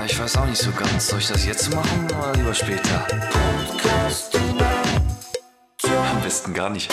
Ja, 0.00 0.06
ich 0.06 0.18
weiß 0.18 0.36
auch 0.38 0.46
nicht 0.46 0.56
so 0.56 0.70
ganz. 0.70 1.08
Soll 1.08 1.18
ich 1.18 1.28
das 1.28 1.44
jetzt 1.44 1.74
machen 1.74 2.06
oder 2.06 2.32
lieber 2.34 2.54
später? 2.54 3.06
Am 5.82 6.22
besten 6.22 6.54
gar 6.54 6.70
nicht. 6.70 6.90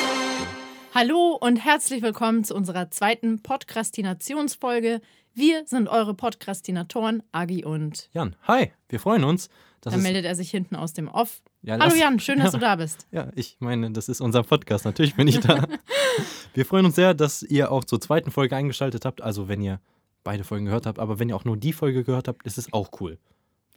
Hallo 0.94 1.38
und 1.40 1.56
herzlich 1.56 2.02
willkommen 2.02 2.44
zu 2.44 2.54
unserer 2.54 2.92
zweiten 2.92 3.42
Podcastinationsfolge. 3.42 5.00
Wir 5.34 5.66
sind 5.68 5.88
eure 5.88 6.16
Podcastinatoren, 6.16 7.24
Agi 7.32 7.64
und. 7.64 8.10
Jan, 8.12 8.36
hi, 8.46 8.74
wir 8.90 9.00
freuen 9.00 9.24
uns. 9.24 9.48
Das 9.80 9.94
Dann 9.94 10.04
meldet 10.04 10.26
er 10.26 10.36
sich 10.36 10.52
hinten 10.52 10.76
aus 10.76 10.92
dem 10.92 11.08
Off. 11.08 11.42
Ja, 11.62 11.80
Hallo 11.80 11.96
Jan, 11.96 12.20
schön, 12.20 12.40
dass 12.40 12.52
du 12.52 12.58
da 12.58 12.76
bist. 12.76 13.08
ja, 13.12 13.30
ich 13.36 13.56
meine, 13.60 13.90
das 13.92 14.10
ist 14.10 14.20
unser 14.20 14.44
Podcast, 14.44 14.84
natürlich 14.84 15.16
bin 15.16 15.30
ich 15.30 15.40
da. 15.40 15.66
wir 16.54 16.66
freuen 16.66 16.86
uns 16.86 16.96
sehr, 16.96 17.14
dass 17.14 17.42
ihr 17.42 17.72
auch 17.72 17.86
zur 17.86 18.02
zweiten 18.02 18.32
Folge 18.32 18.58
eingeschaltet 18.58 19.06
habt. 19.06 19.22
Also, 19.22 19.48
wenn 19.48 19.62
ihr 19.62 19.80
beide 20.28 20.44
Folgen 20.44 20.66
gehört 20.66 20.86
habt, 20.86 21.00
aber 21.00 21.20
wenn 21.20 21.30
ihr 21.30 21.38
auch 21.38 21.46
nur 21.46 21.56
die 21.56 21.72
Folge 21.72 22.04
gehört 22.04 22.28
habt, 22.28 22.46
ist 22.46 22.58
es 22.58 22.74
auch 22.74 22.90
cool. 23.00 23.18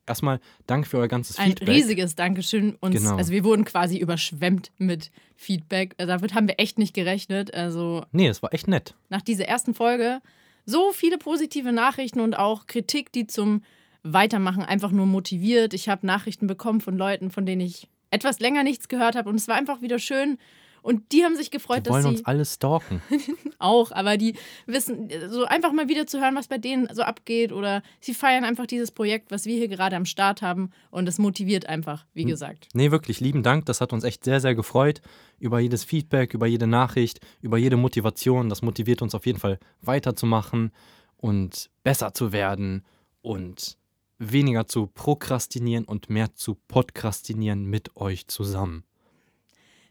Erstmal 0.05 0.41
danke 0.67 0.89
für 0.89 0.99
euer 0.99 1.07
ganzes 1.07 1.39
Ein 1.39 1.51
Feedback. 1.51 1.69
riesiges 1.69 2.17
Dankeschön. 2.17 2.75
Uns, 2.81 2.97
Genau. 2.97 3.15
Also 3.17 3.31
wir 3.31 3.45
wurden 3.45 3.65
quasi 3.65 3.99
überschwemmt 3.99 4.73
mit 4.77 5.13
Feedback. 5.37 5.95
Also 5.99 6.09
Damit 6.11 6.35
haben 6.35 6.49
wir 6.49 6.59
echt 6.59 6.77
nicht 6.77 6.93
gerechnet. 6.93 7.55
Also 7.55 8.05
Nee, 8.11 8.27
es 8.27 8.43
war 8.43 8.53
echt 8.53 8.67
nett. 8.67 8.97
nach 9.11 9.23
dieser 9.23 9.45
ersten 9.45 9.75
Folge 9.75 10.21
so 10.67 10.91
viele 10.93 11.19
positive 11.19 11.71
Nachrichten 11.71 12.19
und 12.19 12.37
auch 12.37 12.67
Kritik, 12.67 13.13
die 13.13 13.29
zum 13.29 13.63
Weitermachen 14.03 14.65
einfach 14.65 14.91
nur 14.91 15.07
motiviert. 15.07 15.73
Ich 15.73 15.89
habe 15.89 16.05
Nachrichten 16.05 16.49
bekommen 16.49 16.81
von 16.81 16.97
Leuten, 16.99 17.31
von 17.31 17.47
denen 17.47 17.61
ich 17.61 17.87
etwas 18.11 18.41
länger 18.41 18.65
nichts 18.65 18.89
gehört 18.89 19.15
habe 19.15 19.29
und 19.29 19.37
es 19.37 19.47
war 19.47 19.55
einfach 19.55 19.83
wieder 19.83 20.01
schön. 20.01 20.37
Und 20.83 21.13
die 21.13 21.25
haben 21.25 21.37
sich 21.37 21.51
gefreut, 21.51 21.87
Die 21.87 21.91
wollen 21.91 22.03
dass 22.03 22.11
uns 22.11 22.19
sie 22.21 22.27
alle 22.27 22.45
stalken. 22.45 23.03
auch, 23.59 23.93
aber 23.93 24.17
die 24.17 24.35
wissen, 24.67 25.09
so 25.29 25.45
einfach 25.45 25.73
mal 25.73 25.89
wieder 25.89 26.07
zu 26.07 26.21
hören, 26.21 26.35
was 26.35 26.49
bei 26.49 26.59
denen 26.59 26.89
so 26.93 27.03
abgeht 27.03 27.53
oder 27.53 27.83
sie 28.01 28.15
feiern 28.15 28.45
einfach 28.45 28.67
dieses 28.67 28.91
Projekt, 28.91 29.31
was 29.31 29.47
wir 29.47 29.57
hier 29.57 29.69
gerade 29.69 29.97
am 29.97 30.05
Start 30.05 30.43
haben 30.43 30.71
und 30.91 31.09
es 31.09 31.19
motiviert 31.19 31.67
einfach, 31.67 32.07
wie 32.15 32.25
gesagt. 32.25 32.69
Nee, 32.73 32.91
wirklich, 32.91 33.21
lieben 33.21 33.43
Dank. 33.43 33.67
Das 33.67 33.81
hat 33.81 33.93
uns 33.93 34.05
echt 34.05 34.25
sehr, 34.25 34.41
sehr 34.41 34.55
gefreut. 34.55 35.01
Über 35.39 35.61
jedes 35.61 35.85
Feedback, 35.85 36.35
über 36.35 36.47
jede 36.47 36.67
Nachricht, 36.67 37.21
über 37.41 37.59
jede 37.59 37.77
Motivation. 37.77 38.49
Das 38.49 38.63
motiviert 38.63 39.03
uns 39.03 39.15
auf 39.15 39.27
jeden 39.27 39.39
Fall 39.39 39.59
weiterzumachen 39.83 40.73
und 41.17 41.71
besser 41.83 42.15
zu 42.15 42.33
werden 42.33 42.85
und 43.23 43.77
weniger 44.19 44.67
zu 44.67 44.87
prokrastinieren 44.87 45.85
und 45.85 46.11
mehr 46.11 46.35
zu 46.35 46.55
podcastinieren 46.55 47.65
mit 47.65 47.97
euch 47.97 48.29
zusammen. 48.29 48.85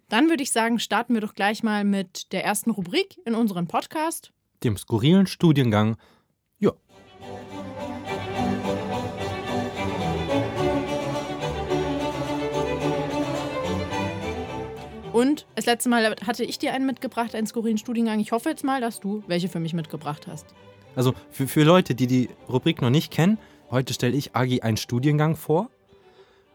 Dann 0.10 0.30
würde 0.30 0.42
ich 0.42 0.52
sagen, 0.52 0.80
starten 0.80 1.14
wir 1.14 1.22
doch 1.22 1.36
gleich 1.36 1.62
mal 1.62 1.84
mit 1.84 2.34
der 2.34 2.44
ersten 2.44 2.72
Rubrik 2.72 3.20
in 3.26 3.36
unserem 3.36 3.68
Podcast. 3.68 4.32
Dem 4.64 4.76
skurrilen 4.76 5.28
Studiengang. 5.28 5.98
Ja, 6.58 6.72
Und 15.12 15.46
das 15.56 15.66
letzte 15.66 15.90
Mal 15.90 16.16
hatte 16.26 16.44
ich 16.44 16.60
dir 16.60 16.74
einen 16.74 16.86
mitgebracht, 16.86 17.36
einen 17.36 17.48
skurrilen 17.48 17.78
Studiengang. 17.78 18.20
Ich 18.20 18.32
hoffe 18.32 18.50
jetzt 18.50 18.64
mal, 18.64 18.80
dass 18.80 19.00
du 19.00 19.24
welche 19.28 19.50
für 19.50 19.60
mich 19.60 19.74
mitgebracht 19.74 20.28
hast. 20.28 20.46
also 20.96 21.14
für, 21.30 21.48
für 21.48 21.64
Leute, 21.64 21.94
die 21.94 22.08
die 22.08 22.30
Rubrik 22.48 22.82
noch 22.82 22.90
nicht 22.90 23.12
kennen, 23.12 23.38
heute 23.70 23.94
stelle 23.94 24.16
ich 24.16 24.36
Agi 24.36 24.62
einen 24.62 24.78
Studiengang 24.78 25.36
vor 25.36 25.70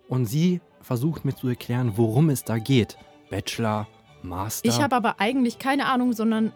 und 0.08 0.26
sie 0.26 0.60
versucht 0.80 1.24
mir 1.24 1.34
zu 1.34 1.48
erklären, 1.48 1.92
worum 1.96 2.30
es 2.30 2.44
da 2.44 2.58
geht. 2.58 2.96
Bachelor, 3.30 3.88
Master. 4.22 4.68
Ich 4.68 4.80
habe 4.80 4.94
aber 4.96 5.20
eigentlich 5.20 5.58
keine 5.58 5.86
Ahnung, 5.86 6.12
sondern 6.12 6.52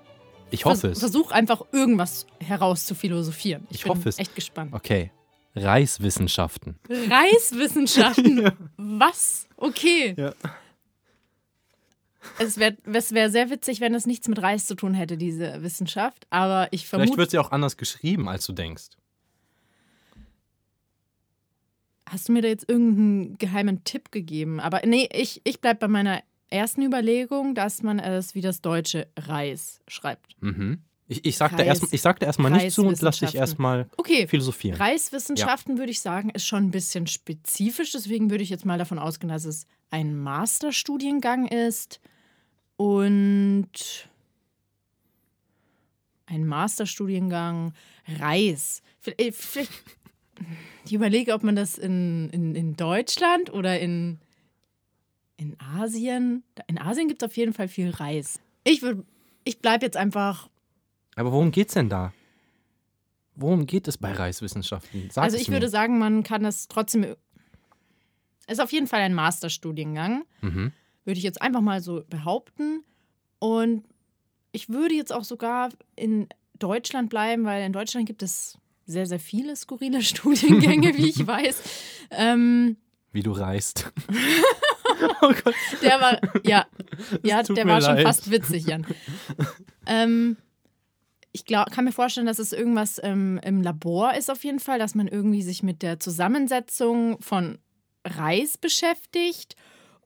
ich 0.51 0.65
hoffe 0.65 0.81
vers 0.81 0.93
es. 0.95 0.99
versuche 1.01 1.35
einfach 1.35 1.63
irgendwas 1.73 2.27
herauszuphilosophieren. 2.41 3.67
Ich, 3.71 3.77
Ich 3.79 3.83
bin 3.85 3.93
hoffe 3.93 4.09
es. 4.09 4.19
echt 4.19 4.35
gespannt. 4.35 4.73
Okay. 4.75 5.11
Reiswissenschaften. 5.55 6.79
Reiswissenschaften. 6.89 8.51
Was? 8.77 9.49
Okay. 9.57 10.15
Ja. 10.17 10.33
Es 12.39 12.59
wäre 12.59 12.77
wär 12.85 13.31
sehr 13.31 13.51
witzig, 13.51 13.81
wenn 13.81 13.95
es 13.95 14.07
nichts 14.07 14.29
mit 14.29 14.41
Reis 14.41 14.67
zu 14.67 14.75
tun 14.75 14.95
hätte, 14.95 15.17
diese 15.17 15.63
Wissenschaft. 15.63 16.27
Aber 16.31 16.69
ich 16.71 16.87
Vielleicht 16.87 16.91
vermute. 17.05 17.17
wird 17.19 17.31
sie 17.31 17.39
auch 17.39 17.51
anders 17.51 17.77
geschrieben, 17.77 18.29
als 18.29 18.47
du 18.47 18.53
denkst. 18.53 18.89
Hast 22.09 22.29
du 22.29 22.33
mir 22.33 22.43
da 22.43 22.49
jetzt 22.49 22.69
irgendeinen 22.69 23.37
geheimen 23.39 23.85
Tipp 23.85 24.11
gegeben? 24.13 24.61
Aber 24.61 24.81
nee, 24.87 25.09
ich, 25.13 25.41
ich 25.45 25.61
bleibe 25.61 25.81
bei 25.81 25.89
meiner 25.89 26.23
ersten 26.51 26.83
Überlegung, 26.83 27.55
dass 27.55 27.83
man 27.83 27.99
es 27.99 28.35
wie 28.35 28.41
das 28.41 28.61
deutsche 28.61 29.07
Reis 29.19 29.81
schreibt. 29.89 30.37
Mhm. 30.43 30.83
Ich, 31.11 31.25
ich 31.25 31.37
sagte 31.39 31.59
Reis- 31.59 31.81
erst, 31.81 31.93
ich 31.95 32.03
sagte 32.03 32.27
erstmal 32.27 32.51
nicht 32.51 32.71
zu 32.73 32.85
und 32.87 33.01
lass 33.01 33.19
dich 33.21 33.35
erstmal 33.35 33.89
Okay. 33.97 34.27
philosophieren. 34.27 34.77
Reiswissenschaften 34.79 35.79
würde 35.79 35.91
ich 35.91 36.01
sagen, 36.01 36.29
ist 36.31 36.47
schon 36.47 36.65
ein 36.65 36.71
bisschen 36.71 37.07
spezifisch. 37.07 37.93
Deswegen 37.93 38.31
würde 38.31 38.45
ich 38.45 38.51
jetzt 38.51 38.67
mal 38.67 38.79
davon 38.79 38.99
ausgehen, 38.99 39.31
dass 39.31 39.45
es 39.47 39.67
ein 39.91 40.17
Masterstudiengang 40.19 41.47
ist. 41.49 42.01
Und 42.77 44.09
ein 46.27 46.47
Masterstudiengang 46.47 47.73
Reis. 48.21 48.83
Vielleicht, 49.01 49.35
vielleicht 49.37 49.73
ich 50.85 50.93
überlege, 50.93 51.33
ob 51.35 51.43
man 51.43 51.57
das 51.57 51.79
in, 51.79 52.31
in, 52.31 52.55
in 52.55 52.77
Deutschland 52.77 53.53
oder 53.53 53.81
in, 53.81 54.19
in 55.39 55.57
Asien. 55.61 56.43
In 56.67 56.79
Asien 56.79 57.09
gibt 57.09 57.23
es 57.23 57.29
auf 57.31 57.37
jeden 57.39 57.55
Fall 57.55 57.69
viel 57.69 57.89
Reis. 57.91 58.41
Ich, 58.65 58.83
ich 59.45 59.61
bleibe 59.61 59.87
jetzt 59.87 59.97
einfach 59.97 60.51
Aber 61.17 61.33
worum 61.33 61.51
geht's 61.51 61.73
denn 61.75 61.89
da? 61.89 62.13
Worum 63.35 63.65
geht 63.67 63.89
es 63.89 63.97
bei 63.97 64.13
Reiswissenschaften? 64.13 65.09
Sag 65.11 65.23
also 65.25 65.37
es 65.37 65.43
ich 65.43 65.49
mir. 65.49 65.55
würde 65.55 65.69
sagen, 65.69 65.99
man 65.99 66.23
kann 66.25 66.43
das 66.43 66.69
trotzdem. 66.69 67.05
Es 67.05 68.55
ist 68.55 68.61
auf 68.61 68.73
jeden 68.73 68.87
Fall 68.89 69.01
ein 69.01 69.15
Masterstudiengang, 69.15 70.25
Mhm. 70.43 70.73
würde 71.05 71.19
ich 71.19 71.25
jetzt 71.25 71.41
einfach 71.41 71.61
mal 71.61 71.81
so 71.81 72.03
behaupten. 72.11 72.83
Und 73.39 73.85
ich 74.53 74.69
würde 74.71 74.95
jetzt 74.95 75.13
auch 75.13 75.23
sogar 75.25 75.69
in 75.95 76.29
Deutschland 76.59 77.11
bleiben, 77.11 77.45
weil 77.45 77.65
in 77.65 77.73
Deutschland 77.73 78.07
gibt 78.07 78.23
es 78.25 78.59
sehr, 78.87 79.07
sehr 79.07 79.21
viele 79.21 79.55
skurrile 79.55 80.03
Studiengänge, 80.03 80.97
wie 80.97 81.09
ich 81.11 81.25
weiß. 81.27 81.63
Ähm, 82.11 82.77
Wie 83.13 83.23
du 83.23 83.31
reist. 83.31 83.93
oh 85.23 85.33
Gott. 85.45 85.55
der 85.83 86.01
war, 86.01 86.21
ja, 86.45 86.67
ja 87.23 87.43
der 87.43 87.67
war 87.67 87.81
schon 87.81 87.97
leid. 87.97 88.07
fast 88.07 88.31
witzig, 88.31 88.67
Jan. 88.67 88.87
ähm, 89.87 90.37
ich 91.33 91.45
glaub, 91.45 91.71
kann 91.71 91.85
mir 91.85 91.93
vorstellen, 91.93 92.27
dass 92.27 92.39
es 92.39 92.53
irgendwas 92.53 93.01
ähm, 93.03 93.39
im 93.45 93.63
Labor 93.63 94.15
ist 94.15 94.31
auf 94.31 94.45
jeden 94.45 94.61
Fall, 94.61 94.79
dass 94.79 94.95
man 94.95 95.09
irgendwie 95.09 95.43
sich 95.43 95.63
mit 95.63 95.83
der 95.83 96.01
Zusammensetzung 96.01 97.21
von 97.21 97.59
Reis 98.05 98.59
beschäftigt 98.59 99.57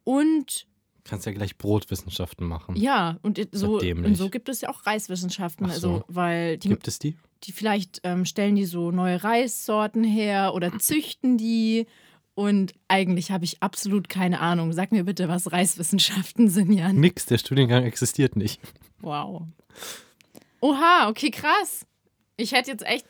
und 0.04 0.66
Kannst 1.04 1.26
ja 1.26 1.32
gleich 1.32 1.58
Brotwissenschaften 1.58 2.46
machen. 2.46 2.76
ja, 2.76 3.18
und 3.22 3.40
so, 3.50 3.80
und 3.80 4.14
so 4.14 4.30
gibt 4.30 4.48
es 4.48 4.60
ja 4.60 4.68
auch 4.68 4.86
Reiswissenschaften, 4.86 5.66
Ach 5.66 5.74
so. 5.74 5.94
also 5.94 6.04
weil 6.06 6.58
die, 6.58 6.68
Gibt 6.68 6.86
es 6.86 7.00
die? 7.00 7.16
die 7.44 7.52
vielleicht 7.52 8.00
ähm, 8.04 8.24
stellen 8.24 8.54
die 8.54 8.66
so 8.66 8.92
neue 8.92 9.22
Reissorten 9.22 10.04
her 10.04 10.54
oder 10.54 10.78
züchten 10.78 11.38
die 11.38 11.86
und 12.34 12.72
eigentlich 12.88 13.30
habe 13.30 13.44
ich 13.44 13.62
absolut 13.62 14.08
keine 14.08 14.40
Ahnung. 14.40 14.72
Sag 14.72 14.92
mir 14.92 15.04
bitte, 15.04 15.28
was 15.28 15.52
Reiswissenschaften 15.52 16.48
sind, 16.48 16.72
Jan. 16.72 16.96
Nix, 16.96 17.26
der 17.26 17.38
Studiengang 17.38 17.84
existiert 17.84 18.36
nicht. 18.36 18.60
Wow. 19.00 19.42
Oha, 20.60 21.08
okay, 21.08 21.30
krass. 21.30 21.86
Ich 22.36 22.52
hätte 22.52 22.70
jetzt 22.70 22.86
echt. 22.86 23.06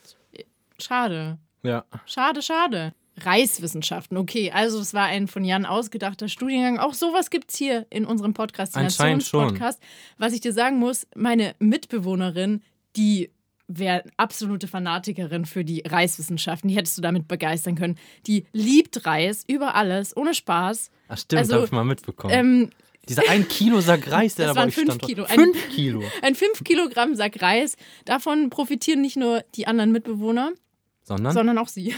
Schade. 0.78 1.38
Ja. 1.62 1.84
Schade, 2.06 2.42
schade. 2.42 2.94
Reiswissenschaften, 3.18 4.16
okay. 4.16 4.50
Also, 4.50 4.80
es 4.80 4.94
war 4.94 5.04
ein 5.04 5.28
von 5.28 5.44
Jan 5.44 5.66
ausgedachter 5.66 6.28
Studiengang. 6.28 6.78
Auch 6.78 6.94
sowas 6.94 7.30
gibt 7.30 7.50
es 7.50 7.56
hier 7.58 7.86
in 7.90 8.06
unserem 8.06 8.32
Podcast, 8.32 8.76
Anscheinend 8.76 9.22
schon. 9.22 9.48
Podcast. 9.48 9.80
Was 10.18 10.32
ich 10.32 10.40
dir 10.40 10.52
sagen 10.52 10.78
muss, 10.78 11.06
meine 11.14 11.54
Mitbewohnerin, 11.58 12.62
die 12.96 13.30
wäre 13.78 14.04
absolute 14.16 14.68
Fanatikerin 14.68 15.44
für 15.44 15.64
die 15.64 15.82
Reiswissenschaften. 15.86 16.68
Die 16.68 16.76
hättest 16.76 16.98
du 16.98 17.02
damit 17.02 17.28
begeistern 17.28 17.74
können. 17.74 17.96
Die 18.26 18.46
liebt 18.52 19.06
Reis 19.06 19.44
über 19.46 19.74
alles, 19.74 20.16
ohne 20.16 20.34
Spaß. 20.34 20.90
Ach 21.08 21.18
stimmt, 21.18 21.40
Also, 21.40 21.54
habe 21.54 21.64
ich 21.66 21.72
mal 21.72 21.84
mitbekommen. 21.84 22.34
Ähm, 22.34 22.70
Dieser 23.08 23.28
ein 23.28 23.48
Kilo 23.48 23.80
Sack 23.80 24.10
Reis, 24.10 24.34
der 24.36 24.46
Das 24.46 24.54
da 24.54 24.60
bei 24.60 24.60
waren 24.62 24.68
euch 24.68 24.74
fünf 24.74 24.88
stand. 24.94 25.02
Kilo. 25.02 25.24
Ein- 25.24 25.34
Fünf 25.38 25.68
Kilo. 25.70 26.02
Ein 26.22 26.34
5 26.34 26.64
Kilogramm 26.64 27.14
Sack 27.16 27.42
Reis. 27.42 27.76
Davon 28.04 28.48
profitieren 28.50 29.00
nicht 29.00 29.16
nur 29.16 29.42
die 29.56 29.66
anderen 29.66 29.90
Mitbewohner, 29.92 30.52
Sondern? 31.02 31.32
sondern 31.34 31.58
auch 31.58 31.68
sie. 31.68 31.94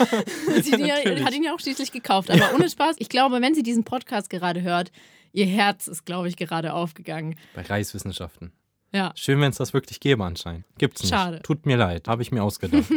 sie 0.62 0.70
natürlich. 0.70 1.24
hat 1.24 1.34
ihn 1.34 1.42
ja 1.42 1.54
auch 1.54 1.60
schließlich 1.60 1.92
gekauft. 1.92 2.30
Aber 2.30 2.54
ohne 2.54 2.68
Spaß, 2.70 2.96
ich 2.98 3.08
glaube, 3.08 3.40
wenn 3.40 3.54
sie 3.54 3.62
diesen 3.62 3.84
Podcast 3.84 4.30
gerade 4.30 4.62
hört, 4.62 4.92
ihr 5.32 5.46
Herz 5.46 5.88
ist, 5.88 6.06
glaube 6.06 6.28
ich, 6.28 6.36
gerade 6.36 6.72
aufgegangen. 6.74 7.36
bei 7.54 7.62
Reiswissenschaften. 7.62 8.52
Ja. 8.92 9.12
Schön, 9.16 9.40
wenn 9.40 9.50
es 9.50 9.56
das 9.56 9.74
wirklich 9.74 10.00
gäbe 10.00 10.24
anscheinend. 10.24 10.64
Gibt's 10.78 11.02
nicht. 11.02 11.10
Schade. 11.10 11.40
Tut 11.42 11.66
mir 11.66 11.76
leid, 11.76 12.08
habe 12.08 12.22
ich 12.22 12.32
mir 12.32 12.42
ausgedacht. 12.42 12.84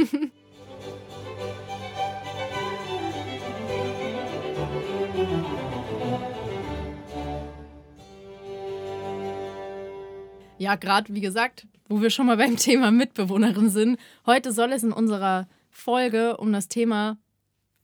Ja, 10.59 10.75
gerade 10.75 11.13
wie 11.13 11.21
gesagt, 11.21 11.67
wo 11.87 12.01
wir 12.01 12.09
schon 12.09 12.25
mal 12.25 12.35
beim 12.35 12.57
Thema 12.57 12.91
Mitbewohnerin 12.91 13.69
sind. 13.69 13.97
Heute 14.25 14.51
soll 14.51 14.73
es 14.73 14.83
in 14.83 14.91
unserer 14.91 15.47
Folge 15.71 16.35
um 16.37 16.51
das 16.51 16.67
Thema 16.67 17.17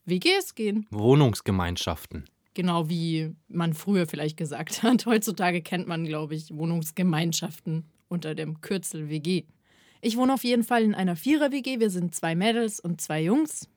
WGs 0.05 0.55
gehen. 0.55 0.85
Wohnungsgemeinschaften. 0.91 2.25
Genau 2.53 2.89
wie 2.89 3.33
man 3.47 3.73
früher 3.73 4.07
vielleicht 4.07 4.35
gesagt 4.35 4.83
hat. 4.83 5.05
Heutzutage 5.05 5.61
kennt 5.61 5.87
man, 5.87 6.05
glaube 6.05 6.35
ich, 6.35 6.53
Wohnungsgemeinschaften 6.53 7.85
unter 8.15 8.33
dem 8.33 8.61
Kürzel 8.61 9.09
WG. 9.09 9.43
Ich 10.01 10.17
wohne 10.17 10.33
auf 10.33 10.43
jeden 10.43 10.63
Fall 10.63 10.83
in 10.83 10.95
einer 10.95 11.15
Vierer-WG. 11.15 11.79
Wir 11.79 11.89
sind 11.89 12.15
zwei 12.15 12.33
Mädels 12.33 12.79
und 12.79 13.01
zwei 13.01 13.21
Jungs. 13.21 13.67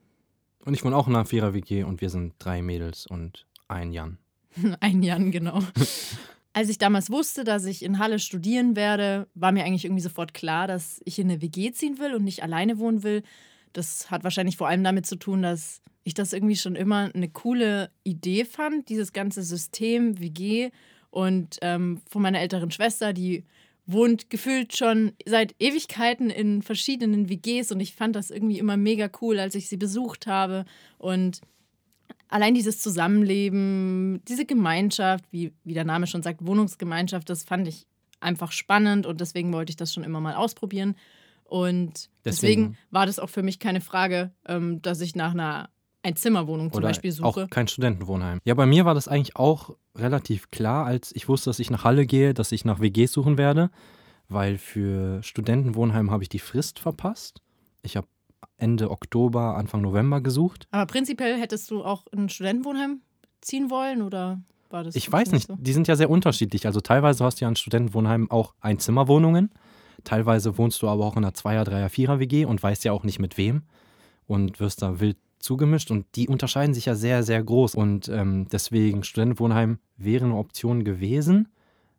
Und 0.65 0.73
ich 0.73 0.83
wohne 0.83 0.95
auch 0.95 1.07
in 1.07 1.15
einer 1.15 1.25
Vierer-WG 1.25 1.83
und 1.83 2.01
wir 2.01 2.09
sind 2.09 2.33
drei 2.39 2.61
Mädels 2.61 3.05
und 3.05 3.45
ein 3.67 3.91
Jan. 3.91 4.17
Ein 4.79 5.03
Jan, 5.03 5.31
genau. 5.31 5.61
Als 6.53 6.69
ich 6.69 6.77
damals 6.79 7.11
wusste, 7.11 7.43
dass 7.43 7.65
ich 7.65 7.83
in 7.83 7.99
Halle 7.99 8.17
studieren 8.17 8.75
werde, 8.75 9.27
war 9.35 9.51
mir 9.51 9.63
eigentlich 9.63 9.85
irgendwie 9.85 10.01
sofort 10.01 10.33
klar, 10.33 10.67
dass 10.67 10.99
ich 11.05 11.19
in 11.19 11.29
eine 11.29 11.41
WG 11.41 11.71
ziehen 11.71 11.99
will 11.99 12.15
und 12.15 12.23
nicht 12.23 12.41
alleine 12.41 12.79
wohnen 12.79 13.03
will. 13.03 13.21
Das 13.73 14.09
hat 14.09 14.23
wahrscheinlich 14.23 14.57
vor 14.57 14.67
allem 14.67 14.83
damit 14.83 15.05
zu 15.05 15.15
tun, 15.15 15.43
dass 15.43 15.81
ich 16.03 16.15
das 16.15 16.33
irgendwie 16.33 16.55
schon 16.55 16.75
immer 16.75 17.11
eine 17.13 17.29
coole 17.29 17.91
Idee 18.03 18.45
fand, 18.45 18.89
dieses 18.89 19.13
ganze 19.13 19.43
System 19.43 20.19
WG. 20.19 20.71
Und 21.11 21.57
ähm, 21.61 22.01
von 22.09 22.21
meiner 22.21 22.39
älteren 22.39 22.71
Schwester, 22.71 23.13
die 23.13 23.45
wohnt 23.91 24.29
gefühlt 24.29 24.75
schon 24.75 25.13
seit 25.25 25.55
Ewigkeiten 25.59 26.29
in 26.29 26.61
verschiedenen 26.61 27.27
WGs 27.29 27.71
und 27.71 27.79
ich 27.79 27.95
fand 27.95 28.15
das 28.15 28.29
irgendwie 28.29 28.59
immer 28.59 28.77
mega 28.77 29.09
cool, 29.21 29.39
als 29.39 29.55
ich 29.55 29.67
sie 29.67 29.77
besucht 29.77 30.27
habe. 30.27 30.65
Und 30.97 31.41
allein 32.27 32.53
dieses 32.53 32.81
Zusammenleben, 32.81 34.21
diese 34.27 34.45
Gemeinschaft, 34.45 35.25
wie, 35.31 35.53
wie 35.63 35.73
der 35.73 35.85
Name 35.85 36.05
schon 36.05 36.21
sagt, 36.21 36.45
Wohnungsgemeinschaft, 36.45 37.29
das 37.29 37.43
fand 37.43 37.67
ich 37.67 37.87
einfach 38.19 38.51
spannend 38.51 39.07
und 39.07 39.21
deswegen 39.21 39.51
wollte 39.53 39.71
ich 39.71 39.77
das 39.77 39.93
schon 39.93 40.03
immer 40.03 40.19
mal 40.19 40.35
ausprobieren. 40.35 40.95
Und 41.43 42.09
deswegen, 42.23 42.73
deswegen 42.73 42.77
war 42.91 43.07
das 43.07 43.17
auch 43.17 43.29
für 43.29 43.41
mich 43.41 43.57
keine 43.57 43.81
Frage, 43.81 44.31
ähm, 44.47 44.83
dass 44.83 45.01
ich 45.01 45.15
nach 45.15 45.31
einer 45.31 45.69
Einzimmerwohnung 46.03 46.71
zum 46.71 46.77
Oder 46.77 46.89
Beispiel 46.89 47.11
suche. 47.11 47.43
Auch 47.43 47.49
kein 47.49 47.67
Studentenwohnheim. 47.67 48.39
Ja, 48.45 48.53
bei 48.53 48.65
mir 48.65 48.85
war 48.85 48.93
das 48.95 49.07
eigentlich 49.07 49.35
auch 49.35 49.75
relativ 49.95 50.49
klar, 50.51 50.85
als 50.85 51.13
ich 51.15 51.27
wusste, 51.27 51.49
dass 51.49 51.59
ich 51.59 51.69
nach 51.69 51.83
Halle 51.83 52.05
gehe, 52.05 52.33
dass 52.33 52.51
ich 52.51 52.63
nach 52.65 52.79
WGs 52.79 53.11
suchen 53.11 53.37
werde, 53.37 53.69
weil 54.29 54.57
für 54.57 55.21
Studentenwohnheim 55.23 56.11
habe 56.11 56.23
ich 56.23 56.29
die 56.29 56.39
Frist 56.39 56.79
verpasst. 56.79 57.41
Ich 57.81 57.97
habe 57.97 58.07
Ende 58.57 58.91
Oktober, 58.91 59.55
Anfang 59.55 59.81
November 59.81 60.21
gesucht. 60.21 60.67
Aber 60.71 60.85
prinzipiell 60.85 61.39
hättest 61.39 61.69
du 61.71 61.83
auch 61.83 62.05
in 62.11 62.23
ein 62.23 62.29
Studentenwohnheim 62.29 63.01
ziehen 63.41 63.69
wollen 63.69 64.01
oder 64.01 64.41
war 64.69 64.83
das? 64.83 64.95
Ich 64.95 65.11
weiß 65.11 65.31
nicht, 65.31 65.47
so? 65.47 65.57
die 65.59 65.73
sind 65.73 65.87
ja 65.87 65.95
sehr 65.95 66.09
unterschiedlich. 66.09 66.65
Also 66.65 66.81
teilweise 66.81 67.23
hast 67.23 67.39
du 67.39 67.45
ja 67.45 67.49
in 67.49 67.55
Studentenwohnheimen 67.55 68.29
auch 68.31 68.53
Einzimmerwohnungen. 68.61 69.51
Teilweise 70.03 70.57
wohnst 70.57 70.81
du 70.81 70.87
aber 70.87 71.05
auch 71.05 71.17
in 71.17 71.23
einer 71.23 71.33
Zweier-, 71.33 71.65
Dreier-, 71.65 71.89
Vierer-WG 71.89 72.45
und 72.45 72.61
weißt 72.61 72.83
ja 72.85 72.91
auch 72.91 73.03
nicht 73.03 73.19
mit 73.19 73.37
wem 73.37 73.63
und 74.27 74.59
wirst 74.59 74.81
da 74.81 74.99
wild 74.99 75.17
zugemischt 75.39 75.91
und 75.91 76.05
die 76.15 76.27
unterscheiden 76.27 76.73
sich 76.73 76.85
ja 76.85 76.95
sehr, 76.95 77.23
sehr 77.23 77.43
groß. 77.43 77.75
Und 77.75 78.09
ähm, 78.09 78.47
deswegen 78.51 79.03
Studentenwohnheim 79.03 79.79
wäre 79.97 80.25
eine 80.25 80.35
Option 80.35 80.83
gewesen, 80.83 81.49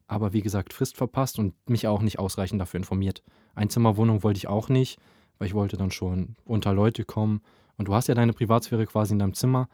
aber 0.06 0.32
wie 0.32 0.42
gesagt, 0.42 0.72
Frist 0.72 0.96
verpasst 0.96 1.38
und 1.38 1.54
mich 1.68 1.86
auch 1.86 2.02
nicht 2.02 2.18
ausreichend 2.18 2.60
dafür 2.60 2.78
informiert. 2.78 3.22
Einzimmerwohnung 3.54 4.22
wollte 4.22 4.38
ich 4.38 4.48
auch 4.48 4.68
nicht, 4.68 4.98
weil 5.38 5.48
ich 5.48 5.54
wollte 5.54 5.76
dann 5.76 5.90
schon 5.90 6.36
unter 6.44 6.72
Leute 6.72 7.04
kommen. 7.04 7.40
Und 7.76 7.88
du 7.88 7.94
hast 7.94 8.08
ja 8.08 8.14
deine 8.14 8.32
Privatsphäre 8.32 8.86
quasi 8.86 9.14
in 9.14 9.18
deinem 9.18 9.34
Zimmer. 9.34 9.68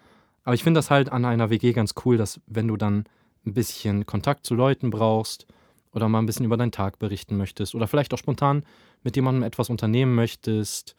Aber 0.45 0.55
ich 0.55 0.63
finde 0.63 0.79
das 0.79 0.91
halt 0.91 1.11
an 1.11 1.25
einer 1.25 1.51
WG 1.51 1.73
ganz 1.73 1.95
cool, 2.05 2.17
dass 2.17 2.41
wenn 2.47 2.69
du 2.69 2.77
dann 2.77 3.05
ein 3.45 3.55
bisschen 3.55 4.07
Kontakt 4.07 4.47
zu 4.47 4.55
Leuten 4.55 4.91
brauchst 4.91 5.47
oder 5.93 6.09
mal 6.09 6.19
ein 6.19 6.27
bisschen 6.27 6.45
über 6.45 6.57
deinen 6.57 6.73
Tag 6.73 6.99
berichten 6.99 7.37
möchtest 7.37 7.75
oder 7.75 7.89
vielleicht 7.89 8.13
auch 8.13 8.19
spontan 8.19 8.65
mit 9.03 9.17
jemandem 9.17 9.43
etwas 9.43 9.71
unternehmen 9.71 10.15
möchtest, 10.15 10.95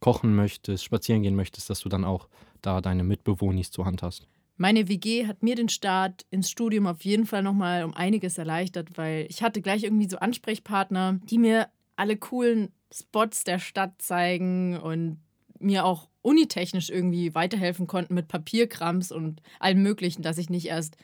kochen 0.00 0.34
möchtest, 0.34 0.84
spazieren 0.84 1.22
gehen 1.22 1.36
möchtest, 1.36 1.70
dass 1.70 1.80
du 1.80 1.88
dann 1.88 2.04
auch 2.04 2.28
da 2.62 2.80
deine 2.80 3.04
Mitbewohnis 3.04 3.70
zur 3.70 3.84
Hand 3.84 4.02
hast. 4.02 4.26
Meine 4.56 4.88
WG 4.88 5.26
hat 5.26 5.42
mir 5.42 5.54
den 5.54 5.68
Start 5.68 6.26
ins 6.30 6.50
Studium 6.50 6.88
auf 6.88 7.02
jeden 7.02 7.26
Fall 7.26 7.44
nochmal 7.44 7.84
um 7.84 7.94
einiges 7.94 8.38
erleichtert, 8.38 8.98
weil 8.98 9.26
ich 9.28 9.42
hatte 9.42 9.62
gleich 9.62 9.84
irgendwie 9.84 10.08
so 10.08 10.18
Ansprechpartner, 10.18 11.20
die 11.24 11.38
mir 11.38 11.68
alle 11.94 12.16
coolen 12.16 12.72
Spots 12.92 13.44
der 13.44 13.60
Stadt 13.60 14.02
zeigen 14.02 14.76
und 14.76 15.20
mir 15.60 15.84
auch 15.84 16.08
unitechnisch 16.22 16.90
irgendwie 16.90 17.34
weiterhelfen 17.34 17.86
konnten 17.86 18.14
mit 18.14 18.28
Papierkrams 18.28 19.12
und 19.12 19.42
allem 19.60 19.82
Möglichen, 19.82 20.22
dass 20.22 20.38
ich 20.38 20.50
nicht 20.50 20.66
erst 20.66 20.96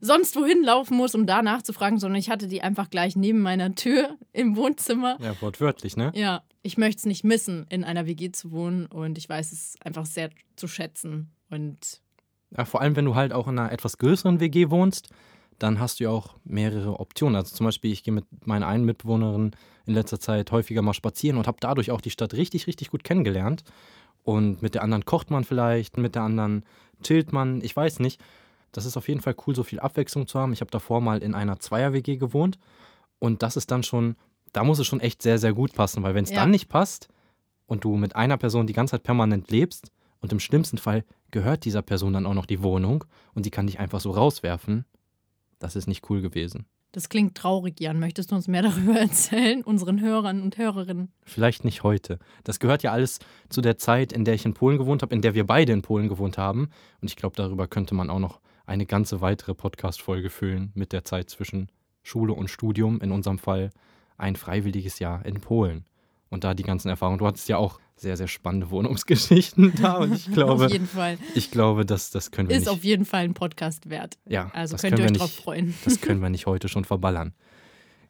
sonst 0.00 0.36
wohin 0.36 0.62
laufen 0.62 0.96
muss, 0.96 1.14
um 1.14 1.26
da 1.26 1.42
nachzufragen, 1.42 1.98
sondern 1.98 2.18
ich 2.18 2.30
hatte 2.30 2.48
die 2.48 2.62
einfach 2.62 2.90
gleich 2.90 3.16
neben 3.16 3.40
meiner 3.40 3.74
Tür 3.74 4.16
im 4.32 4.56
Wohnzimmer. 4.56 5.16
Ja, 5.20 5.34
wortwörtlich, 5.40 5.96
ne? 5.96 6.12
Ja, 6.14 6.42
ich 6.62 6.78
möchte 6.78 7.00
es 7.00 7.06
nicht 7.06 7.24
missen, 7.24 7.66
in 7.68 7.84
einer 7.84 8.06
WG 8.06 8.32
zu 8.32 8.50
wohnen 8.50 8.86
und 8.86 9.18
ich 9.18 9.28
weiß 9.28 9.52
es 9.52 9.76
einfach 9.84 10.06
sehr 10.06 10.30
zu 10.56 10.68
schätzen 10.68 11.32
und 11.50 12.00
ja, 12.56 12.64
vor 12.64 12.80
allem, 12.80 12.96
wenn 12.96 13.04
du 13.04 13.14
halt 13.14 13.32
auch 13.32 13.46
in 13.48 13.58
einer 13.58 13.72
etwas 13.72 13.98
größeren 13.98 14.40
WG 14.40 14.70
wohnst, 14.70 15.08
dann 15.58 15.78
hast 15.78 16.00
du 16.00 16.04
ja 16.04 16.10
auch 16.10 16.36
mehrere 16.44 16.98
Optionen. 16.98 17.36
Also 17.36 17.54
zum 17.54 17.66
Beispiel, 17.66 17.92
ich 17.92 18.02
gehe 18.02 18.14
mit 18.14 18.24
meiner 18.46 18.66
einen 18.66 18.84
Mitbewohnerin 18.84 19.52
in 19.86 19.94
letzter 19.94 20.18
Zeit 20.18 20.50
häufiger 20.50 20.82
mal 20.82 20.94
spazieren 20.94 21.38
und 21.38 21.46
habe 21.46 21.58
dadurch 21.60 21.90
auch 21.90 22.00
die 22.00 22.10
Stadt 22.10 22.34
richtig, 22.34 22.66
richtig 22.66 22.90
gut 22.90 23.04
kennengelernt. 23.04 23.62
Und 24.22 24.62
mit 24.62 24.74
der 24.74 24.82
anderen 24.82 25.04
kocht 25.04 25.30
man 25.30 25.44
vielleicht, 25.44 25.96
mit 25.96 26.14
der 26.14 26.22
anderen 26.22 26.64
chillt 27.02 27.32
man, 27.32 27.60
ich 27.62 27.74
weiß 27.74 28.00
nicht. 28.00 28.20
Das 28.72 28.84
ist 28.84 28.96
auf 28.96 29.08
jeden 29.08 29.20
Fall 29.20 29.34
cool, 29.46 29.54
so 29.54 29.62
viel 29.62 29.80
Abwechslung 29.80 30.26
zu 30.26 30.38
haben. 30.38 30.52
Ich 30.52 30.60
habe 30.60 30.70
davor 30.70 31.00
mal 31.00 31.22
in 31.22 31.34
einer 31.34 31.58
Zweier-WG 31.58 32.16
gewohnt 32.16 32.58
und 33.18 33.42
das 33.42 33.56
ist 33.56 33.70
dann 33.70 33.82
schon, 33.82 34.16
da 34.52 34.64
muss 34.64 34.78
es 34.78 34.86
schon 34.86 35.00
echt 35.00 35.22
sehr, 35.22 35.38
sehr 35.38 35.52
gut 35.52 35.74
passen, 35.74 36.02
weil 36.02 36.14
wenn 36.14 36.24
es 36.24 36.30
ja. 36.30 36.36
dann 36.36 36.50
nicht 36.50 36.68
passt 36.68 37.08
und 37.66 37.84
du 37.84 37.96
mit 37.96 38.16
einer 38.16 38.36
Person 38.36 38.66
die 38.66 38.72
ganze 38.72 38.92
Zeit 38.92 39.02
permanent 39.02 39.50
lebst 39.50 39.90
und 40.20 40.32
im 40.32 40.40
schlimmsten 40.40 40.78
Fall 40.78 41.04
gehört 41.30 41.64
dieser 41.64 41.82
Person 41.82 42.12
dann 42.12 42.26
auch 42.26 42.34
noch 42.34 42.46
die 42.46 42.62
Wohnung 42.62 43.04
und 43.34 43.46
die 43.46 43.50
kann 43.50 43.66
dich 43.66 43.80
einfach 43.80 44.00
so 44.00 44.10
rauswerfen, 44.10 44.84
das 45.58 45.76
ist 45.76 45.86
nicht 45.86 46.08
cool 46.10 46.20
gewesen. 46.20 46.66
Das 46.92 47.08
klingt 47.08 47.36
traurig, 47.36 47.80
Jan. 47.80 48.00
Möchtest 48.00 48.32
du 48.32 48.34
uns 48.34 48.48
mehr 48.48 48.62
darüber 48.70 48.98
erzählen, 48.98 49.62
unseren 49.62 50.00
Hörern 50.00 50.42
und 50.42 50.58
Hörerinnen? 50.58 51.12
Vielleicht 51.22 51.64
nicht 51.64 51.84
heute. 51.84 52.18
Das 52.42 52.58
gehört 52.58 52.82
ja 52.82 52.90
alles 52.90 53.20
zu 53.48 53.60
der 53.60 53.78
Zeit, 53.78 54.12
in 54.12 54.24
der 54.24 54.34
ich 54.34 54.44
in 54.44 54.54
Polen 54.54 54.78
gewohnt 54.78 55.02
habe, 55.02 55.14
in 55.14 55.22
der 55.22 55.34
wir 55.34 55.46
beide 55.46 55.72
in 55.72 55.82
Polen 55.82 56.08
gewohnt 56.08 56.36
haben. 56.36 56.70
Und 57.00 57.08
ich 57.08 57.16
glaube, 57.16 57.36
darüber 57.36 57.68
könnte 57.68 57.94
man 57.94 58.10
auch 58.10 58.18
noch 58.18 58.39
eine 58.70 58.86
ganze 58.86 59.20
weitere 59.20 59.52
Podcast-Folge 59.52 60.30
füllen 60.30 60.70
mit 60.74 60.92
der 60.92 61.04
Zeit 61.04 61.28
zwischen 61.28 61.70
Schule 62.04 62.32
und 62.32 62.48
Studium, 62.48 63.00
in 63.00 63.10
unserem 63.10 63.38
Fall 63.38 63.70
ein 64.16 64.36
freiwilliges 64.36 65.00
Jahr 65.00 65.26
in 65.26 65.40
Polen. 65.40 65.84
Und 66.28 66.44
da 66.44 66.54
die 66.54 66.62
ganzen 66.62 66.88
Erfahrungen. 66.88 67.18
Du 67.18 67.26
hattest 67.26 67.48
ja 67.48 67.56
auch 67.56 67.80
sehr, 67.96 68.16
sehr 68.16 68.28
spannende 68.28 68.70
Wohnungsgeschichten 68.70 69.72
da 69.82 69.96
und 69.96 70.14
ich 70.14 70.30
glaube, 70.32 70.66
auf 70.66 70.70
jeden 70.70 70.86
Fall. 70.86 71.18
ich 71.34 71.50
glaube, 71.50 71.84
das, 71.84 72.10
das 72.10 72.30
können 72.30 72.48
wir 72.48 72.54
Ist 72.54 72.60
nicht. 72.60 72.68
Ist 72.68 72.72
auf 72.72 72.84
jeden 72.84 73.04
Fall 73.04 73.24
ein 73.24 73.34
Podcast 73.34 73.90
wert. 73.90 74.16
Ja, 74.28 74.50
also 74.54 74.76
könnt 74.76 75.00
ihr 75.00 75.04
euch 75.04 75.10
nicht, 75.10 75.20
drauf 75.20 75.34
freuen. 75.34 75.74
Das 75.84 76.00
können 76.00 76.22
wir 76.22 76.30
nicht 76.30 76.46
heute 76.46 76.68
schon 76.68 76.84
verballern. 76.84 77.34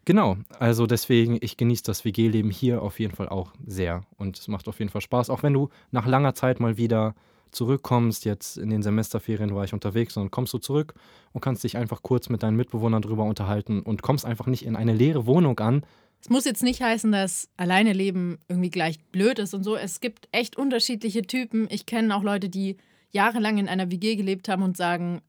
Genau, 0.04 0.37
also 0.58 0.87
deswegen, 0.87 1.38
ich 1.40 1.56
genieße 1.56 1.85
das 1.85 2.04
WG-Leben 2.04 2.50
hier 2.50 2.82
auf 2.82 3.00
jeden 3.00 3.14
Fall 3.14 3.30
auch 3.30 3.54
sehr 3.66 4.04
und 4.18 4.38
es 4.38 4.46
macht 4.49 4.68
auf 4.68 4.78
jeden 4.78 4.90
Fall 4.90 5.00
Spaß, 5.00 5.30
auch 5.30 5.42
wenn 5.42 5.54
du 5.54 5.70
nach 5.90 6.06
langer 6.06 6.35
Zeit 6.35 6.61
mal 6.61 6.76
wieder 6.76 7.14
zurückkommst, 7.52 8.25
jetzt 8.25 8.57
in 8.57 8.71
den 8.71 8.83
Semesterferien 8.83 9.54
war 9.54 9.64
ich 9.64 9.73
unterwegs, 9.73 10.14
sondern 10.14 10.30
kommst 10.30 10.52
du 10.52 10.59
zurück 10.59 10.95
und 11.33 11.40
kannst 11.40 11.64
dich 11.64 11.76
einfach 11.76 12.02
kurz 12.02 12.28
mit 12.28 12.42
deinen 12.42 12.57
Mitbewohnern 12.57 13.02
drüber 13.02 13.25
unterhalten 13.25 13.80
und 13.80 14.02
kommst 14.02 14.25
einfach 14.25 14.47
nicht 14.47 14.64
in 14.64 14.76
eine 14.76 14.92
leere 14.92 15.26
Wohnung 15.26 15.59
an. 15.61 15.85
Es 16.21 16.28
muss 16.28 16.45
jetzt 16.45 16.62
nicht 16.62 16.83
heißen, 16.83 17.11
dass 17.12 17.49
alleine 17.57 17.92
leben 17.92 18.38
irgendwie 18.49 18.71
gleich 18.71 19.00
blöd 19.07 19.38
ist 19.38 19.54
und 19.54 19.64
so. 19.64 19.76
Es 19.76 20.00
gibt 20.00 20.28
echt 20.33 20.57
unterschiedliche 20.57 21.23
Typen. 21.23 21.66
Ich 21.71 21.87
kenne 21.87 22.14
auch 22.14 22.23
Leute, 22.23 22.49
die 22.49 22.76
jahrelang 23.11 23.59
in 23.59 23.69
einer 23.69 23.90
WG 23.90 24.16
gelebt 24.16 24.49
haben 24.49 24.62
und 24.62 24.76
sagen, 24.76 25.23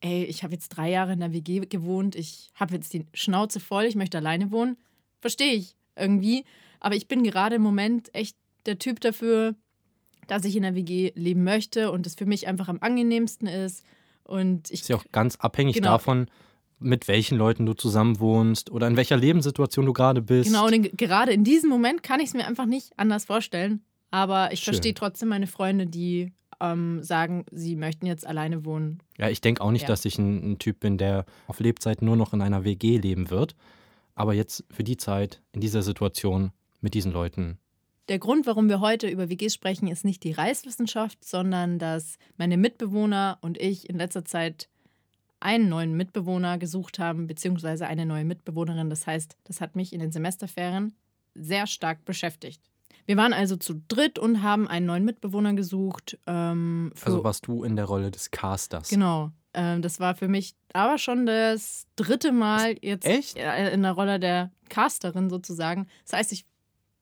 ey, 0.00 0.24
ich 0.24 0.42
habe 0.42 0.54
jetzt 0.54 0.70
drei 0.70 0.90
Jahre 0.90 1.12
in 1.12 1.20
der 1.20 1.32
WG 1.32 1.60
gewohnt, 1.60 2.16
ich 2.16 2.50
habe 2.54 2.74
jetzt 2.74 2.92
die 2.92 3.06
Schnauze 3.14 3.60
voll, 3.60 3.84
ich 3.84 3.94
möchte 3.94 4.18
alleine 4.18 4.50
wohnen. 4.50 4.76
Verstehe 5.20 5.54
ich 5.54 5.76
irgendwie. 5.96 6.44
Aber 6.80 6.96
ich 6.96 7.06
bin 7.06 7.22
gerade 7.22 7.56
im 7.56 7.62
Moment 7.62 8.12
echt 8.12 8.36
der 8.66 8.78
Typ 8.78 9.00
dafür, 9.00 9.54
dass 10.26 10.44
ich 10.44 10.56
in 10.56 10.62
der 10.62 10.74
WG 10.74 11.12
leben 11.14 11.44
möchte 11.44 11.90
und 11.90 12.06
es 12.06 12.14
für 12.14 12.26
mich 12.26 12.46
einfach 12.46 12.68
am 12.68 12.78
angenehmsten 12.80 13.48
ist. 13.48 13.84
Und 14.24 14.70
ich, 14.70 14.82
ist 14.82 14.88
ja 14.88 14.96
auch 14.96 15.04
ganz 15.12 15.36
abhängig 15.36 15.76
genau. 15.76 15.90
davon, 15.92 16.26
mit 16.78 17.08
welchen 17.08 17.38
Leuten 17.38 17.66
du 17.66 17.74
zusammen 17.74 18.18
wohnst 18.20 18.70
oder 18.70 18.86
in 18.86 18.96
welcher 18.96 19.16
Lebenssituation 19.16 19.86
du 19.86 19.92
gerade 19.92 20.22
bist. 20.22 20.50
Genau, 20.50 20.66
und 20.66 20.96
gerade 20.96 21.32
in 21.32 21.44
diesem 21.44 21.70
Moment 21.70 22.02
kann 22.02 22.20
ich 22.20 22.28
es 22.28 22.34
mir 22.34 22.46
einfach 22.46 22.66
nicht 22.66 22.92
anders 22.96 23.24
vorstellen. 23.24 23.82
Aber 24.10 24.52
ich 24.52 24.62
verstehe 24.62 24.92
trotzdem 24.92 25.30
meine 25.30 25.46
Freunde, 25.46 25.86
die 25.86 26.32
ähm, 26.60 27.02
sagen, 27.02 27.46
sie 27.50 27.76
möchten 27.76 28.06
jetzt 28.06 28.26
alleine 28.26 28.64
wohnen. 28.64 29.02
Ja, 29.18 29.28
ich 29.28 29.40
denke 29.40 29.62
auch 29.62 29.70
nicht, 29.70 29.82
ja. 29.82 29.88
dass 29.88 30.04
ich 30.04 30.18
ein, 30.18 30.52
ein 30.52 30.58
Typ 30.58 30.80
bin, 30.80 30.98
der 30.98 31.24
auf 31.46 31.60
Lebzeit 31.60 32.02
nur 32.02 32.16
noch 32.16 32.32
in 32.32 32.42
einer 32.42 32.64
WG 32.64 32.98
leben 32.98 33.30
wird. 33.30 33.56
Aber 34.14 34.34
jetzt 34.34 34.64
für 34.70 34.84
die 34.84 34.98
Zeit, 34.98 35.40
in 35.52 35.60
dieser 35.60 35.82
Situation, 35.82 36.52
mit 36.80 36.94
diesen 36.94 37.12
Leuten 37.12 37.58
der 38.12 38.18
Grund, 38.18 38.44
warum 38.46 38.68
wir 38.68 38.80
heute 38.80 39.08
über 39.08 39.30
WGs 39.30 39.54
sprechen, 39.54 39.88
ist 39.88 40.04
nicht 40.04 40.22
die 40.22 40.32
Reiswissenschaft, 40.32 41.24
sondern 41.24 41.78
dass 41.78 42.18
meine 42.36 42.58
Mitbewohner 42.58 43.38
und 43.40 43.58
ich 43.58 43.88
in 43.88 43.96
letzter 43.96 44.22
Zeit 44.22 44.68
einen 45.40 45.70
neuen 45.70 45.96
Mitbewohner 45.96 46.58
gesucht 46.58 46.98
haben, 46.98 47.26
beziehungsweise 47.26 47.86
eine 47.86 48.04
neue 48.04 48.26
Mitbewohnerin. 48.26 48.90
Das 48.90 49.06
heißt, 49.06 49.38
das 49.44 49.62
hat 49.62 49.76
mich 49.76 49.94
in 49.94 50.00
den 50.00 50.12
Semesterferien 50.12 50.92
sehr 51.34 51.66
stark 51.66 52.04
beschäftigt. 52.04 52.60
Wir 53.06 53.16
waren 53.16 53.32
also 53.32 53.56
zu 53.56 53.82
dritt 53.88 54.18
und 54.18 54.42
haben 54.42 54.68
einen 54.68 54.84
neuen 54.84 55.06
Mitbewohner 55.06 55.54
gesucht. 55.54 56.18
Ähm, 56.26 56.92
Also 57.02 57.24
warst 57.24 57.46
du 57.46 57.64
in 57.64 57.76
der 57.76 57.86
Rolle 57.86 58.10
des 58.10 58.30
Casters. 58.30 58.90
Genau. 58.90 59.30
Ähm, 59.54 59.80
das 59.80 60.00
war 60.00 60.14
für 60.16 60.28
mich 60.28 60.54
aber 60.74 60.98
schon 60.98 61.24
das 61.24 61.86
dritte 61.96 62.30
Mal 62.30 62.76
jetzt 62.82 63.06
Echt? 63.06 63.38
in 63.38 63.82
der 63.82 63.92
Rolle 63.92 64.20
der 64.20 64.50
Casterin 64.68 65.30
sozusagen. 65.30 65.86
Das 66.04 66.12
heißt, 66.18 66.32
ich 66.32 66.44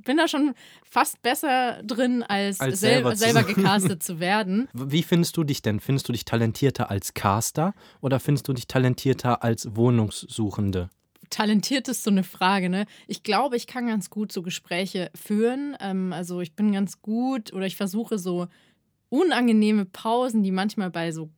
bin 0.04 0.16
da 0.16 0.28
schon 0.28 0.54
fast 0.84 1.22
besser 1.22 1.82
drin, 1.82 2.22
als, 2.22 2.60
Als 2.60 2.80
sel 2.80 2.94
selber 2.94 3.16
selber 3.16 3.42
gecastet 3.42 4.02
zu 4.02 4.20
werden. 4.20 4.68
Wie 4.72 5.02
findest 5.02 5.36
du 5.36 5.44
dich 5.44 5.62
denn? 5.62 5.80
Findest 5.80 6.08
du 6.08 6.12
dich 6.12 6.24
talentierter 6.24 6.90
als 6.90 7.14
Caster 7.14 7.74
oder 8.00 8.20
findest 8.20 8.48
du 8.48 8.52
dich 8.52 8.66
talentierter 8.66 9.42
als 9.42 9.76
Wohnungssuchende? 9.76 10.90
talentiert 11.30 11.88
ist 11.88 12.02
so 12.02 12.10
eine 12.10 12.24
Frage, 12.24 12.68
ne? 12.68 12.86
Ich 13.06 13.22
glaube, 13.22 13.56
ich 13.56 13.66
kann 13.66 13.86
ganz 13.86 14.10
gut 14.10 14.32
so 14.32 14.42
Gespräche 14.42 15.10
führen. 15.14 15.76
Ähm, 15.80 16.12
also 16.12 16.40
ich 16.40 16.54
bin 16.54 16.72
ganz 16.72 17.00
gut 17.00 17.52
oder 17.52 17.66
ich 17.66 17.76
versuche 17.76 18.18
so 18.18 18.48
unangenehme 19.08 19.84
Pausen, 19.84 20.42
die 20.42 20.50
manchmal 20.50 20.90
bei 20.90 21.12
so 21.12 21.30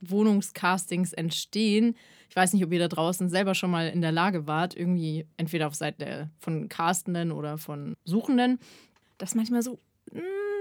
Wohnungscastings 0.00 1.12
entstehen. 1.12 1.96
Ich 2.28 2.36
weiß 2.36 2.52
nicht, 2.52 2.64
ob 2.64 2.72
ihr 2.72 2.78
da 2.78 2.88
draußen 2.88 3.28
selber 3.28 3.54
schon 3.54 3.70
mal 3.70 3.88
in 3.88 4.00
der 4.00 4.12
Lage 4.12 4.46
wart, 4.46 4.76
irgendwie 4.76 5.26
entweder 5.36 5.66
auf 5.66 5.74
Seite 5.74 6.30
von 6.38 6.68
Castenden 6.68 7.32
oder 7.32 7.58
von 7.58 7.94
Suchenden, 8.04 8.58
dass 9.18 9.34
manchmal 9.34 9.62
so 9.62 9.78
mh, 10.12 10.20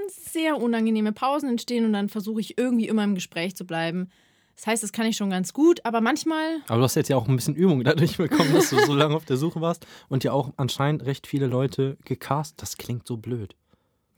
sehr 0.09 0.57
unangenehme 0.57 1.11
Pausen 1.11 1.49
entstehen 1.49 1.85
und 1.85 1.93
dann 1.93 2.09
versuche 2.09 2.41
ich 2.41 2.57
irgendwie 2.57 2.87
immer 2.87 3.03
im 3.03 3.15
Gespräch 3.15 3.55
zu 3.55 3.65
bleiben. 3.65 4.09
Das 4.55 4.67
heißt, 4.67 4.83
das 4.83 4.91
kann 4.91 5.05
ich 5.05 5.15
schon 5.15 5.29
ganz 5.29 5.53
gut, 5.53 5.85
aber 5.85 6.01
manchmal 6.01 6.57
Aber 6.67 6.79
du 6.79 6.83
hast 6.83 6.95
jetzt 6.95 7.07
ja 7.07 7.15
auch 7.15 7.29
ein 7.29 7.35
bisschen 7.37 7.55
Übung 7.55 7.81
dadurch 7.83 8.17
bekommen, 8.17 8.51
dass 8.53 8.71
du 8.71 8.77
so 8.85 8.93
lange 8.93 9.15
auf 9.15 9.23
der 9.25 9.37
Suche 9.37 9.61
warst 9.61 9.87
und 10.09 10.23
ja 10.25 10.33
auch 10.33 10.51
anscheinend 10.57 11.05
recht 11.05 11.27
viele 11.27 11.47
Leute 11.47 11.97
gecast. 12.03 12.61
Das 12.61 12.77
klingt 12.77 13.07
so 13.07 13.15
blöd. 13.15 13.55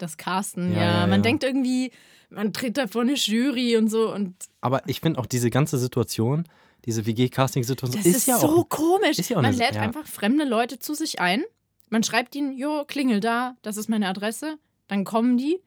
Das 0.02 0.18
Casten, 0.18 0.74
Ja, 0.74 0.80
ja. 0.80 0.84
ja, 1.02 1.08
man 1.08 1.20
ja. 1.20 1.24
denkt 1.24 1.44
irgendwie, 1.44 1.92
man 2.30 2.54
tritt 2.54 2.78
da 2.78 2.88
vor 2.88 3.02
eine 3.02 3.14
Jury 3.14 3.78
und 3.78 3.90
so 3.90 4.14
und 4.14 4.36
Aber 4.62 4.82
ich 4.88 5.02
finde 5.02 5.20
auch 5.20 5.26
diese 5.26 5.50
ganze 5.50 5.78
Situation, 5.78 6.46
diese 6.86 7.06
WG-Casting-Situation, 7.06 8.02
das 8.04 8.06
ist, 8.16 8.28
ja 8.28 8.38
so 8.40 8.48
auch. 8.62 8.70
komisch. 8.70 9.20
ist 9.20 9.30
ja 9.30 9.38
auch 9.38 9.42
man 9.42 9.56
lädt 9.56 9.78
einfach 9.78 10.06
fremde 10.08 10.46
Leute 10.46 10.80
zu 10.80 10.94
sich 10.94 11.20
ein. 11.20 11.44
Man 11.90 12.04
schreibt 12.04 12.36
ihnen, 12.36 12.58
jo, 12.58 12.86
klingel 12.88 13.20
da, 13.20 13.56
das 13.62 13.78
ist 13.78 13.90
meine 13.90 14.08
Adresse. 14.08 14.58
Dann 14.88 15.04
kommen 15.04 15.38
die. 15.38 15.60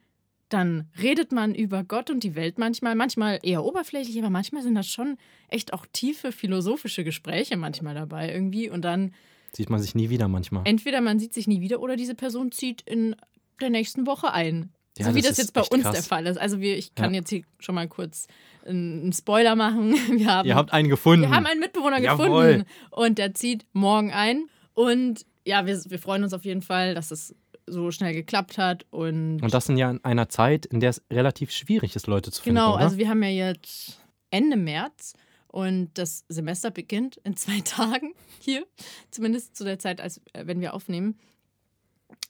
Dann 0.49 0.88
redet 1.00 1.33
man 1.33 1.55
über 1.55 1.85
Gott 1.85 2.11
und 2.11 2.23
die 2.23 2.35
Welt 2.35 2.59
manchmal. 2.59 2.95
Manchmal 2.95 3.38
eher 3.43 3.64
oberflächlich, 3.64 4.19
aber 4.19 4.31
manchmal 4.31 4.62
sind 4.62 4.75
das 4.75 4.87
schon 4.87 5.17
echt 5.49 5.73
auch 5.73 5.87
tiefe 5.93 6.33
philosophische 6.33 7.05
Gespräche 7.05 7.57
manchmal 7.57 7.95
dabei 7.95 8.33
irgendwie. 8.33 8.71
Und 8.71 8.83
dann 8.83 9.12
Sieht 9.53 9.71
man 9.71 9.81
sich 9.81 9.95
nie 9.95 10.11
wieder 10.11 10.29
manchmal. 10.29 10.62
entweder 10.67 11.00
man 11.00 11.19
sieht 11.19 11.33
sich 11.35 11.47
nie 11.47 11.61
wieder 11.61 11.81
oder 11.81 11.97
diese 11.97 12.14
Person 12.14 12.53
zieht 12.53 12.83
in 12.83 13.14
der 13.61 13.71
nächsten 13.71 14.07
Woche 14.07 14.33
ein. 14.33 14.73
Ja, 14.97 15.07
so 15.07 15.15
wie 15.15 15.21
das 15.23 15.31
das, 15.31 15.39
jetzt 15.39 15.53
bei 15.55 15.63
uns 15.63 15.83
krass. 15.83 15.93
der 15.95 16.03
Fall 16.05 16.27
ist. 16.27 16.39
Also 16.39 16.61
wir, 16.61 16.77
ich 16.79 16.95
kann 16.95 17.13
Ja. 17.13 17.21
jetzt 17.21 17.31
hier 17.31 17.43
schon 17.59 17.75
mal 17.75 17.89
kurz 17.89 18.29
einen 18.65 19.13
Spoiler 19.13 19.57
machen. 19.57 19.93
Wir 20.19 20.27
haben, 20.27 20.49
Ihr 20.49 20.55
habt 20.55 20.73
einen 20.73 20.89
gefunden. 20.89 21.23
wir 21.29 21.31
haben 21.37 21.47
einen 21.47 21.61
Mitbewohner 21.61 21.99
Jawohl. 22.01 22.27
gefunden 22.29 22.65
und 22.91 23.19
der 23.19 23.35
zieht 23.35 23.67
morgen 23.73 24.13
ein. 24.13 24.47
Und 24.73 25.27
ja, 25.45 25.67
wir, 25.67 25.79
wir 25.87 25.99
freuen 25.99 26.23
uns 26.25 26.33
auf 26.33 26.45
jeden 26.45 26.63
Fall, 26.63 26.95
dass 26.95 27.11
es 27.11 27.35
so 27.67 27.91
schnell 27.91 28.15
geklappt 28.15 28.57
hat. 28.57 28.87
Und, 28.91 29.43
und 29.43 29.53
das 29.53 29.69
in 29.69 29.77
ja 29.77 29.91
in 29.91 30.03
einer 30.05 30.29
Zeit, 30.29 30.65
in 30.67 30.81
der 30.81 30.91
es 30.91 31.03
relativ 31.11 31.51
schwierig 31.51 31.97
ist, 31.97 32.07
Leute 32.07 32.31
zu 32.31 32.43
finden. 32.43 32.57
genau, 32.57 32.75
oder? 32.77 32.85
also 32.85 32.97
wir 32.97 33.09
haben 33.09 33.23
ja 33.23 33.29
jetzt 33.31 34.01
Ende 34.31 34.57
März 34.57 35.15
und 35.49 35.91
das 35.95 36.25
Semester 36.29 36.71
beginnt 36.71 37.17
in 37.25 37.37
zwei 37.37 37.61
Tagen 37.65 38.15
hier, 38.39 38.65
zumindest 39.11 39.57
zu 39.57 39.65
der 39.65 39.79
Zeit, 39.79 40.01
als 40.01 40.19
äh, 40.33 40.47
wenn 40.47 40.61
wir 40.61 40.73
aufnehmen. 40.75 41.19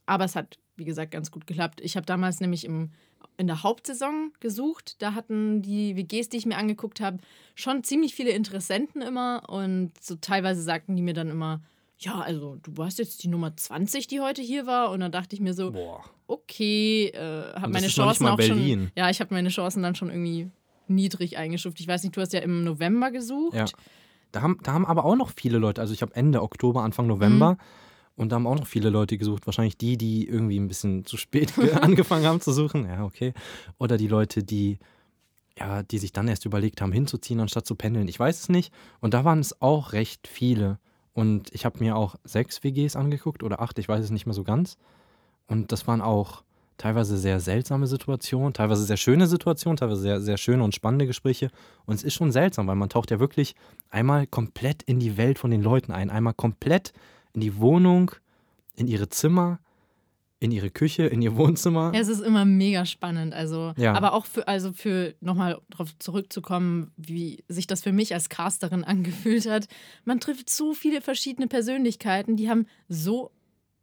Aber 0.06 0.24
es 0.24 0.34
hat, 0.36 0.58
wie 0.76 0.84
gesagt, 0.84 1.10
ganz 1.10 1.30
gut 1.30 1.46
geklappt. 1.46 1.80
Ich 1.80 1.96
habe 1.96 2.06
damals 2.06 2.40
nämlich 2.40 2.64
im, 2.64 2.90
in 3.36 3.46
der 3.46 3.62
Hauptsaison 3.62 4.32
gesucht. 4.40 5.00
Da 5.02 5.14
hatten 5.14 5.62
die 5.62 5.96
WGs, 5.96 6.28
die 6.28 6.36
ich 6.36 6.46
mir 6.46 6.56
angeguckt 6.56 7.00
habe, 7.00 7.18
schon 7.54 7.84
ziemlich 7.84 8.14
viele 8.14 8.30
Interessenten 8.30 9.02
immer. 9.02 9.42
Und 9.48 9.92
so 10.00 10.16
teilweise 10.16 10.62
sagten 10.62 10.96
die 10.96 11.02
mir 11.02 11.14
dann 11.14 11.28
immer, 11.30 11.62
ja, 11.98 12.20
also 12.20 12.56
du 12.62 12.76
warst 12.76 12.98
jetzt 12.98 13.22
die 13.22 13.28
Nummer 13.28 13.56
20, 13.56 14.06
die 14.08 14.20
heute 14.20 14.42
hier 14.42 14.66
war. 14.66 14.90
Und 14.90 15.00
dann 15.00 15.12
dachte 15.12 15.34
ich 15.34 15.40
mir 15.40 15.54
so, 15.54 15.70
Boah. 15.72 16.04
okay, 16.26 17.06
äh, 17.14 17.54
habe 17.54 17.72
meine 17.72 17.88
Chancen 17.88 18.26
auch 18.26 18.36
Berlin. 18.36 18.80
schon. 18.80 18.92
Ja, 18.96 19.10
ich 19.10 19.20
habe 19.20 19.32
meine 19.34 19.48
Chancen 19.48 19.82
dann 19.82 19.94
schon 19.94 20.10
irgendwie 20.10 20.50
niedrig 20.88 21.38
eingestuft. 21.38 21.80
Ich 21.80 21.88
weiß 21.88 22.02
nicht, 22.02 22.16
du 22.16 22.20
hast 22.20 22.32
ja 22.32 22.40
im 22.40 22.64
November 22.64 23.10
gesucht. 23.10 23.54
Ja. 23.56 23.64
Da 24.32 24.42
haben, 24.42 24.58
da 24.62 24.72
haben 24.72 24.84
aber 24.84 25.04
auch 25.04 25.14
noch 25.14 25.30
viele 25.34 25.58
Leute, 25.58 25.80
also 25.80 25.94
ich 25.94 26.02
habe 26.02 26.14
Ende 26.16 26.42
Oktober, 26.42 26.82
Anfang 26.82 27.06
November 27.06 27.52
Mhm. 27.52 27.58
Und 28.16 28.30
da 28.30 28.36
haben 28.36 28.46
auch 28.46 28.56
noch 28.58 28.66
viele 28.66 28.90
Leute 28.90 29.18
gesucht. 29.18 29.46
Wahrscheinlich 29.46 29.76
die, 29.76 29.96
die 29.96 30.26
irgendwie 30.28 30.58
ein 30.58 30.68
bisschen 30.68 31.04
zu 31.04 31.16
spät 31.16 31.54
ge- 31.56 31.72
angefangen 31.80 32.26
haben 32.26 32.40
zu 32.40 32.52
suchen. 32.52 32.86
Ja, 32.86 33.04
okay. 33.04 33.32
Oder 33.78 33.96
die 33.96 34.06
Leute, 34.08 34.42
die, 34.44 34.78
ja, 35.58 35.82
die 35.82 35.98
sich 35.98 36.12
dann 36.12 36.28
erst 36.28 36.44
überlegt 36.44 36.80
haben, 36.80 36.92
hinzuziehen, 36.92 37.40
anstatt 37.40 37.66
zu 37.66 37.74
pendeln. 37.74 38.08
Ich 38.08 38.18
weiß 38.18 38.38
es 38.40 38.48
nicht. 38.48 38.72
Und 39.00 39.14
da 39.14 39.24
waren 39.24 39.40
es 39.40 39.60
auch 39.60 39.92
recht 39.92 40.28
viele. 40.28 40.78
Und 41.12 41.52
ich 41.52 41.64
habe 41.64 41.78
mir 41.78 41.96
auch 41.96 42.16
sechs 42.24 42.62
WGs 42.64 42.96
angeguckt 42.96 43.42
oder 43.42 43.60
acht, 43.60 43.78
ich 43.78 43.88
weiß 43.88 44.04
es 44.04 44.10
nicht 44.10 44.26
mehr 44.26 44.34
so 44.34 44.42
ganz. 44.44 44.76
Und 45.46 45.70
das 45.72 45.86
waren 45.86 46.00
auch 46.00 46.42
teilweise 46.76 47.16
sehr 47.18 47.38
seltsame 47.38 47.86
Situationen, 47.86 48.52
teilweise 48.52 48.82
sehr 48.84 48.96
schöne 48.96 49.28
Situationen, 49.28 49.76
teilweise 49.76 50.00
sehr, 50.00 50.20
sehr 50.20 50.36
schöne 50.38 50.64
und 50.64 50.74
spannende 50.74 51.06
Gespräche. 51.06 51.50
Und 51.86 51.94
es 51.94 52.02
ist 52.02 52.14
schon 52.14 52.32
seltsam, 52.32 52.66
weil 52.66 52.74
man 52.74 52.88
taucht 52.88 53.12
ja 53.12 53.20
wirklich 53.20 53.54
einmal 53.90 54.26
komplett 54.26 54.82
in 54.82 54.98
die 54.98 55.16
Welt 55.16 55.38
von 55.38 55.52
den 55.52 55.62
Leuten 55.62 55.92
ein, 55.92 56.10
einmal 56.10 56.34
komplett 56.34 56.92
in 57.34 57.40
die 57.40 57.56
Wohnung, 57.58 58.12
in 58.76 58.86
ihre 58.86 59.08
Zimmer, 59.08 59.58
in 60.40 60.50
ihre 60.50 60.70
Küche, 60.70 61.04
in 61.06 61.22
ihr 61.22 61.36
Wohnzimmer. 61.36 61.92
Ja, 61.94 62.00
es 62.00 62.08
ist 62.08 62.20
immer 62.20 62.44
mega 62.44 62.86
spannend. 62.86 63.34
Also, 63.34 63.72
Ja. 63.76 63.94
aber 63.94 64.12
auch 64.12 64.26
für, 64.26 64.46
also 64.48 64.72
für 64.72 65.14
nochmal 65.20 65.60
darauf 65.70 65.96
zurückzukommen, 65.98 66.92
wie 66.96 67.44
sich 67.48 67.66
das 67.66 67.82
für 67.82 67.92
mich 67.92 68.14
als 68.14 68.28
Casterin 68.28 68.84
angefühlt 68.84 69.46
hat. 69.48 69.66
Man 70.04 70.20
trifft 70.20 70.50
so 70.50 70.74
viele 70.74 71.00
verschiedene 71.00 71.46
Persönlichkeiten, 71.48 72.36
die 72.36 72.48
haben 72.48 72.66
so 72.88 73.30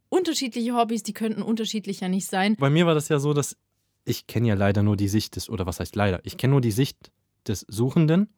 unterschiedliche 0.08 0.74
Hobbys, 0.74 1.02
die 1.02 1.14
könnten 1.14 1.42
unterschiedlicher 1.42 2.08
nicht 2.08 2.26
sein. 2.26 2.56
Bei 2.58 2.70
mir 2.70 2.86
war 2.86 2.94
das 2.94 3.08
ja 3.08 3.18
so, 3.18 3.32
dass 3.32 3.56
ich 4.04 4.26
kenne 4.26 4.48
ja 4.48 4.54
leider 4.54 4.82
nur 4.82 4.96
die 4.96 5.08
Sicht 5.08 5.36
des, 5.36 5.48
oder 5.48 5.64
was 5.66 5.80
heißt 5.80 5.94
leider, 5.96 6.20
ich 6.24 6.36
kenne 6.36 6.52
nur 6.52 6.60
die 6.60 6.72
Sicht 6.72 7.12
des 7.46 7.60
Suchenden. 7.68 8.28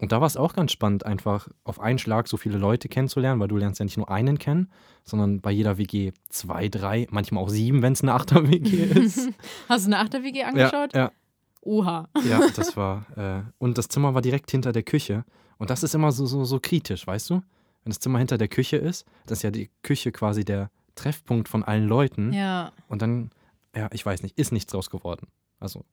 Und 0.00 0.12
da 0.12 0.20
war 0.20 0.26
es 0.26 0.38
auch 0.38 0.54
ganz 0.54 0.72
spannend, 0.72 1.04
einfach 1.04 1.48
auf 1.62 1.78
einen 1.78 1.98
Schlag 1.98 2.26
so 2.26 2.38
viele 2.38 2.56
Leute 2.56 2.88
kennenzulernen, 2.88 3.38
weil 3.38 3.48
du 3.48 3.58
lernst 3.58 3.80
ja 3.80 3.84
nicht 3.84 3.98
nur 3.98 4.10
einen 4.10 4.38
kennen, 4.38 4.72
sondern 5.04 5.42
bei 5.42 5.50
jeder 5.50 5.76
WG 5.76 6.12
zwei, 6.30 6.68
drei, 6.68 7.06
manchmal 7.10 7.44
auch 7.44 7.50
sieben, 7.50 7.82
wenn 7.82 7.92
es 7.92 8.02
eine 8.02 8.14
Achter-WG 8.14 8.84
ist. 8.98 9.28
Hast 9.68 9.84
du 9.84 9.88
eine 9.88 9.98
Achter-WG 9.98 10.42
angeschaut? 10.42 10.94
Ja, 10.94 11.12
Oha. 11.60 12.08
ja, 12.26 12.40
das 12.56 12.78
war. 12.78 13.04
Äh, 13.16 13.42
und 13.58 13.76
das 13.76 13.88
Zimmer 13.88 14.14
war 14.14 14.22
direkt 14.22 14.50
hinter 14.50 14.72
der 14.72 14.84
Küche. 14.84 15.24
Und 15.58 15.68
das 15.68 15.82
ist 15.82 15.94
immer 15.94 16.12
so, 16.12 16.24
so, 16.24 16.44
so 16.44 16.58
kritisch, 16.60 17.06
weißt 17.06 17.28
du? 17.28 17.34
Wenn 17.34 17.90
das 17.90 18.00
Zimmer 18.00 18.18
hinter 18.18 18.38
der 18.38 18.48
Küche 18.48 18.78
ist, 18.78 19.06
das 19.26 19.40
ist 19.40 19.42
ja 19.42 19.50
die 19.50 19.68
Küche 19.82 20.12
quasi 20.12 20.46
der 20.46 20.70
Treffpunkt 20.94 21.48
von 21.48 21.62
allen 21.62 21.86
Leuten. 21.86 22.32
Ja. 22.32 22.72
Und 22.88 23.02
dann, 23.02 23.30
ja, 23.76 23.90
ich 23.92 24.04
weiß 24.04 24.22
nicht, 24.22 24.38
ist 24.38 24.52
nichts 24.52 24.72
draus 24.72 24.88
geworden. 24.88 25.26
Also, 25.58 25.84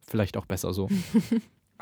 vielleicht 0.00 0.38
auch 0.38 0.46
besser 0.46 0.72
so. 0.72 0.88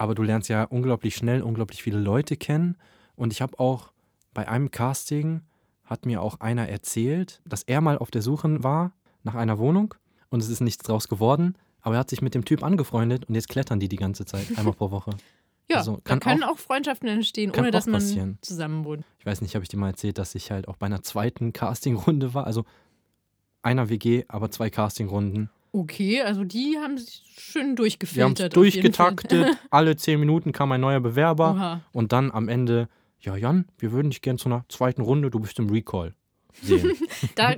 Aber 0.02 0.16
du 0.16 0.24
lernst 0.24 0.48
ja 0.48 0.64
unglaublich 0.64 1.14
schnell 1.14 1.42
unglaublich 1.42 1.80
viele 1.80 2.00
Leute 2.00 2.36
kennen. 2.36 2.76
Und 3.14 3.32
ich 3.32 3.40
habe 3.40 3.60
auch 3.60 3.92
bei 4.34 4.48
einem 4.48 4.72
Casting, 4.72 5.42
hat 5.84 6.06
mir 6.06 6.20
auch 6.20 6.40
einer 6.40 6.68
erzählt, 6.68 7.40
dass 7.46 7.62
er 7.62 7.80
mal 7.80 7.98
auf 7.98 8.10
der 8.10 8.20
Suche 8.20 8.64
war 8.64 8.90
nach 9.22 9.36
einer 9.36 9.60
Wohnung 9.60 9.94
und 10.28 10.42
es 10.42 10.48
ist 10.48 10.58
nichts 10.60 10.82
draus 10.82 11.06
geworden. 11.06 11.54
Aber 11.82 11.94
er 11.94 12.00
hat 12.00 12.10
sich 12.10 12.20
mit 12.20 12.34
dem 12.34 12.44
Typ 12.44 12.64
angefreundet 12.64 13.26
und 13.26 13.36
jetzt 13.36 13.48
klettern 13.48 13.78
die 13.78 13.88
die 13.88 13.94
ganze 13.96 14.24
Zeit, 14.24 14.46
einmal 14.58 14.74
pro 14.74 14.90
Woche. 14.90 15.12
Ja, 15.70 15.76
Also, 15.78 15.98
da 15.98 16.00
kann 16.02 16.18
können 16.18 16.42
auch, 16.42 16.58
Freundschaften 16.58 17.08
entstehen, 17.08 17.52
ohne 17.56 17.70
dass 17.70 17.84
auch 17.84 17.92
man 17.92 18.00
passieren. 18.00 18.38
zusammen 18.42 18.84
wohnt. 18.84 19.04
Ich 19.20 19.24
weiß 19.26 19.40
nicht, 19.40 19.54
habe 19.54 19.62
ich 19.62 19.68
dir 19.68 19.76
mal 19.76 19.90
erzählt, 19.90 20.18
dass 20.18 20.34
ich 20.34 20.50
halt 20.50 20.66
auch 20.66 20.76
bei 20.76 20.86
einer 20.86 21.02
zweiten 21.02 21.52
Castingrunde 21.52 22.34
war. 22.34 22.44
Also 22.48 22.64
einer 23.62 23.88
WG, 23.88 24.24
aber 24.26 24.50
zwei 24.50 24.68
Castingrunden. 24.68 25.48
Okay, 25.72 26.20
also 26.20 26.44
die 26.44 26.76
haben 26.78 26.98
sich 26.98 27.22
schön 27.38 27.76
durchgefiltert. 27.76 28.38
Wir 28.38 28.44
haben 28.44 28.50
durchgetaktet. 28.50 29.56
Alle 29.70 29.96
zehn 29.96 30.20
Minuten 30.20 30.52
kam 30.52 30.70
ein 30.72 30.82
neuer 30.82 31.00
Bewerber. 31.00 31.52
Oha. 31.52 31.80
Und 31.92 32.12
dann 32.12 32.30
am 32.30 32.48
Ende, 32.48 32.88
ja, 33.20 33.36
Jan, 33.36 33.64
wir 33.78 33.90
würden 33.90 34.10
dich 34.10 34.20
gerne 34.20 34.38
zu 34.38 34.50
einer 34.50 34.66
zweiten 34.68 35.00
Runde, 35.00 35.30
du 35.30 35.40
bist 35.40 35.58
im 35.58 35.70
Recall. 35.70 36.14
Da 37.34 37.54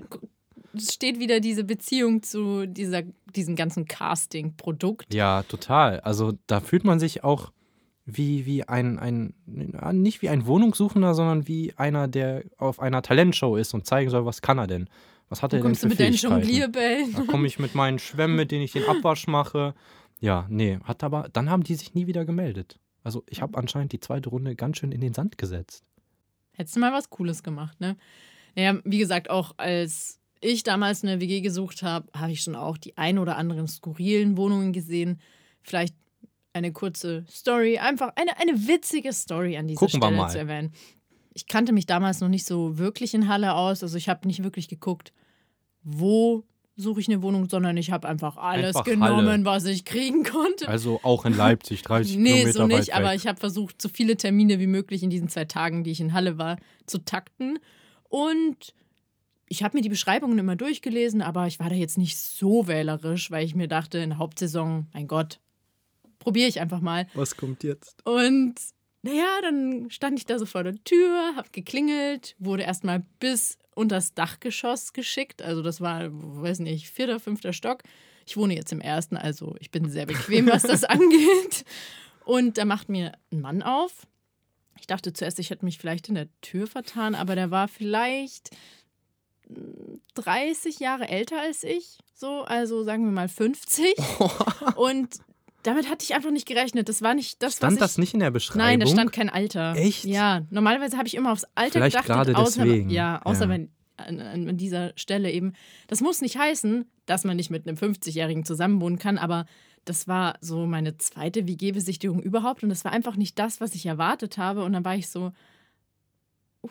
steht 0.77 1.19
wieder 1.19 1.41
diese 1.41 1.65
Beziehung 1.65 2.23
zu 2.23 2.67
dieser, 2.67 3.03
diesem 3.35 3.57
ganzen 3.57 3.87
Casting-Produkt. 3.87 5.13
ja, 5.13 5.43
total. 5.45 6.01
Also 6.01 6.33
da 6.47 6.61
fühlt 6.61 6.85
man 6.85 7.01
sich 7.01 7.25
auch 7.25 7.53
wie, 8.07 8.45
wie 8.47 8.65
ein, 8.65 8.99
ein, 8.99 9.35
nicht 9.93 10.23
wie 10.23 10.29
ein 10.29 10.47
Wohnungssuchender, 10.47 11.15
sondern 11.15 11.49
wie 11.49 11.73
einer, 11.77 12.07
der 12.07 12.45
auf 12.59 12.81
einer 12.81 13.03
Talentshow 13.03 13.57
ist 13.57 13.75
und 13.75 13.87
zeigen 13.87 14.11
soll, 14.11 14.27
was 14.27 14.43
kann 14.43 14.59
er 14.59 14.67
denn? 14.67 14.89
Was 15.35 15.43
hat 15.43 15.53
er 15.53 15.57
denn 15.57 15.65
kommst 15.65 15.81
für 15.81 15.89
du 15.89 15.91
mit 15.91 15.99
deinen? 15.99 16.15
Jonglierbällen? 16.15 17.13
Da 17.13 17.23
komme 17.23 17.49
ich 17.49 17.59
mit 17.59 17.75
meinen 17.75 17.99
Schwämmen, 17.99 18.37
mit 18.37 18.53
denen 18.53 18.63
ich 18.63 18.71
den 18.71 18.85
Abwasch 18.85 19.27
mache. 19.27 19.75
Ja, 20.21 20.47
nee, 20.49 20.79
hat 20.85 21.03
aber, 21.03 21.29
dann 21.33 21.51
haben 21.51 21.65
die 21.65 21.75
sich 21.75 21.93
nie 21.93 22.07
wieder 22.07 22.25
gemeldet. 22.25 22.79
Also 23.03 23.25
ich 23.29 23.43
habe 23.43 23.59
anscheinend 23.59 23.91
die 23.91 23.99
zweite 23.99 24.29
Runde 24.29 24.55
ganz 24.55 24.79
schön 24.79 24.93
in 24.93 25.01
den 25.01 25.13
Sand 25.13 25.37
gesetzt. 25.37 25.83
Hättest 26.53 26.77
du 26.77 26.81
mal 26.81 26.93
was 26.93 27.11
Cooles 27.11 27.43
gemacht, 27.43 27.81
ne? 27.81 27.97
Naja, 28.55 28.79
wie 28.85 28.99
gesagt, 28.99 29.29
auch 29.29 29.55
als 29.57 30.21
ich 30.41 30.63
damals 30.63 31.03
eine 31.03 31.21
WG 31.21 31.41
gesucht 31.41 31.83
habe, 31.83 32.07
habe 32.17 32.31
ich 32.31 32.41
schon 32.41 32.55
auch 32.55 32.79
die 32.79 32.97
ein 32.97 33.19
oder 33.19 33.37
anderen 33.37 33.67
skurrilen 33.67 34.37
Wohnungen 34.37 34.73
gesehen. 34.73 35.21
Vielleicht 35.63 35.97
eine 36.53 36.71
kurze 36.71 37.25
Story, 37.29 37.79
einfach 37.79 38.13
eine, 38.15 38.39
eine 38.39 38.69
witzige 38.69 39.13
Story 39.13 39.57
an 39.57 39.67
dieser 39.67 39.81
Gucken 39.81 40.01
Stelle 40.01 40.29
zu 40.29 40.39
erwähnen. 40.39 40.73
Ich 41.33 41.49
kannte 41.49 41.73
mich 41.73 41.87
damals 41.87 42.21
noch 42.21 42.29
nicht 42.29 42.47
so 42.47 42.79
wirklich 42.79 43.15
in 43.15 43.27
Halle 43.27 43.57
aus, 43.57 43.83
also 43.83 43.99
ich 43.99 44.09
habe 44.09 44.29
nicht 44.29 44.45
wirklich 44.45 44.69
geguckt, 44.69 45.13
wo 45.85 46.45
suche 46.77 47.01
ich 47.01 47.09
eine 47.09 47.23
Wohnung, 47.23 47.49
sondern 47.49 47.77
ich 47.77 47.93
habe 47.93 48.09
einfach 48.09 48.37
alles 48.37 48.75
Einfach 48.75 48.85
genommen, 48.85 49.29
Halle. 49.29 49.45
was 49.45 49.65
ich 49.67 49.85
kriegen 49.85 50.25
konnte. 50.25 50.67
Also 50.67 50.99
auch 51.05 51.25
in 51.25 51.37
Leipzig, 51.37 51.83
30 51.85 52.17
Nee, 52.17 52.31
Kilometer 52.33 52.53
so 52.53 52.67
nicht, 52.67 52.77
weit 52.79 52.87
weg. 52.89 52.95
aber 52.97 53.15
ich 53.15 53.27
habe 53.29 53.39
versucht, 53.39 53.81
so 53.81 53.89
viele 53.89 54.17
Termine 54.17 54.59
wie 54.59 54.67
möglich 54.67 55.03
in 55.05 55.11
diesen 55.11 55.29
zwei 55.29 55.45
Tagen, 55.45 55.85
die 55.85 55.93
ich 55.93 56.01
in 56.01 56.13
Halle 56.13 56.37
war, 56.37 56.57
zu 56.87 56.99
takten. 56.99 57.59
Und 58.09 58.75
ich 59.49 59.63
habe 59.63 59.77
mir 59.77 59.83
die 59.83 59.89
Beschreibungen 59.89 60.37
immer 60.39 60.57
durchgelesen, 60.57 61.23
aber 61.23 61.47
ich 61.47 61.61
war 61.61 61.69
da 61.69 61.77
jetzt 61.77 61.97
nicht 61.99 62.17
so 62.17 62.67
wählerisch, 62.67 63.31
weil 63.31 63.45
ich 63.45 63.55
mir 63.55 63.69
dachte, 63.69 63.99
in 63.99 64.11
der 64.11 64.19
Hauptsaison, 64.19 64.89
mein 64.95 65.07
Gott, 65.07 65.39
probiere 66.19 66.49
ich 66.49 66.61
einfach 66.61 66.81
mal. 66.81 67.07
Was 67.15 67.37
kommt 67.37 67.63
jetzt? 67.63 68.05
Und 68.05 68.55
naja, 69.03 69.27
dann 69.43 69.91
stand 69.91 70.19
ich 70.19 70.27
da 70.27 70.39
so 70.41 70.47
vor 70.47 70.65
der 70.65 70.83
Tür, 70.83 71.35
hab 71.37 71.53
geklingelt, 71.53 72.35
wurde 72.41 72.63
erstmal 72.65 73.05
bis 73.21 73.59
unters 73.75 74.15
Dachgeschoss 74.15 74.93
geschickt. 74.93 75.43
Also 75.43 75.63
das 75.63 75.81
war, 75.81 76.09
weiß 76.11 76.61
nicht, 76.61 76.89
vierter, 76.89 77.21
fünfter 77.21 77.53
Stock. 77.53 77.83
Ich 78.27 78.37
wohne 78.37 78.55
jetzt 78.55 78.73
im 78.73 78.81
ersten, 78.81 79.17
also 79.17 79.55
ich 79.61 79.71
bin 79.71 79.91
sehr 79.91 80.07
bequem, 80.07 80.47
was 80.47 80.63
das 80.63 80.85
angeht. 80.85 81.65
Und 82.25 82.59
da 82.59 82.65
macht 82.65 82.89
mir 82.89 83.13
ein 83.31 83.41
Mann 83.41 83.63
auf. 83.63 84.07
Ich 84.79 84.87
dachte 84.87 85.13
zuerst, 85.13 85.39
ich 85.39 85.51
hätte 85.51 85.65
mich 85.65 85.79
vielleicht 85.79 86.09
in 86.09 86.15
der 86.15 86.29
Tür 86.41 86.67
vertan, 86.67 87.15
aber 87.15 87.35
der 87.35 87.51
war 87.51 87.69
vielleicht 87.69 88.51
mm, 89.49 89.97
30 90.15 90.79
Jahre 90.81 91.09
älter 91.09 91.41
als 91.41 91.65
ich, 91.65 91.99
so, 92.15 92.43
also 92.43 92.85
sagen 92.85 93.05
wir 93.05 93.13
mal 93.13 93.29
50. 93.29 93.95
Und 94.77 95.21
damit 95.65 95.91
hatte 95.91 96.05
ich 96.05 96.15
einfach 96.15 96.31
nicht 96.31 96.47
gerechnet. 96.47 96.89
Das 96.89 97.03
war 97.03 97.15
nicht 97.15 97.43
das, 97.43 97.57
Stand 97.57 97.73
was 97.75 97.79
das 97.81 97.93
ich, 97.93 97.99
nicht 97.99 98.15
in 98.15 98.21
der 98.21 98.31
Beschreibung? 98.31 98.65
Nein, 98.67 98.81
da 98.81 98.87
stand 98.87 99.13
kein 99.13 99.29
Alter. 99.29 99.75
Echt? 99.77 100.05
Ja, 100.05 100.43
normalerweise 100.51 100.97
habe 100.97 101.09
ich 101.09 101.15
immer 101.15 101.33
aufs 101.33 101.45
Alter 101.55 101.73
Vielleicht 101.73 101.97
gedacht. 101.97 102.07
gerade 102.07 102.37
außer, 102.37 102.65
deswegen. 102.65 102.91
Ja, 102.91 103.21
außer 103.25 103.45
Ja. 103.45 103.49
wenn 103.49 103.71
an, 103.97 104.21
an 104.21 104.49
an 104.49 104.57
dieser 104.57 104.93
Stelle 104.97 105.31
eben. 105.31 105.53
Das 105.87 106.01
muss 106.01 106.21
nicht 106.21 106.37
heißen, 106.39 106.85
dass 107.07 107.25
man 107.25 107.37
nicht 107.37 107.51
mit 107.51 107.67
einem 107.69 107.77
50-Jährigen 107.77 108.45
zusammenwohnen 108.45 108.99
kann, 108.99 109.19
aber 109.19 109.47
das 109.85 110.09
war 110.09 110.37
so 110.41 110.67
meine 110.67 110.97
zweite 110.99 111.47
WG-Besichtigung 111.47 112.21
überhaupt 112.23 112.63
und 112.63 112.71
das 112.71 112.85
war 112.85 112.93
einfach 112.93 113.17
nicht 113.17 113.39
das, 113.39 113.61
was 113.61 113.75
ich 113.75 113.87
erwartet 113.87 114.39
habe. 114.39 114.65
Und 114.65 114.73
dann 114.73 114.85
war 114.85 114.97
ich 114.97 115.09
so, 115.11 115.33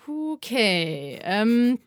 okay, 0.08 1.20
ähm, 1.24 1.80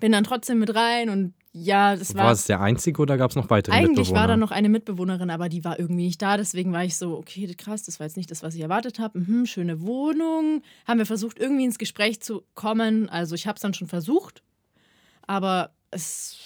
bin 0.00 0.12
dann 0.12 0.24
trotzdem 0.24 0.58
mit 0.58 0.74
rein 0.74 1.08
und 1.10 1.34
ja, 1.52 1.96
das 1.96 2.14
war. 2.14 2.24
War 2.26 2.32
es 2.32 2.44
der 2.46 2.60
einzige 2.60 3.00
oder 3.00 3.16
gab 3.16 3.30
es 3.30 3.36
noch 3.36 3.48
weitere 3.50 3.74
Eigentlich 3.74 4.10
war 4.12 4.26
da 4.28 4.36
noch 4.36 4.50
eine 4.50 4.68
Mitbewohnerin, 4.68 5.30
aber 5.30 5.48
die 5.48 5.64
war 5.64 5.78
irgendwie 5.78 6.04
nicht 6.04 6.20
da. 6.20 6.36
Deswegen 6.36 6.72
war 6.72 6.84
ich 6.84 6.96
so, 6.96 7.16
okay, 7.16 7.52
krass, 7.54 7.82
das 7.84 7.98
war 7.98 8.06
jetzt 8.06 8.16
nicht 8.16 8.30
das, 8.30 8.42
was 8.42 8.54
ich 8.54 8.60
erwartet 8.60 8.98
habe. 8.98 9.18
Mhm, 9.18 9.46
schöne 9.46 9.80
Wohnung. 9.80 10.62
Haben 10.86 10.98
wir 10.98 11.06
versucht, 11.06 11.38
irgendwie 11.38 11.64
ins 11.64 11.78
Gespräch 11.78 12.20
zu 12.20 12.44
kommen. 12.54 13.08
Also 13.08 13.34
ich 13.34 13.46
habe 13.46 13.56
es 13.56 13.62
dann 13.62 13.74
schon 13.74 13.88
versucht, 13.88 14.42
aber 15.26 15.70
es, 15.90 16.36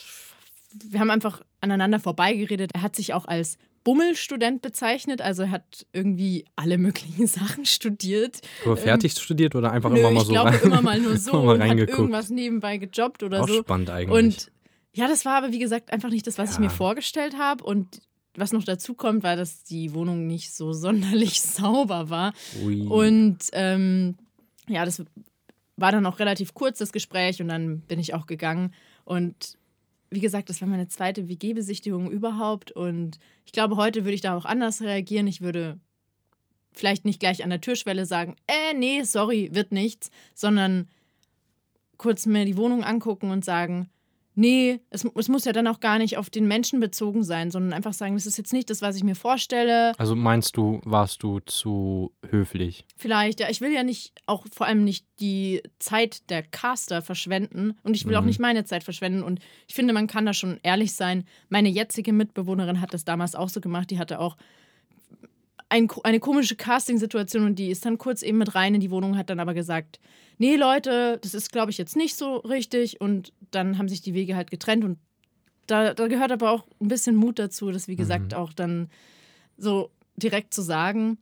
wir 0.89 1.01
haben 1.01 1.11
einfach 1.11 1.43
aneinander 1.61 1.99
vorbeigeredet. 1.99 2.71
Er 2.75 2.83
hat 2.83 2.95
sich 2.97 3.13
auch 3.13 3.25
als 3.27 3.59
Bummelstudent 3.85 4.63
bezeichnet. 4.63 5.21
Also 5.21 5.43
er 5.43 5.51
hat 5.51 5.87
irgendwie 5.93 6.45
alle 6.57 6.79
möglichen 6.79 7.27
Sachen 7.27 7.67
studiert. 7.67 8.41
Aber 8.65 8.77
fertig 8.77 9.13
studiert 9.13 9.57
oder 9.57 9.73
einfach 9.73 9.91
Nö, 9.91 9.99
immer 9.99 10.11
mal 10.13 10.21
ich 10.21 10.27
so 10.27 10.33
glaube 10.33 10.51
rein? 10.51 10.61
immer 10.63 10.83
mal 10.83 11.01
nur 11.01 11.17
so 11.19 11.33
und 11.33 11.61
hat 11.63 11.77
irgendwas 11.77 12.31
nebenbei 12.31 12.79
gejobbt 12.79 13.23
oder 13.25 13.43
Auch 13.43 13.49
so. 13.49 13.63
spannend 13.63 13.91
eigentlich. 13.91 14.25
Und 14.25 14.52
ja, 14.95 15.09
das 15.09 15.25
war 15.25 15.37
aber 15.39 15.53
wie 15.53 15.59
gesagt 15.59 15.93
einfach 15.93 16.11
nicht 16.11 16.27
das, 16.27 16.39
was 16.39 16.51
ich 16.51 16.57
Ja. 16.57 16.63
mir 16.63 16.71
vorgestellt 16.71 17.37
habe. 17.39 17.65
Und 17.65 18.01
was 18.35 18.53
noch 18.53 18.65
dazu 18.65 18.95
kommt, 18.95 19.23
war, 19.23 19.37
dass 19.37 19.65
die 19.65 19.93
Wohnung 19.95 20.27
nicht 20.27 20.55
so 20.55 20.73
sonderlich 20.73 21.41
sauber 21.41 22.11
war. 22.11 22.33
Ui. 22.65 22.83
Und 22.87 23.39
ähm, 23.53 24.17
ja, 24.69 24.85
das 24.85 25.03
war 25.77 25.93
dann 25.93 26.07
auch 26.07 26.19
relativ 26.19 26.55
kurz, 26.55 26.79
das 26.79 26.93
Gespräch. 26.93 27.41
Und 27.41 27.49
dann 27.49 27.81
bin 27.81 27.99
ich 27.99 28.15
auch 28.15 28.27
gegangen. 28.27 28.75
Und 29.05 29.57
wie 30.11 30.21
gesagt, 30.21 30.51
das 30.51 30.61
war 30.61 30.69
meine 30.69 30.89
zweite 30.89 31.29
WG-Besichtigung 31.29 32.11
überhaupt. 32.11 32.71
Und 32.73 33.19
ich 33.47 33.53
glaube, 33.53 33.77
heute 33.77 34.05
würde 34.05 34.15
ich 34.15 34.21
da 34.21 34.37
auch 34.37 34.45
anders 34.45 34.83
reagieren. 34.83 35.27
Ich 35.27 35.41
würde 35.41 35.81
vielleicht 36.75 37.05
nicht 37.05 37.21
gleich 37.21 37.43
an 37.45 37.51
der 37.51 37.61
Türschwelle 37.61 38.07
sagen, 38.07 38.37
äh, 38.47 38.75
nee, 38.75 39.03
sorry, 39.05 39.51
wird 39.53 39.73
nichts, 39.73 40.11
sondern 40.35 40.89
kurz 41.99 42.27
mir 42.27 42.45
die 42.45 42.57
Wohnung 42.57 42.83
angucken 42.83 43.31
und 43.31 43.45
sagen, 43.45 43.89
nee, 44.35 44.81
es, 44.91 45.05
es 45.17 45.29
muss 45.29 45.45
ja 45.45 45.53
dann 45.53 45.67
auch 45.67 45.81
gar 45.81 45.99
nicht 45.99 46.17
auf 46.17 46.31
den 46.31 46.47
Menschen 46.47 46.81
bezogen 46.81 47.23
sein, 47.25 47.51
sondern 47.51 47.73
einfach 47.73 47.93
sagen, 47.93 48.15
das 48.15 48.27
ist 48.27 48.39
jetzt 48.39 48.53
nicht 48.53 48.71
das, 48.71 48.83
was 48.83 48.97
ich 48.97 49.05
mir 49.05 49.15
vorstelle. 49.15 49.93
also 49.99 50.17
meinst 50.17 50.57
du, 50.57 50.81
warst 50.85 51.23
du 51.23 51.41
zu 51.41 52.13
höflich? 52.29 52.85
Vielleicht, 52.97 53.41
ja, 53.41 53.49
ich 53.51 53.61
will 53.61 53.73
ja 53.73 53.83
nicht, 53.83 54.13
auch 54.27 54.47
vor 54.53 54.67
allem 54.67 54.85
nicht 54.85 55.07
die 55.21 55.63
Zeit 55.79 56.29
der 56.31 56.43
Caster 56.43 57.03
verschwenden 57.03 57.75
und 57.83 57.95
ich 57.95 58.07
will 58.07 58.17
auch 58.17 58.21
Mhm. 58.23 58.27
nicht 58.29 58.41
meine 58.41 58.65
Zeit 58.65 58.85
verschwenden 58.85 59.23
und 59.23 59.41
ich 59.69 59.75
finde, 59.75 59.93
man 59.93 60.07
kann 60.07 60.27
da 60.27 60.33
schon 60.35 60.59
ehrlich 60.63 60.93
sein. 60.95 61.25
Meine 61.49 61.69
jetzige 61.69 62.13
Mitbewohnerin 62.13 62.81
hat 62.81 62.95
das 62.95 63.05
damals 63.05 63.35
auch 63.35 63.49
so 63.49 63.61
gemacht, 63.61 63.91
die 63.91 63.99
hatte 63.99 64.19
auch 64.21 64.37
ein, 65.73 65.89
eine 66.05 66.21
komische 66.21 66.55
Casting-Situation 66.57 67.45
und 67.47 67.59
die 67.59 67.71
ist 67.71 67.85
dann 67.85 67.99
kurz 67.99 68.23
eben 68.23 68.39
mit 68.39 68.55
rein 68.55 68.75
in 68.75 68.81
die 68.81 68.91
Wohnung, 68.91 69.17
hat 69.17 69.31
dann 69.31 69.41
aber 69.41 69.55
gesagt, 69.55 69.99
nee 70.39 70.57
Leute, 70.57 71.19
das 71.23 71.35
ist 71.35 71.51
glaube 71.51 71.71
ich 71.71 71.79
jetzt 71.79 71.97
nicht 71.97 72.15
so 72.17 72.37
richtig 72.37 73.01
und 73.01 73.33
dann 73.51 73.79
haben 73.79 73.89
sich 73.89 74.03
die 74.03 74.15
Wege 74.15 74.37
halt 74.37 74.51
getrennt 74.51 74.85
und 74.85 74.99
da, 75.67 75.95
da 75.95 76.09
gehört 76.09 76.33
aber 76.33 76.51
auch 76.51 76.65
ein 76.81 76.89
bisschen 76.89 77.17
Mut 77.17 77.39
dazu, 77.39 77.71
das 77.71 77.89
wie 77.89 77.97
gesagt 77.97 78.33
Mhm. 78.33 78.39
auch 78.39 78.53
dann 78.53 78.91
so 79.57 79.91
direkt 80.17 80.53
zu 80.53 80.61
sagen, 80.63 81.19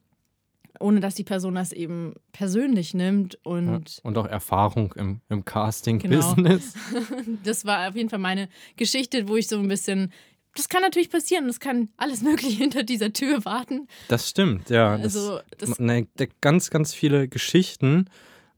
ohne 0.78 1.00
dass 1.00 1.14
die 1.14 1.24
Person 1.24 1.54
das 1.56 1.72
eben 1.72 2.14
persönlich 2.32 2.94
nimmt 2.94 3.34
Ja. 3.34 3.50
und 3.52 4.00
Und 4.02 4.16
auch 4.18 4.26
Erfahrung 4.26 4.94
im, 4.96 5.20
im 5.28 5.44
Casting-Business. 5.44 6.74
das 7.44 7.64
war 7.64 7.88
auf 7.88 7.96
jeden 7.96 8.08
Fall 8.08 8.18
meine 8.18 8.48
Geschichte, 8.76 9.28
wo 9.28 9.36
ich 9.36 9.46
so 9.48 9.58
ein 9.58 9.68
bisschen, 9.68 10.12
das 10.54 10.68
kann 10.68 10.82
natürlich 10.82 11.10
passieren, 11.10 11.46
das 11.46 11.60
kann 11.60 11.88
alles 11.96 12.22
Mögliche 12.22 12.56
hinter 12.56 12.82
dieser 12.82 13.12
Tür 13.12 13.44
warten. 13.44 13.86
Das 14.08 14.28
stimmt, 14.28 14.70
ja. 14.70 14.94
Also 14.94 15.40
das, 15.58 15.78
entdeckt 15.78 16.40
ganz, 16.40 16.70
ganz 16.70 16.94
viele 16.94 17.28
Geschichten 17.28 18.06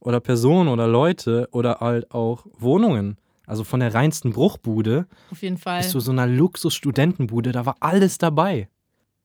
oder 0.00 0.20
Personen 0.20 0.68
oder 0.68 0.86
Leute 0.88 1.48
oder 1.52 1.80
halt 1.80 2.10
auch 2.10 2.46
Wohnungen. 2.58 3.18
Also 3.46 3.64
von 3.64 3.80
der 3.80 3.92
reinsten 3.92 4.32
Bruchbude 4.32 5.06
auf 5.30 5.42
jeden 5.42 5.58
Fall. 5.58 5.78
bis 5.78 5.90
zu 5.90 6.00
so 6.00 6.12
einer 6.12 6.26
Luxus-Studentenbude, 6.26 7.52
da 7.52 7.66
war 7.66 7.76
alles 7.80 8.18
dabei. 8.18 8.68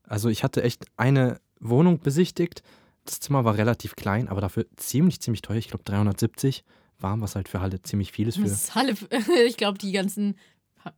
Also 0.03 0.29
ich 0.29 0.43
hatte 0.43 0.63
echt 0.63 0.85
eine 0.97 1.39
Wohnung 1.59 1.99
besichtigt. 1.99 2.63
Das 3.05 3.19
Zimmer 3.19 3.45
war 3.45 3.57
relativ 3.57 3.95
klein, 3.95 4.27
aber 4.27 4.41
dafür 4.41 4.65
ziemlich, 4.75 5.21
ziemlich 5.21 5.41
teuer. 5.41 5.57
Ich 5.57 5.69
glaube 5.69 5.83
370 5.85 6.63
warm, 6.99 7.21
was 7.21 7.35
halt 7.35 7.47
für 7.47 7.61
Halle 7.61 7.81
ziemlich 7.81 8.11
viel 8.11 8.27
ist. 8.27 8.37
Das 8.37 8.43
Für, 8.43 8.49
ist 8.49 8.75
Halle, 8.75 8.95
ich 9.47 9.57
glaube, 9.57 9.77
die 9.77 9.91
ganzen, 9.91 10.35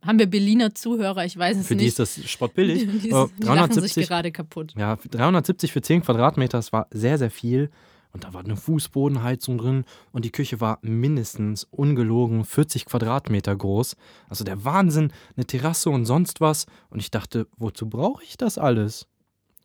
haben 0.02 0.18
wir 0.18 0.26
Berliner 0.26 0.74
Zuhörer, 0.74 1.24
ich 1.24 1.36
weiß 1.36 1.58
es 1.58 1.66
für 1.66 1.76
die 1.76 1.84
nicht. 1.84 1.98
ist 1.98 2.18
das 2.18 2.30
spottbillig. 2.30 2.80
Die, 2.86 2.86
die, 2.86 3.08
die 3.08 3.10
lachen 3.10 3.72
sich 3.72 3.94
370 3.94 4.08
gerade 4.08 4.32
kaputt. 4.32 4.74
Ja, 4.76 4.96
370 4.96 5.72
für 5.72 5.82
10 5.82 6.02
Quadratmeter, 6.02 6.58
das 6.58 6.72
war 6.72 6.86
sehr, 6.90 7.18
sehr 7.18 7.30
viel. 7.30 7.70
Und 8.12 8.24
da 8.24 8.34
war 8.34 8.42
eine 8.42 8.56
Fußbodenheizung 8.56 9.58
drin 9.58 9.84
und 10.10 10.24
die 10.24 10.32
Küche 10.32 10.60
war 10.60 10.78
mindestens 10.82 11.64
ungelogen 11.70 12.44
40 12.44 12.86
Quadratmeter 12.86 13.54
groß. 13.54 13.94
Also 14.28 14.42
der 14.42 14.64
Wahnsinn, 14.64 15.12
eine 15.36 15.46
Terrasse 15.46 15.90
und 15.90 16.06
sonst 16.06 16.40
was. 16.40 16.66
Und 16.90 16.98
ich 16.98 17.10
dachte, 17.12 17.46
wozu 17.56 17.88
brauche 17.88 18.24
ich 18.24 18.36
das 18.36 18.58
alles? 18.58 19.06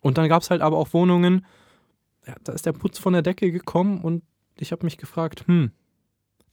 Und 0.02 0.20
dann 0.20 0.30
gab 0.30 0.44
es 0.44 0.52
halt 0.52 0.62
aber 0.62 0.78
auch 0.78 0.94
Wohnungen, 0.94 1.46
ja, 2.28 2.36
da 2.44 2.54
ist 2.54 2.66
der 2.68 2.74
Putz 2.74 3.00
von 3.00 3.14
der 3.14 3.24
Decke 3.24 3.52
gekommen 3.52 4.02
und 4.02 4.24
ich 4.58 4.72
habe 4.72 4.86
mich 4.86 4.98
gefragt, 4.98 5.48
hm, 5.48 5.72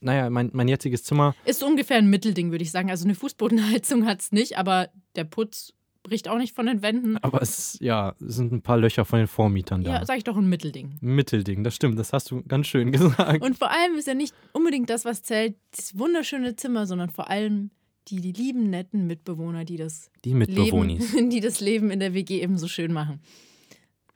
naja, 0.03 0.29
mein, 0.29 0.49
mein 0.53 0.67
jetziges 0.67 1.03
Zimmer, 1.03 1.35
Ist 1.45 1.63
ungefähr 1.63 1.97
ein 1.97 2.09
Mittelding, 2.09 2.51
würde 2.51 2.63
ich 2.63 2.71
sagen. 2.71 2.89
Also 2.89 3.05
eine 3.05 3.15
Fußbodenheizung 3.15 4.05
hat 4.07 4.21
es 4.21 4.31
nicht, 4.31 4.57
aber 4.57 4.89
der 5.15 5.23
Putz 5.23 5.73
bricht 6.03 6.27
auch 6.27 6.37
nicht 6.37 6.53
von 6.53 6.65
den 6.65 6.81
Wänden. 6.81 7.17
aber 7.19 7.41
es 7.41 7.77
ja, 7.79 8.13
es 8.19 8.35
sind 8.35 8.51
ein 8.51 8.61
paar 8.61 8.77
Löcher 8.77 9.05
von 9.05 9.19
den 9.19 9.27
Vormietern 9.27 9.83
da. 9.83 9.93
Ja, 9.93 10.05
sag 10.05 10.17
ich 10.17 10.25
doch 10.25 10.35
ein 10.35 10.49
Mittelding. 10.49 10.97
Mittelding, 10.99 11.63
das 11.63 11.75
stimmt, 11.75 11.97
das 11.97 12.11
hast 12.11 12.29
du 12.29 12.43
ganz 12.43 12.67
schön 12.67 12.91
gesagt. 12.91 13.41
Und 13.41 13.57
vor 13.57 13.71
allem 13.71 13.95
ist 13.95 14.07
ja 14.07 14.13
nicht 14.13 14.35
unbedingt 14.51 14.89
das, 14.89 15.05
was 15.05 15.23
zählt, 15.23 15.55
das 15.71 15.97
wunderschöne 15.97 16.55
Zimmer, 16.57 16.85
sondern 16.85 17.09
vor 17.09 17.29
allem 17.29 17.71
die, 18.09 18.19
die 18.19 18.33
lieben, 18.33 18.69
netten 18.69 19.07
Mitbewohner, 19.07 19.63
die 19.63 19.77
das 19.77 20.11
die 20.25 20.33
Mitbewohnis. 20.33 21.13
Leben, 21.13 21.29
die 21.29 21.39
das 21.39 21.61
Leben 21.61 21.89
in 21.89 22.01
der 22.01 22.13
WG 22.13 22.41
eben 22.41 22.57
so 22.57 22.67
schön 22.67 22.91
machen. 22.91 23.21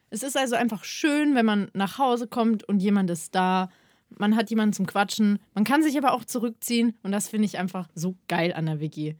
Es 0.09 0.23
ist 0.23 0.37
also 0.37 0.55
einfach 0.55 0.83
schön, 0.83 1.35
wenn 1.35 1.45
man 1.45 1.69
nach 1.73 1.97
Hause 1.97 2.27
kommt 2.27 2.63
und 2.65 2.81
jemand 2.81 3.09
ist 3.09 3.33
da. 3.33 3.69
Man 4.09 4.35
hat 4.35 4.49
jemanden 4.49 4.73
zum 4.73 4.85
Quatschen. 4.85 5.39
Man 5.53 5.63
kann 5.63 5.83
sich 5.83 5.97
aber 5.97 6.13
auch 6.13 6.25
zurückziehen 6.25 6.97
und 7.03 7.11
das 7.11 7.27
finde 7.27 7.45
ich 7.45 7.57
einfach 7.57 7.87
so 7.93 8.15
geil 8.27 8.53
an 8.53 8.65
der 8.65 8.79
WG. 8.79 9.15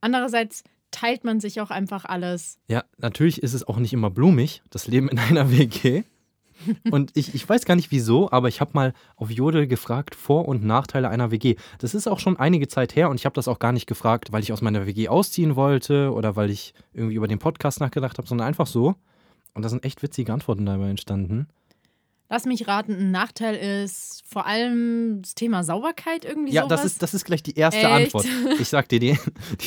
Andererseits 0.00 0.64
teilt 0.90 1.24
man 1.24 1.40
sich 1.40 1.60
auch 1.60 1.70
einfach 1.70 2.04
alles. 2.04 2.58
Ja, 2.68 2.84
natürlich 2.98 3.42
ist 3.42 3.54
es 3.54 3.66
auch 3.66 3.78
nicht 3.78 3.92
immer 3.92 4.10
blumig, 4.10 4.62
das 4.70 4.86
Leben 4.86 5.08
in 5.08 5.18
einer 5.18 5.50
WG. 5.50 6.04
Und 6.90 7.16
ich, 7.16 7.34
ich 7.34 7.48
weiß 7.48 7.64
gar 7.64 7.74
nicht 7.74 7.90
wieso, 7.90 8.30
aber 8.30 8.48
ich 8.48 8.60
habe 8.60 8.72
mal 8.74 8.92
auf 9.16 9.30
Jodel 9.30 9.66
gefragt, 9.66 10.14
Vor- 10.14 10.46
und 10.46 10.64
Nachteile 10.64 11.08
einer 11.08 11.30
WG. 11.30 11.56
Das 11.78 11.94
ist 11.94 12.06
auch 12.06 12.18
schon 12.18 12.38
einige 12.38 12.68
Zeit 12.68 12.94
her 12.96 13.08
und 13.08 13.16
ich 13.16 13.24
habe 13.24 13.34
das 13.34 13.48
auch 13.48 13.58
gar 13.58 13.72
nicht 13.72 13.86
gefragt, 13.86 14.32
weil 14.32 14.42
ich 14.42 14.52
aus 14.52 14.60
meiner 14.60 14.86
WG 14.86 15.08
ausziehen 15.08 15.56
wollte 15.56 16.12
oder 16.12 16.36
weil 16.36 16.50
ich 16.50 16.74
irgendwie 16.92 17.14
über 17.14 17.28
den 17.28 17.38
Podcast 17.38 17.80
nachgedacht 17.80 18.18
habe, 18.18 18.28
sondern 18.28 18.46
einfach 18.46 18.66
so. 18.66 18.94
Und 19.54 19.62
da 19.62 19.68
sind 19.68 19.84
echt 19.84 20.02
witzige 20.02 20.32
Antworten 20.32 20.66
dabei 20.66 20.90
entstanden. 20.90 21.48
Lass 22.30 22.44
mich 22.46 22.68
raten, 22.68 22.92
ein 22.92 23.10
Nachteil 23.10 23.56
ist 23.84 24.22
vor 24.26 24.46
allem 24.46 25.20
das 25.20 25.34
Thema 25.34 25.64
Sauberkeit 25.64 26.24
irgendwie 26.24 26.52
Ja, 26.52 26.62
sowas. 26.62 26.82
das 26.82 26.92
ist, 26.92 27.02
das 27.02 27.12
ist 27.14 27.24
gleich 27.24 27.42
die 27.42 27.56
erste 27.56 27.80
Echt? 27.80 27.86
Antwort. 28.14 28.26
Ich 28.60 28.68
sag 28.68 28.88
dir 28.88 29.00
die, 29.00 29.18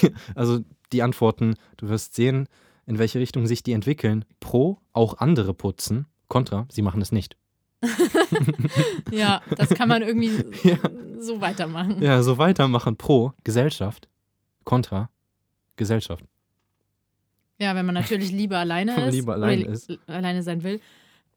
die, 0.01 0.11
also 0.33 0.61
die 0.93 1.01
Antworten, 1.03 1.55
du 1.77 1.89
wirst 1.89 2.15
sehen, 2.15 2.47
in 2.85 2.97
welche 2.99 3.19
Richtung 3.19 3.47
sich 3.47 3.63
die 3.63 3.73
entwickeln. 3.73 4.23
Pro, 4.39 4.79
auch 4.93 5.17
andere 5.19 5.53
putzen. 5.53 6.05
Contra, 6.29 6.65
sie 6.71 6.81
machen 6.81 7.01
es 7.01 7.11
nicht. 7.11 7.35
ja, 9.11 9.41
das 9.57 9.69
kann 9.69 9.89
man 9.89 10.01
irgendwie 10.01 10.31
Ja. 10.63 10.77
so 11.19 11.41
weitermachen. 11.41 12.01
Ja, 12.01 12.23
so 12.23 12.37
weitermachen. 12.37 12.95
Pro, 12.95 13.33
Gesellschaft. 13.43 14.07
Contra, 14.63 15.09
Gesellschaft. 15.75 16.23
Ja, 17.59 17.75
wenn 17.75 17.85
man 17.85 17.95
natürlich 17.95 18.31
lieber 18.31 18.57
alleine 18.57 18.95
ist. 19.07 19.13
lieber 19.13 19.33
alleine 19.33 19.65
ist. 19.65 19.91
alleine 20.07 20.43
sein 20.43 20.63
will. 20.63 20.79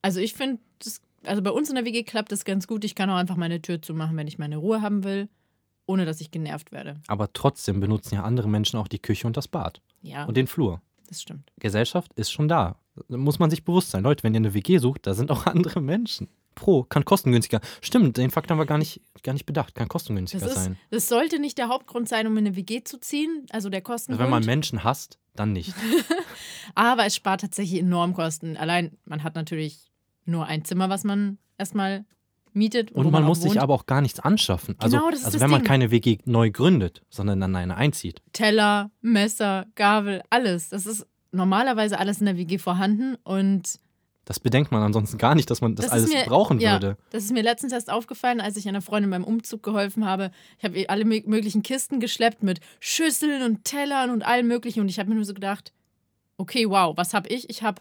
Also 0.03 0.21
ich 0.21 0.35
finde, 0.35 0.61
das- 0.79 1.01
also 1.27 1.43
bei 1.43 1.51
uns 1.51 1.69
in 1.69 1.75
der 1.75 1.85
WG 1.85 2.03
klappt 2.03 2.33
das 2.33 2.45
ganz 2.45 2.67
gut. 2.67 2.85
Ich 2.85 2.95
kann 2.95 3.11
auch 3.11 3.17
einfach 3.17 3.37
meine 3.37 3.61
Tür 3.63 3.83
zumachen, 3.83 4.17
wenn 4.17 4.27
ich 4.29 4.39
meine 4.39 4.57
Ruhe 4.57 4.83
haben 4.83 5.05
will, 5.05 5.29
ohne 5.87 6.05
dass 6.05 6.21
ich 6.21 6.31
genervt 6.31 6.73
werde. 6.73 6.97
Aber 7.07 7.33
trotzdem 7.33 7.81
benutzen 7.81 8.15
ja 8.17 8.23
andere 8.25 8.49
Menschen 8.49 8.79
auch 8.79 8.89
die 8.89 8.99
Küche 8.99 9.27
und 9.27 9.37
das 9.37 9.49
Bad 9.49 9.81
Ja, 10.03 10.25
und 10.25 10.37
den 10.37 10.47
Flur. 10.47 10.81
das 11.09 11.23
stimmt. 11.23 11.53
Gesellschaft 11.61 12.13
ist 12.15 12.31
schon 12.33 12.49
da. 12.49 12.79
Da 13.09 13.17
muss 13.17 13.39
man 13.39 13.51
sich 13.51 13.63
bewusst 13.65 13.91
sein. 13.91 14.03
Leute, 14.03 14.23
wenn 14.25 14.33
ihr 14.35 14.39
eine 14.39 14.55
WG 14.55 14.79
sucht, 14.79 15.07
da 15.07 15.15
sind 15.15 15.31
auch 15.31 15.47
andere 15.47 15.81
Menschen. 15.81 16.29
Pro, 16.55 16.85
kann 16.85 17.05
kostengünstiger. 17.05 17.61
Stimmt, 17.83 18.17
den 18.17 18.31
Fakt 18.31 18.51
haben 18.51 18.57
wir 18.59 18.65
gar 18.65 18.79
nicht, 18.79 19.03
gar 19.23 19.35
nicht 19.35 19.45
bedacht. 19.45 19.75
Kann 19.75 19.89
kostengünstiger 19.89 20.43
Das, 20.47 20.57
ist, 20.57 20.65
sein. 20.65 20.79
das 20.91 21.07
sollte 21.07 21.39
nicht 21.39 21.59
der 21.59 21.69
Hauptgrund 21.69 22.09
sein, 22.09 22.27
um 22.27 22.33
in 22.39 22.47
eine 22.47 22.57
WG 22.57 22.83
zu 22.83 22.99
ziehen, 22.99 23.45
also 23.51 23.69
der 23.69 23.81
Also 23.81 23.93
Kostengrund. 23.93 24.25
wenn 24.25 24.31
man 24.31 24.45
Menschen 24.47 24.83
hasst, 24.83 25.19
dann 25.35 25.53
nicht. 25.53 25.75
Aber 26.75 27.05
es 27.05 27.15
spart 27.15 27.43
tatsächlich 27.43 27.81
enorm 27.81 28.15
Kosten. 28.15 28.57
Allein, 28.57 28.97
man 29.05 29.23
hat 29.23 29.35
natürlich 29.35 29.91
nur 30.27 30.47
ein 30.47 30.65
Zimmer, 30.65 30.89
was 30.89 31.05
man 31.05 31.39
erstmal 31.59 32.05
mietet. 32.53 32.93
Und 32.93 33.11
man 33.11 33.23
auch 33.25 33.29
muss 33.29 33.43
sich 33.43 33.51
wohnt. 33.53 33.59
aber 33.61 33.75
auch 33.75 33.87
gar 33.87 34.01
nichts 34.01 34.19
anschaffen. 34.21 34.75
Also, 34.79 34.97
Genau, 34.97 35.11
das 35.11 35.21
ist 35.21 35.25
also 35.27 35.37
das 35.39 35.43
wenn 35.43 35.51
man 35.51 35.61
Ding. 35.61 35.69
keine 35.69 35.91
WG 35.91 36.19
neu 36.25 36.51
gründet, 36.51 37.03
sondern 37.11 37.41
dann 37.41 37.55
eine 37.55 37.77
einzieht. 37.77 38.23
Teller, 38.33 38.91
Messer, 39.03 39.67
Gabel, 39.75 40.23
alles. 40.31 40.71
Das 40.71 40.87
ist 40.87 41.07
normalerweise 41.33 41.99
alles 41.99 42.21
in 42.21 42.27
der 42.27 42.37
WG 42.39 42.57
vorhanden 42.59 43.17
und 43.25 43.79
Das 44.25 44.41
bedenkt 44.41 44.73
man 44.73 44.83
ansonsten 44.83 45.19
gar 45.19 45.35
nicht, 45.35 45.51
dass 45.51 45.61
man 45.61 45.75
das, 45.77 45.87
Das 45.87 45.93
alles 45.93 46.13
mir- 46.13 46.25
brauchen 46.25 46.59
ja, 46.59 46.73
würde. 46.73 46.97
Das 47.11 47.23
ist 47.25 47.33
mir 47.33 47.43
letztens 47.43 47.73
erst 47.73 47.91
aufgefallen, 47.91 48.41
als 48.41 48.57
ich 48.57 48.67
einer 48.67 48.81
Freundin 48.83 49.11
beim 49.11 49.23
Umzug 49.23 49.63
geholfen 49.63 50.05
habe. 50.07 50.31
Ich 50.59 50.65
habe 50.65 50.79
ihr 50.81 50.91
alle 50.91 51.05
mö- 51.05 51.29
möglichen 51.29 51.63
Kisten 51.63 52.01
geschleppt 52.01 52.43
mit 52.43 52.61
Schüsseln 52.81 53.43
und 53.43 53.65
Tellern 53.65 54.11
und 54.11 54.25
allem 54.27 54.49
möglichen. 54.49 54.81
Und 54.81 54.89
ich 54.89 54.99
habe 54.99 55.11
mir 55.11 55.15
nur 55.17 55.25
so 55.27 55.35
gedacht, 55.35 55.73
okay, 56.39 56.69
wow, 56.69 56.97
was 56.97 57.13
habe 57.15 57.29
ich? 57.29 57.49
Ich 57.51 57.63
habe 57.63 57.81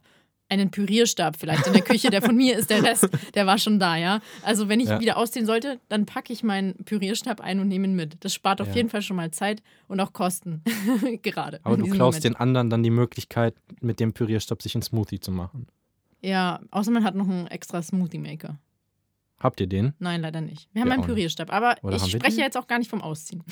einen 0.49 0.69
Pürierstab 0.69 1.37
vielleicht 1.39 1.65
in 1.67 1.73
der 1.73 1.81
Küche, 1.81 2.09
der 2.11 2.21
von 2.21 2.35
mir 2.35 2.57
ist, 2.57 2.69
der 2.69 2.83
Rest, 2.83 3.09
der 3.33 3.47
war 3.47 3.57
schon 3.57 3.79
da, 3.79 3.95
ja. 3.97 4.19
Also 4.43 4.69
wenn 4.69 4.79
ich 4.79 4.89
Ja. 4.89 4.99
wieder 4.99 5.17
ausziehen 5.17 5.45
sollte, 5.45 5.79
dann 5.89 6.05
packe 6.05 6.31
ich 6.31 6.43
meinen 6.43 6.75
Pürierstab 6.85 7.41
ein 7.41 7.59
und 7.59 7.67
nehme 7.67 7.87
ihn 7.87 7.95
mit. 7.95 8.23
Das 8.23 8.33
spart 8.33 8.61
auf 8.61 8.67
Ja. 8.69 8.75
jeden 8.75 8.89
Fall 8.89 9.01
schon 9.01 9.15
mal 9.17 9.31
Zeit 9.31 9.63
und 9.87 9.99
auch 9.99 10.13
Kosten. 10.13 10.63
Gerade. 11.23 11.59
Aber 11.63 11.77
du 11.77 11.85
klaust 11.85 12.17
Moment. 12.19 12.23
den 12.25 12.35
anderen 12.35 12.69
dann 12.69 12.83
die 12.83 12.91
Möglichkeit, 12.91 13.55
mit 13.81 13.99
dem 13.99 14.13
Pürierstab 14.13 14.61
sich 14.61 14.75
einen 14.75 14.83
Smoothie 14.83 15.19
zu 15.19 15.31
machen. 15.31 15.67
Ja, 16.21 16.59
außer 16.71 16.91
man 16.91 17.03
hat 17.03 17.15
noch 17.15 17.27
einen 17.27 17.47
extra 17.47 17.81
Smoothie 17.81 18.19
Maker. 18.19 18.59
Habt 19.39 19.59
ihr 19.59 19.67
den? 19.67 19.93
Nein, 19.99 20.21
leider 20.21 20.41
nicht. 20.41 20.69
Wir 20.73 20.81
haben 20.81 20.87
Wir 20.87 20.93
einen 20.93 21.01
auch 21.03 21.07
nicht. 21.07 21.13
Pürierstab, 21.15 21.51
aber 21.51 21.75
Oder 21.81 21.97
ich 21.97 22.01
haben 22.03 22.09
spreche 22.09 22.39
jetzt 22.41 22.55
auch 22.57 22.67
gar 22.67 22.79
nicht 22.79 22.89
vom 22.89 23.01
Ausziehen. 23.01 23.43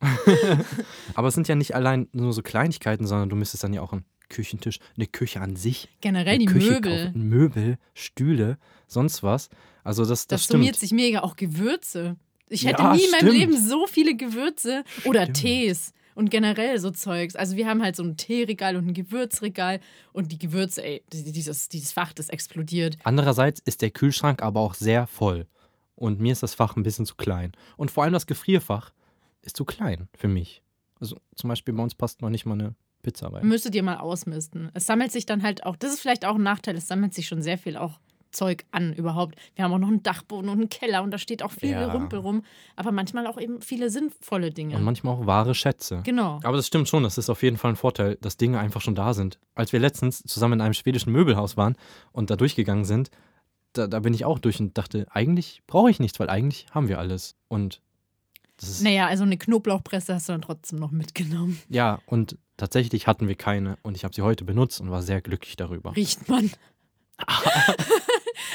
Aber 1.14 1.28
es 1.28 1.34
sind 1.34 1.48
ja 1.48 1.54
nicht 1.54 1.74
allein 1.74 2.08
nur 2.12 2.32
so 2.32 2.42
Kleinigkeiten, 2.42 3.06
sondern 3.06 3.28
du 3.30 3.36
müsstest 3.36 3.64
dann 3.64 3.72
ja 3.72 3.80
auch 3.82 3.92
einen 3.92 4.04
Küchentisch, 4.30 4.78
eine 4.96 5.06
Küche 5.06 5.42
an 5.42 5.56
sich, 5.56 5.88
Generell 6.00 6.38
die 6.38 6.46
Küche 6.46 6.72
Möbel. 6.72 7.04
kaufen, 7.06 7.28
Möbel, 7.28 7.78
Stühle, 7.92 8.56
sonst 8.86 9.22
was. 9.22 9.50
Also 9.84 10.02
das, 10.06 10.26
das, 10.26 10.40
Das, 10.42 10.48
summiert 10.48 10.76
stimmt. 10.76 10.80
sich 10.88 10.92
mega. 10.96 11.20
Auch 11.20 11.36
Gewürze. 11.36 12.16
Ich 12.48 12.64
hätte 12.66 12.82
Ja, 12.82 12.94
nie 12.94 13.04
in 13.04 13.10
meinem 13.10 13.18
stimmt. 13.28 13.38
Leben 13.38 13.56
so 13.68 13.86
viele 13.86 14.16
Gewürze 14.16 14.84
oder 15.04 15.22
Stimmt. 15.22 15.36
Tees 15.36 15.92
und 16.14 16.30
generell 16.30 16.78
so 16.80 16.90
Zeugs. 16.90 17.36
Also 17.36 17.56
wir 17.56 17.68
haben 17.68 17.82
halt 17.82 17.94
so 17.96 18.02
ein 18.02 18.16
Teeregal 18.16 18.76
und 18.76 18.88
ein 18.88 18.94
Gewürzregal 18.94 19.80
und 20.12 20.32
die 20.32 20.38
Gewürze, 20.38 20.82
ey, 20.82 21.02
die- 21.12 21.30
dieses, 21.32 21.68
dieses 21.68 21.92
Fach, 21.92 22.12
das 22.12 22.28
explodiert. 22.28 22.96
Andererseits 23.04 23.60
ist 23.64 23.82
der 23.82 23.90
Kühlschrank 23.90 24.42
aber 24.42 24.60
auch 24.60 24.74
sehr 24.74 25.06
voll. 25.06 25.46
Und 25.94 26.18
mir 26.20 26.32
ist 26.32 26.42
das 26.42 26.54
Fach 26.54 26.76
ein 26.76 26.82
bisschen 26.82 27.06
zu 27.06 27.14
klein. 27.14 27.52
Und 27.76 27.90
vor 27.90 28.04
allem 28.04 28.12
das 28.12 28.26
Gefrierfach 28.26 28.92
ist 29.42 29.56
zu 29.56 29.64
klein 29.64 30.08
für 30.16 30.28
mich. 30.28 30.62
Also 30.98 31.16
zum 31.36 31.48
Beispiel 31.48 31.72
bei 31.72 31.82
uns 31.82 31.94
passt 31.94 32.20
noch 32.20 32.30
nicht 32.30 32.44
mal 32.46 32.54
eine 32.54 32.74
Pizza 33.02 33.32
rein. 33.32 33.46
Müsstet 33.46 33.74
ihr 33.74 33.82
mal 33.82 33.96
ausmisten. 33.98 34.70
Es 34.74 34.86
sammelt 34.86 35.12
sich 35.12 35.26
dann 35.26 35.42
halt 35.42 35.64
auch, 35.64 35.76
das 35.76 35.92
ist 35.92 36.00
vielleicht 36.00 36.24
auch 36.24 36.36
ein 36.36 36.42
Nachteil, 36.42 36.76
es 36.76 36.86
sammelt 36.88 37.14
sich 37.14 37.26
schon 37.28 37.42
sehr 37.42 37.58
viel 37.58 37.76
auch 37.76 37.98
Zeug 38.32 38.64
an 38.70 38.92
überhaupt. 38.92 39.34
Wir 39.56 39.64
haben 39.64 39.72
auch 39.72 39.78
noch 39.78 39.88
einen 39.88 40.04
Dachboden 40.04 40.48
und 40.50 40.58
einen 40.60 40.68
Keller 40.68 41.02
und 41.02 41.10
da 41.10 41.18
steht 41.18 41.42
auch 41.42 41.50
viel 41.50 41.70
Ja. 41.72 41.90
Rumpel 41.90 42.20
rum, 42.20 42.42
aber 42.76 42.92
manchmal 42.92 43.26
auch 43.26 43.38
eben 43.40 43.60
viele 43.60 43.90
sinnvolle 43.90 44.50
Dinge. 44.52 44.76
Und 44.76 44.84
manchmal 44.84 45.14
auch 45.14 45.26
wahre 45.26 45.52
Schätze. 45.54 46.02
genau. 46.04 46.38
Aber 46.44 46.56
das 46.56 46.68
stimmt 46.68 46.88
schon, 46.88 47.02
das 47.02 47.18
ist 47.18 47.28
auf 47.28 47.42
jeden 47.42 47.56
Fall 47.56 47.72
ein 47.72 47.76
Vorteil, 47.76 48.16
dass 48.20 48.36
Dinge 48.36 48.60
einfach 48.60 48.80
schon 48.82 48.94
da 48.94 49.14
sind. 49.14 49.40
Als 49.56 49.72
wir 49.72 49.80
letztens 49.80 50.22
zusammen 50.22 50.54
in 50.54 50.60
einem 50.60 50.74
schwedischen 50.74 51.12
Möbelhaus 51.12 51.56
waren 51.56 51.74
und 52.12 52.30
da 52.30 52.36
durchgegangen 52.36 52.84
sind, 52.84 53.10
da, 53.72 53.88
da 53.88 53.98
bin 54.00 54.14
ich 54.14 54.24
auch 54.24 54.38
durch 54.38 54.60
und 54.60 54.78
dachte, 54.78 55.06
eigentlich 55.10 55.62
brauche 55.66 55.90
ich 55.90 55.98
nichts, 55.98 56.20
weil 56.20 56.30
eigentlich 56.30 56.66
haben 56.70 56.86
wir 56.88 57.00
alles. 57.00 57.34
Und 57.48 57.80
Naja, 58.82 59.06
also 59.06 59.24
eine 59.24 59.38
Knoblauchpresse 59.38 60.14
hast 60.14 60.28
du 60.28 60.32
dann 60.32 60.42
trotzdem 60.42 60.78
noch 60.78 60.90
mitgenommen. 60.90 61.60
ja, 61.68 62.00
und 62.06 62.36
tatsächlich 62.56 63.06
hatten 63.06 63.28
wir 63.28 63.34
keine 63.34 63.78
und 63.82 63.96
ich 63.96 64.04
habe 64.04 64.14
sie 64.14 64.22
heute 64.22 64.44
benutzt 64.44 64.80
und 64.80 64.90
war 64.90 65.02
sehr 65.02 65.20
glücklich 65.20 65.56
darüber. 65.56 65.94
Riecht 65.96 66.28
man. 66.28 66.50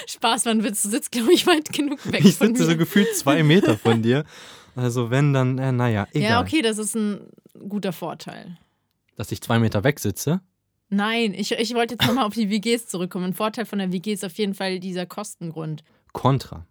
Spaß, 0.08 0.46
man 0.46 0.64
wird, 0.64 0.76
sitzt, 0.76 1.12
glaube 1.12 1.34
ich, 1.34 1.48
weit 1.48 1.72
genug 1.72 2.12
weg 2.12 2.24
Ich 2.24 2.38
sitze 2.38 2.66
so 2.66 2.78
gefühlt 2.78 3.16
zwei 3.16 3.44
Meter 3.44 3.78
von 3.78 4.02
dir. 4.02 4.24
Also 4.76 5.10
wenn, 5.10 5.34
dann, 5.34 5.58
äh, 5.58 5.72
naja, 5.72 6.08
egal. 6.12 6.30
ja, 6.30 6.42
okay, 6.42 6.62
das 6.62 6.78
ist 6.78 6.96
ein 6.96 7.30
guter 7.68 7.94
Vorteil. 7.94 8.58
Dass 9.16 9.32
ich 9.32 9.42
zwei 9.42 9.60
Meter 9.60 9.84
weg 9.84 10.00
sitze. 10.00 10.42
Nein, 10.90 11.34
ich, 11.34 11.52
ich 11.54 11.74
wollte 11.74 11.96
jetzt 11.96 12.06
nochmal 12.06 12.26
auf 12.26 12.34
die 12.34 12.50
WGs 12.50 12.88
zurückkommen. 12.88 13.26
Ein 13.26 13.34
Vorteil 13.34 13.66
von 13.66 13.80
der 13.80 13.92
WG 13.92 14.14
ist 14.14 14.26
auf 14.26 14.38
jeden 14.38 14.54
Fall 14.54 14.80
dieser 14.80 15.06
Kostengrund. 15.06 15.84
Kontra. 16.12 16.68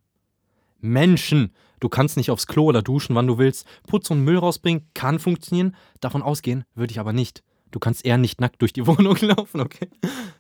Menschen. 0.85 1.53
Du 1.81 1.88
kannst 1.88 2.16
nicht 2.16 2.31
aufs 2.31 2.47
Klo 2.47 2.66
oder 2.66 2.83
duschen, 2.83 3.16
wann 3.16 3.27
du 3.27 3.38
willst. 3.38 3.66
Putz 3.87 4.11
und 4.11 4.23
Müll 4.23 4.38
rausbringen 4.38 4.88
kann 4.94 5.18
funktionieren. 5.18 5.75
Davon 6.01 6.23
ausgehen 6.23 6.64
würde 6.75 6.92
ich 6.92 7.01
aber 7.01 7.12
nicht. 7.12 7.42
Du 7.70 7.79
kannst 7.81 8.05
eher 8.05 8.18
nicht 8.18 8.40
nackt 8.40 8.62
durch 8.62 8.73
die 8.73 8.87
Wohnung 8.87 9.16
laufen, 9.20 9.61
okay? 9.61 9.88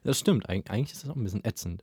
Das 0.04 0.18
stimmt. 0.20 0.48
Eig 0.48 0.70
eigentlich 0.70 0.92
ist 0.92 1.02
das 1.02 1.10
auch 1.10 1.16
ein 1.16 1.24
bisschen 1.24 1.44
ätzend. 1.44 1.82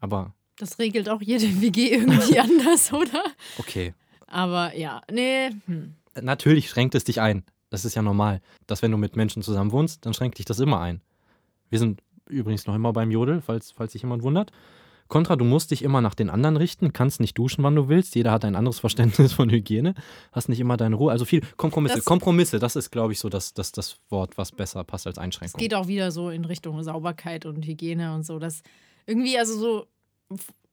Aber 0.00 0.34
Das 0.56 0.78
regelt 0.78 1.08
auch 1.08 1.22
jede 1.22 1.46
WG 1.60 1.92
irgendwie 1.92 2.38
anders, 2.40 2.92
oder? 2.92 3.22
okay. 3.58 3.94
Aber 4.26 4.74
ja, 4.76 5.00
nee. 5.10 5.50
Hm. 5.66 5.94
Natürlich 6.20 6.68
schränkt 6.68 6.94
es 6.94 7.04
dich 7.04 7.20
ein. 7.20 7.44
Das 7.70 7.84
ist 7.84 7.94
ja 7.94 8.02
normal. 8.02 8.40
Dass 8.66 8.82
wenn 8.82 8.90
du 8.90 8.96
mit 8.98 9.16
Menschen 9.16 9.42
zusammen 9.42 9.72
wohnst, 9.72 10.06
dann 10.06 10.14
schränkt 10.14 10.38
dich 10.38 10.46
das 10.46 10.60
immer 10.60 10.80
ein. 10.80 11.00
Wir 11.70 11.78
sind 11.78 12.00
übrigens 12.28 12.66
noch 12.66 12.74
immer 12.74 12.92
beim 12.92 13.10
Jodel, 13.10 13.40
falls, 13.42 13.70
falls 13.70 13.92
sich 13.92 14.02
jemand 14.02 14.22
wundert. 14.22 14.50
Kontra, 15.08 15.36
du 15.36 15.44
musst 15.44 15.70
dich 15.70 15.82
immer 15.82 16.00
nach 16.00 16.14
den 16.14 16.30
anderen 16.30 16.56
richten, 16.56 16.92
kannst 16.92 17.20
nicht 17.20 17.36
duschen, 17.36 17.62
wann 17.62 17.74
du 17.76 17.88
willst. 17.88 18.14
Jeder 18.14 18.32
hat 18.32 18.44
ein 18.44 18.56
anderes 18.56 18.78
Verständnis 18.78 19.32
von 19.34 19.50
Hygiene. 19.50 19.94
Hast 20.32 20.48
nicht 20.48 20.60
immer 20.60 20.76
deine 20.76 20.96
Ruhe. 20.96 21.12
Also 21.12 21.24
viel 21.24 21.42
Kompromisse. 21.56 21.96
Das- 21.96 22.04
Kompromisse, 22.04 22.58
das 22.58 22.74
ist, 22.76 22.90
glaube 22.90 23.12
ich, 23.12 23.18
so 23.18 23.28
das, 23.28 23.52
das, 23.54 23.70
das 23.72 23.98
Wort, 24.08 24.38
was 24.38 24.50
besser 24.52 24.82
passt 24.84 25.06
als 25.06 25.16
Es 25.18 25.22
Einschränkung. 25.22 25.58
geht 25.58 25.74
auch 25.74 25.86
wieder 25.88 26.10
so 26.10 26.30
in 26.30 26.44
Richtung 26.44 26.82
Sauberkeit 26.82 27.44
und 27.46 27.66
Hygiene 27.66 28.14
und 28.14 28.24
so. 28.24 28.38
Das 28.38 28.62
irgendwie, 29.06 29.38
also 29.38 29.58
so 29.58 29.86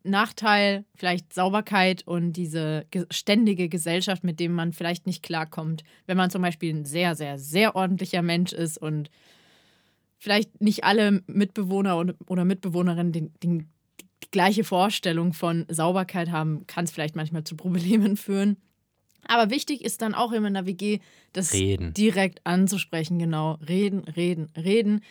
Nachteil, 0.04 0.86
vielleicht 0.96 1.32
Sauberkeit 1.34 2.08
und 2.08 2.34
diese 2.34 2.86
ge 2.90 3.06
ständige 3.12 3.70
Gesellschaft, 3.70 4.24
mit 4.24 4.40
dem 4.40 4.54
man 4.54 4.74
vielleicht 4.74 5.06
nicht 5.06 5.22
klarkommt. 5.22 5.84
Wenn 6.08 6.18
man 6.18 6.32
zum 6.32 6.42
Beispiel 6.42 6.74
ein 6.74 6.86
sehr, 6.86 7.14
sehr, 7.16 7.38
sehr 7.38 7.76
ordentlicher 7.76 8.24
Mensch 8.24 8.52
ist 8.52 8.80
und 8.80 9.12
vielleicht 10.18 10.60
nicht 10.62 10.84
alle 10.86 11.22
Mitbewohner 11.28 11.98
und, 11.98 12.16
oder 12.28 12.46
Mitbewohnerinnen 12.46 13.12
den, 13.12 13.34
den, 13.44 13.70
die 14.24 14.32
gleiche 14.32 14.64
Vorstellung 14.64 15.34
von 15.34 15.66
Sauberkeit 15.70 16.32
haben, 16.32 16.66
kann 16.68 16.86
es 16.86 16.92
vielleicht 16.92 17.16
manchmal 17.16 17.44
zu 17.44 17.56
Problemen 17.56 18.18
führen. 18.18 18.58
Aber 19.28 19.52
wichtig 19.52 19.84
ist 19.84 20.02
dann 20.02 20.14
auch 20.14 20.32
immer 20.32 20.48
in 20.48 20.56
der 20.56 20.66
WG, 20.66 21.00
das 21.34 21.54
Reden. 21.54 21.94
direkt 21.94 22.46
anzusprechen, 22.46 23.20
genau. 23.20 23.54
Reden, 23.68 24.00
reden, 24.00 24.50
reden. 24.58 25.02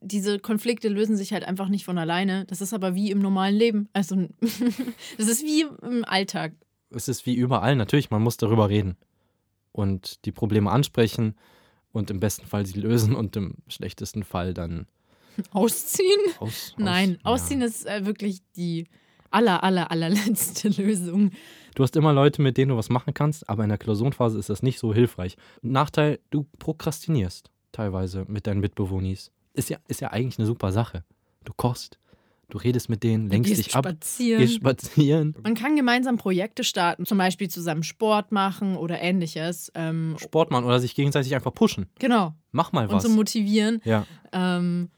Diese 0.00 0.38
Konflikte 0.38 0.88
lösen 0.88 1.16
sich 1.16 1.32
halt 1.32 1.44
einfach 1.44 1.68
nicht 1.68 1.84
von 1.84 1.98
alleine. 1.98 2.44
Das 2.44 2.60
ist 2.60 2.72
aber 2.72 2.94
wie 2.94 3.10
im 3.10 3.20
normalen 3.20 3.56
Leben. 3.56 3.88
Also, 3.92 4.16
das 4.40 5.28
ist 5.28 5.42
wie 5.42 5.66
im 5.82 6.04
Alltag. 6.04 6.52
Es 6.90 7.08
ist 7.08 7.26
wie 7.26 7.34
überall, 7.34 7.74
natürlich, 7.74 8.10
man 8.10 8.22
muss 8.22 8.36
darüber 8.36 8.68
reden. 8.68 8.96
Und 9.72 10.24
die 10.24 10.32
Probleme 10.32 10.70
ansprechen 10.70 11.34
und 11.92 12.10
im 12.10 12.20
besten 12.20 12.46
Fall 12.46 12.66
sie 12.66 12.80
lösen 12.80 13.14
und 13.14 13.36
im 13.36 13.56
schlechtesten 13.68 14.24
Fall 14.24 14.54
dann 14.54 14.86
Ausziehen? 15.52 16.20
Aus, 16.40 16.74
Nein, 16.78 17.18
aus, 17.22 17.42
ausziehen 17.42 17.60
ja. 17.60 17.66
ist 17.66 17.86
äh, 17.86 18.04
wirklich 18.06 18.40
die 18.56 18.86
aller, 19.30 19.62
aller, 19.62 19.90
allerletzte 19.90 20.68
Lösung. 20.82 21.30
Du 21.74 21.82
hast 21.82 21.96
immer 21.96 22.12
Leute, 22.12 22.42
mit 22.42 22.56
denen 22.56 22.70
du 22.70 22.76
was 22.76 22.88
machen 22.88 23.14
kannst, 23.14 23.48
aber 23.48 23.62
in 23.62 23.68
der 23.68 23.78
Klausurenphase 23.78 24.38
ist 24.38 24.48
das 24.50 24.62
nicht 24.62 24.78
so 24.78 24.92
hilfreich. 24.94 25.36
Nachteil, 25.62 26.18
du 26.30 26.46
prokrastinierst 26.58 27.50
teilweise 27.72 28.24
mit 28.28 28.46
deinen 28.46 28.60
Mitbewohnis. 28.60 29.30
Ist 29.54 29.70
ja, 29.70 29.78
ist 29.88 30.00
ja 30.00 30.10
eigentlich 30.10 30.38
eine 30.38 30.46
super 30.46 30.72
Sache. 30.72 31.04
Du 31.44 31.52
kochst, 31.54 31.98
du 32.48 32.58
redest 32.58 32.88
mit 32.88 33.02
denen, 33.02 33.28
lenkst 33.28 33.56
dich 33.56 33.74
ab, 33.76 33.84
spazieren. 33.84 34.40
gehst 34.40 34.54
spazieren. 34.56 35.36
Man 35.42 35.54
kann 35.54 35.76
gemeinsam 35.76 36.16
Projekte 36.16 36.64
starten, 36.64 37.06
zum 37.06 37.18
Beispiel 37.18 37.48
zusammen 37.48 37.82
Sport 37.82 38.32
machen 38.32 38.76
oder 38.76 39.00
ähnliches. 39.00 39.70
Ähm, 39.74 40.16
Sport 40.18 40.50
machen 40.50 40.64
oder 40.64 40.80
sich 40.80 40.94
gegenseitig 40.94 41.34
einfach 41.34 41.52
pushen. 41.54 41.86
genau, 41.98 42.34
Mach 42.50 42.72
mal 42.72 42.86
und 42.86 42.92
was. 42.92 43.02
so 43.02 43.08
motivieren. 43.10 43.80
ja. 43.84 44.06
Ähm, 44.32 44.90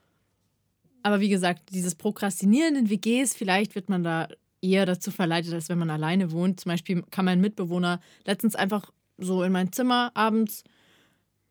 aber 1.03 1.21
wie 1.21 1.29
gesagt, 1.29 1.71
dieses 1.71 1.95
Prokrastinieren 1.95 2.77
in 2.77 2.91
WGs, 2.91 3.35
vielleicht 3.35 3.75
wird 3.75 3.89
man 3.89 4.03
da 4.03 4.29
eher 4.63 4.87
dazu 4.87 5.11
verleitet, 5.11 5.55
als 5.55 5.69
wenn 5.69 5.79
man 5.79 5.91
alleine 5.91 6.33
wohnt. 6.33 6.61
Zum 6.61 6.71
Beispiel 6.71 7.03
kann 7.11 7.25
mein 7.25 7.41
Mitbewohner 7.41 8.01
letztens 8.27 8.55
einfach 8.55 8.91
so 9.19 9.43
in 9.43 9.53
mein 9.53 9.73
Zimmer 9.73 10.11
abends 10.15 10.65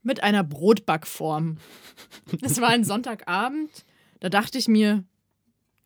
mit 0.01 0.23
einer 0.23 0.43
Brotbackform. 0.43 1.57
Es 2.41 2.61
war 2.61 2.69
ein 2.69 2.83
Sonntagabend. 2.83 3.85
Da 4.19 4.29
dachte 4.29 4.57
ich 4.57 4.67
mir, 4.67 5.03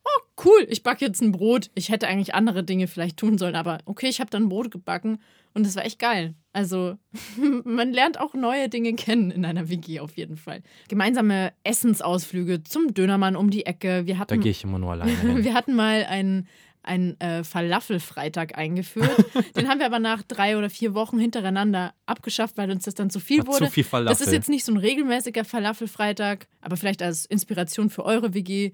oh 0.04 0.20
cool, 0.44 0.66
ich 0.68 0.82
backe 0.82 1.04
jetzt 1.04 1.22
ein 1.22 1.32
Brot. 1.32 1.70
Ich 1.74 1.88
hätte 1.88 2.06
eigentlich 2.06 2.34
andere 2.34 2.64
Dinge 2.64 2.86
vielleicht 2.86 3.16
tun 3.16 3.38
sollen, 3.38 3.56
aber 3.56 3.78
okay, 3.86 4.08
ich 4.08 4.20
habe 4.20 4.30
dann 4.30 4.48
Brot 4.48 4.70
gebacken 4.70 5.18
und 5.54 5.66
es 5.66 5.76
war 5.76 5.84
echt 5.84 5.98
geil. 5.98 6.34
Also 6.52 6.96
man 7.64 7.92
lernt 7.92 8.20
auch 8.20 8.34
neue 8.34 8.68
Dinge 8.68 8.94
kennen 8.94 9.30
in 9.30 9.44
einer 9.44 9.68
WG 9.68 10.00
auf 10.00 10.16
jeden 10.16 10.36
Fall. 10.36 10.62
Gemeinsame 10.88 11.52
Essensausflüge 11.64 12.62
zum 12.64 12.94
Dönermann 12.94 13.36
um 13.36 13.50
die 13.50 13.66
Ecke. 13.66 14.06
Wir 14.06 14.14
Da 14.14 14.20
hatten, 14.20 14.40
gehe 14.40 14.50
ich 14.50 14.64
immer 14.64 14.78
nur 14.78 14.92
alleine 14.92 15.16
hin. 15.16 15.44
wir 15.44 15.54
hatten 15.54 15.74
mal 15.74 16.04
einen 16.04 16.48
einen 16.84 17.18
äh, 17.18 17.44
Falafelfreitag 17.44 18.58
eingeführt. 18.58 19.10
Den 19.56 19.68
haben 19.68 19.78
wir 19.78 19.86
aber 19.86 19.98
nach 19.98 20.22
drei 20.22 20.58
oder 20.58 20.68
vier 20.70 20.92
Wochen 20.94 21.18
hintereinander 21.18 21.94
abgeschafft, 22.04 22.58
weil 22.58 22.70
uns 22.70 22.84
das 22.84 22.94
dann 22.94 23.08
zu 23.10 23.20
viel 23.20 23.40
Hat 23.40 23.46
wurde. 23.46 23.66
zu 23.66 23.70
viel 23.70 23.84
Falafel. 23.84 24.14
Das 24.14 24.26
ist 24.26 24.32
jetzt 24.34 24.48
nicht 24.50 24.64
so 24.66 24.72
ein 24.72 24.76
regelmäßiger 24.76 25.46
Falafelfreitag, 25.46 26.46
aber 26.60 26.76
vielleicht 26.76 27.02
als 27.02 27.24
Inspiration 27.24 27.88
für 27.90 28.04
eure 28.04 28.34
WG. 28.34 28.72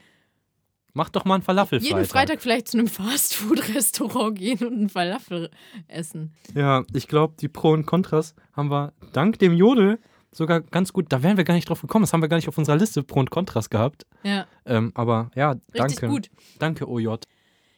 Mach 0.92 1.08
doch 1.08 1.24
mal 1.24 1.34
einen 1.34 1.42
Falafel 1.42 1.80
Jeden 1.80 2.04
Freitag 2.04 2.40
vielleicht 2.40 2.68
zu 2.68 2.78
einem 2.78 2.88
Fastfood-Restaurant 2.88 4.36
gehen 4.36 4.66
und 4.66 4.72
einen 4.74 4.88
Falafel 4.88 5.50
essen. 5.88 6.34
Ja, 6.54 6.84
ich 6.92 7.08
glaube, 7.08 7.34
die 7.40 7.48
Pro 7.48 7.70
und 7.72 7.86
Kontras 7.86 8.34
haben 8.52 8.70
wir 8.70 8.92
dank 9.12 9.38
dem 9.38 9.54
Jodel 9.54 9.98
sogar 10.32 10.60
ganz 10.60 10.92
gut, 10.92 11.06
da 11.08 11.22
wären 11.22 11.36
wir 11.36 11.44
gar 11.44 11.54
nicht 11.54 11.68
drauf 11.68 11.80
gekommen, 11.80 12.04
das 12.04 12.12
haben 12.12 12.22
wir 12.22 12.28
gar 12.28 12.36
nicht 12.36 12.48
auf 12.48 12.58
unserer 12.58 12.76
Liste 12.76 13.02
Pro 13.02 13.20
und 13.20 13.30
Kontras 13.30 13.70
gehabt. 13.70 14.06
Ja, 14.22 14.46
Ähm, 14.64 14.92
aber 14.94 15.30
ja, 15.34 15.50
richtig 15.50 16.00
danke. 16.00 16.08
gut. 16.08 16.30
Danke, 16.58 16.88
OJ. 16.88 17.16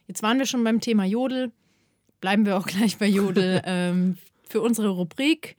Jetzt 0.07 0.21
waren 0.21 0.37
wir 0.37 0.45
schon 0.45 0.63
beim 0.63 0.79
Thema 0.79 1.05
Jodel. 1.05 1.51
Bleiben 2.21 2.45
wir 2.45 2.57
auch 2.57 2.67
gleich 2.67 2.97
bei 2.97 3.07
Jodel. 3.07 3.61
ähm, 3.65 4.17
für 4.47 4.61
unsere 4.61 4.89
Rubrik 4.89 5.55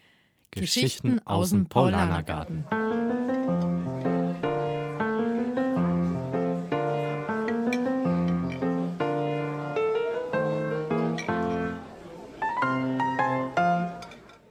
Geschichten 0.52 1.20
aus 1.26 1.50
dem 1.50 1.66
Paulanergarten. 1.66 2.64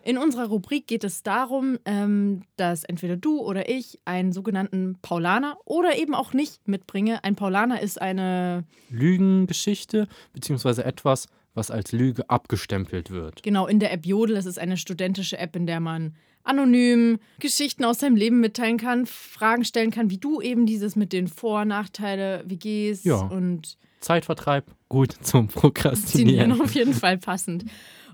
In 0.05 0.17
unserer 0.17 0.47
Rubrik 0.47 0.85
geht 0.87 1.05
es 1.05 1.23
darum, 1.23 1.79
ähm, 1.85 2.41
dass 2.57 2.83
entweder 2.83 3.15
du 3.15 3.39
oder 3.39 3.69
ich 3.69 3.99
einen 4.03 4.33
sogenannten 4.33 4.97
Paulaner 5.01 5.57
oder 5.63 5.97
eben 5.97 6.13
auch 6.13 6.33
nicht 6.33 6.67
mitbringe. 6.67 7.23
Ein 7.23 7.35
Paulaner 7.35 7.81
ist 7.81 8.01
eine 8.01 8.65
Lügengeschichte, 8.89 10.07
beziehungsweise 10.33 10.83
etwas, 10.83 11.27
was 11.53 11.71
als 11.71 11.93
Lüge 11.93 12.29
abgestempelt 12.29 13.11
wird. 13.11 13.43
Genau, 13.43 13.65
in 13.67 13.79
der 13.79 13.93
App 13.93 14.05
Jodel. 14.05 14.35
Das 14.35 14.45
ist 14.45 14.59
eine 14.59 14.75
studentische 14.75 15.37
App, 15.37 15.55
in 15.55 15.67
der 15.67 15.79
man 15.79 16.15
anonym 16.43 17.19
Geschichten 17.39 17.85
aus 17.85 17.99
seinem 17.99 18.17
Leben 18.17 18.41
mitteilen 18.41 18.77
kann, 18.77 19.05
Fragen 19.05 19.63
stellen 19.63 19.91
kann, 19.91 20.09
wie 20.09 20.17
du 20.17 20.41
eben 20.41 20.65
dieses 20.65 20.97
mit 20.97 21.13
den 21.13 21.29
Vor- 21.29 21.61
und 21.61 21.69
Nachteile, 21.69 22.43
WGs 22.45 23.05
Ja. 23.05 23.15
und 23.21 23.77
Zeitvertreib, 24.01 24.65
gut 24.89 25.13
zum 25.21 25.47
Prokrastinieren. 25.47 26.59
auf 26.61 26.75
jeden 26.75 26.93
Fall 26.93 27.17
passend. 27.17 27.63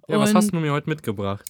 Ja, 0.07 0.19
was 0.19 0.35
hast 0.35 0.51
du 0.53 0.57
mir 0.57 0.71
heute 0.71 0.87
mitgebracht? 0.89 1.45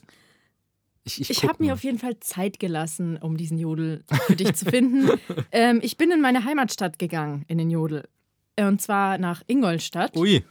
Ich, 1.18 1.30
Ich 1.30 1.42
guck 1.42 1.50
habe 1.50 1.64
mir 1.64 1.74
auf 1.74 1.84
jeden 1.84 1.98
Fall 1.98 2.20
Zeit 2.20 2.60
gelassen, 2.60 3.18
um 3.18 3.38
diesen 3.38 3.58
Jodel 3.58 4.04
für 4.28 4.36
dich 4.36 4.54
zu 4.54 4.66
finden. 4.66 5.10
ähm, 5.52 5.80
ich 5.82 5.98
bin 5.98 6.12
in 6.12 6.22
meine 6.22 6.46
Heimatstadt 6.46 7.00
gegangen, 7.00 7.46
in 7.48 7.58
den 7.58 7.72
Jodel. 7.72 8.08
Äh, 8.56 8.66
Und 8.66 8.82
zwar 8.82 9.18
nach 9.18 9.42
Ingolstadt. 9.48 10.16
Ui, 10.16 10.44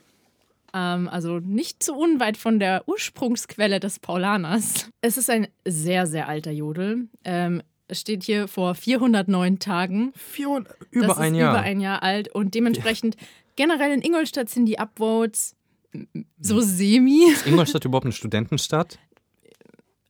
Ähm, 0.75 1.09
also 1.09 1.39
nicht 1.39 1.83
zu 1.83 1.95
unweit 1.95 2.37
von 2.37 2.59
der 2.59 2.83
Ursprungsquelle 2.87 3.81
des 3.81 3.99
Paulaners. 4.01 4.91
Es 5.01 5.17
ist 5.17 5.31
ein 5.31 5.47
sehr, 5.65 6.07
sehr 6.07 6.29
alter 6.29 6.51
Jodel. 6.51 7.09
Ähm, 7.25 7.63
es 7.87 8.01
steht 8.01 8.23
hier 8.25 8.49
vor 8.49 8.75
409 8.75 9.59
Tagen. 9.61 10.13
400, 10.15 10.77
über 10.91 11.07
das 11.07 11.17
ein 11.19 11.35
ist 11.35 11.41
Jahr. 11.41 11.53
über 11.55 11.63
ein 11.63 11.81
Jahr 11.81 12.03
alt 12.03 12.29
und 12.35 12.55
dementsprechend 12.55 13.17
generell 13.57 13.93
in 13.93 14.03
Ingolstadt 14.03 14.51
sind 14.51 14.67
die 14.67 14.79
Upvotes 14.79 15.55
Hm. 15.93 16.07
so 16.39 16.61
semi. 16.61 17.31
Ist 17.33 17.47
Ingolstadt 17.47 17.83
überhaupt 17.87 18.05
eine 18.05 18.13
Studentenstadt? 18.13 18.99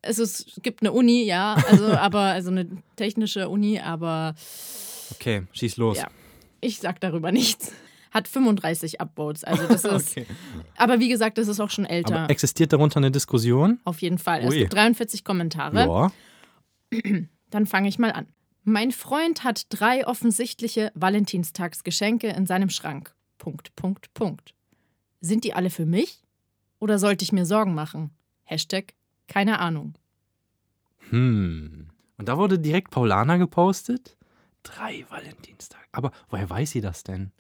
Also 0.09 0.23
es 0.23 0.47
gibt 0.63 0.83
eine 0.83 0.93
Uni, 0.93 1.25
ja, 1.25 1.55
also 1.69 1.87
aber 1.93 2.21
also 2.21 2.51
eine 2.51 2.67
technische 2.97 3.49
Uni, 3.49 3.79
aber 3.79 4.35
Okay, 5.13 5.45
schieß 5.53 5.77
los. 5.77 5.99
Ja. 5.99 6.09
ich 6.61 6.79
sag 6.81 7.01
darüber 7.01 7.31
nichts. 7.33 7.73
Hat 8.11 8.27
35 8.27 9.01
Upvotes, 9.01 9.45
also 9.45 9.67
das 9.67 9.85
ist. 9.85 10.11
Okay. 10.17 10.27
Aber 10.77 10.99
wie 10.99 11.09
gesagt, 11.09 11.37
das 11.39 11.47
ist 11.47 11.61
auch 11.61 11.71
schon 11.71 11.85
älter. 11.85 12.21
Aber 12.21 12.31
existiert 12.31 12.73
darunter 12.73 12.97
eine 12.97 13.11
Diskussion? 13.11 13.81
auf 13.85 14.01
jeden 14.01 14.19
Fall. 14.19 14.41
Es 14.45 14.51
Ui. 14.51 14.59
gibt 14.61 14.73
43 14.73 15.25
Kommentare. 15.25 15.81
Ja. 15.81 16.13
Dann 17.51 17.67
fange 17.67 17.89
ich 17.89 17.99
mal 17.99 18.13
an. 18.13 18.27
Mein 18.65 18.93
Freund 18.93 19.45
hat 19.45 19.67
drei 19.71 20.07
offensichtliche 20.07 20.91
Valentinstagsgeschenke 20.95 22.29
in 22.29 22.47
seinem 22.47 22.71
Schrank. 22.71 23.15
Punkt, 23.39 23.75
Punkt, 23.77 24.13
Punkt. 24.15 24.55
Sind 25.21 25.45
die 25.45 25.55
alle 25.55 25.71
für 25.71 25.87
mich? 25.87 26.23
Oder 26.79 26.99
sollte 26.99 27.25
ich 27.25 27.33
mir 27.33 27.45
Sorgen 27.47 27.75
machen? 27.75 28.11
Hashtag 28.45 28.95
keine 29.29 29.59
Ahnung. 29.61 29.95
Hm. 31.11 31.89
Und 32.17 32.29
da 32.29 32.37
wurde 32.37 32.59
direkt 32.59 32.91
Paulana 32.91 33.37
gepostet? 33.37 34.17
Drei 34.63 35.05
Valentinstag. 35.09 35.87
Aber 35.93 36.11
woher 36.29 36.51
weiß 36.51 36.73
sie 36.73 36.81
das 36.81 37.05
denn? 37.05 37.31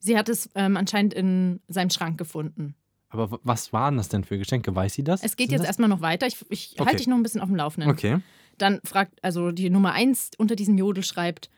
Sie 0.00 0.18
hat 0.18 0.28
es 0.28 0.50
ähm, 0.54 0.76
anscheinend 0.76 1.14
in 1.14 1.60
seinem 1.68 1.90
Schrank 1.90 2.18
gefunden. 2.18 2.74
Aber 3.08 3.38
was 3.44 3.72
waren 3.72 3.96
das 3.96 4.08
denn 4.08 4.24
für 4.24 4.36
Geschenke? 4.38 4.74
Weiß 4.74 4.94
sie 4.94 5.04
das? 5.04 5.22
Es 5.22 5.36
geht 5.36 5.46
Sind 5.48 5.52
jetzt 5.52 5.60
das? 5.60 5.68
erstmal 5.68 5.88
noch 5.88 6.00
weiter. 6.00 6.26
Ich, 6.26 6.44
ich 6.50 6.72
Okay. 6.72 6.84
halte 6.84 6.96
dich 6.98 7.06
noch 7.06 7.16
ein 7.16 7.22
bisschen 7.22 7.40
auf 7.40 7.48
dem 7.48 7.56
Laufenden. 7.56 7.90
Okay. 7.90 8.18
Dann 8.58 8.80
fragt, 8.84 9.22
also 9.24 9.52
die 9.52 9.70
Nummer 9.70 9.92
eins 9.92 10.30
unter 10.36 10.56
diesem 10.56 10.76
Jodel 10.76 11.04
schreibt: 11.04 11.48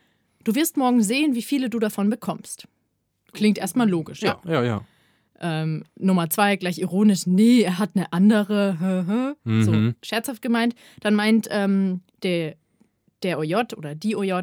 Du 0.43 0.53
wirst 0.55 0.77
morgen 0.77 1.01
sehen, 1.01 1.33
wie 1.35 1.41
viele 1.41 1.69
du 1.69 1.79
davon 1.79 2.09
bekommst. 2.09 2.67
Klingt 3.33 3.57
erstmal 3.57 3.89
logisch, 3.89 4.21
ja. 4.21 4.39
Ja, 4.45 4.53
ja, 4.53 4.63
ja. 4.63 4.85
Ähm, 5.39 5.83
Nummer 5.95 6.29
zwei, 6.29 6.55
gleich 6.55 6.79
ironisch, 6.79 7.27
nee, 7.27 7.61
er 7.61 7.77
hat 7.77 7.91
eine 7.95 8.11
andere. 8.13 9.35
Mhm. 9.43 9.63
so 9.63 9.93
scherzhaft 10.03 10.41
gemeint. 10.41 10.73
Dann 11.01 11.13
meint 11.15 11.47
ähm, 11.51 12.01
der, 12.23 12.55
der 13.23 13.39
OJ 13.39 13.75
oder 13.77 13.95
die 13.95 14.15
OJ, 14.15 14.33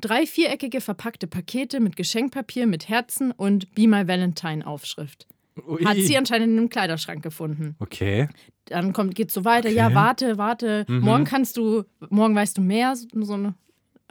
drei 0.00 0.26
viereckige 0.26 0.80
verpackte 0.80 1.26
Pakete 1.26 1.80
mit 1.80 1.96
Geschenkpapier 1.96 2.66
mit 2.66 2.88
Herzen 2.88 3.30
und 3.32 3.74
Be 3.74 3.86
My 3.86 4.06
Valentine 4.08 4.66
Aufschrift. 4.66 5.26
Ui. 5.66 5.84
Hat 5.84 5.96
sie 5.96 6.16
anscheinend 6.16 6.52
in 6.52 6.58
einem 6.58 6.68
Kleiderschrank 6.68 7.22
gefunden. 7.22 7.74
Okay. 7.80 8.28
Dann 8.66 8.92
kommt, 8.92 9.14
geht 9.14 9.30
so 9.32 9.44
weiter, 9.44 9.68
ja, 9.70 9.92
warte, 9.94 10.38
warte, 10.38 10.84
Mhm. 10.88 11.00
morgen 11.00 11.24
kannst 11.24 11.56
du, 11.56 11.84
morgen 12.10 12.34
weißt 12.34 12.58
du 12.58 12.62
mehr, 12.62 12.94
so, 12.96 13.06
so 13.22 13.34
eine, 13.34 13.54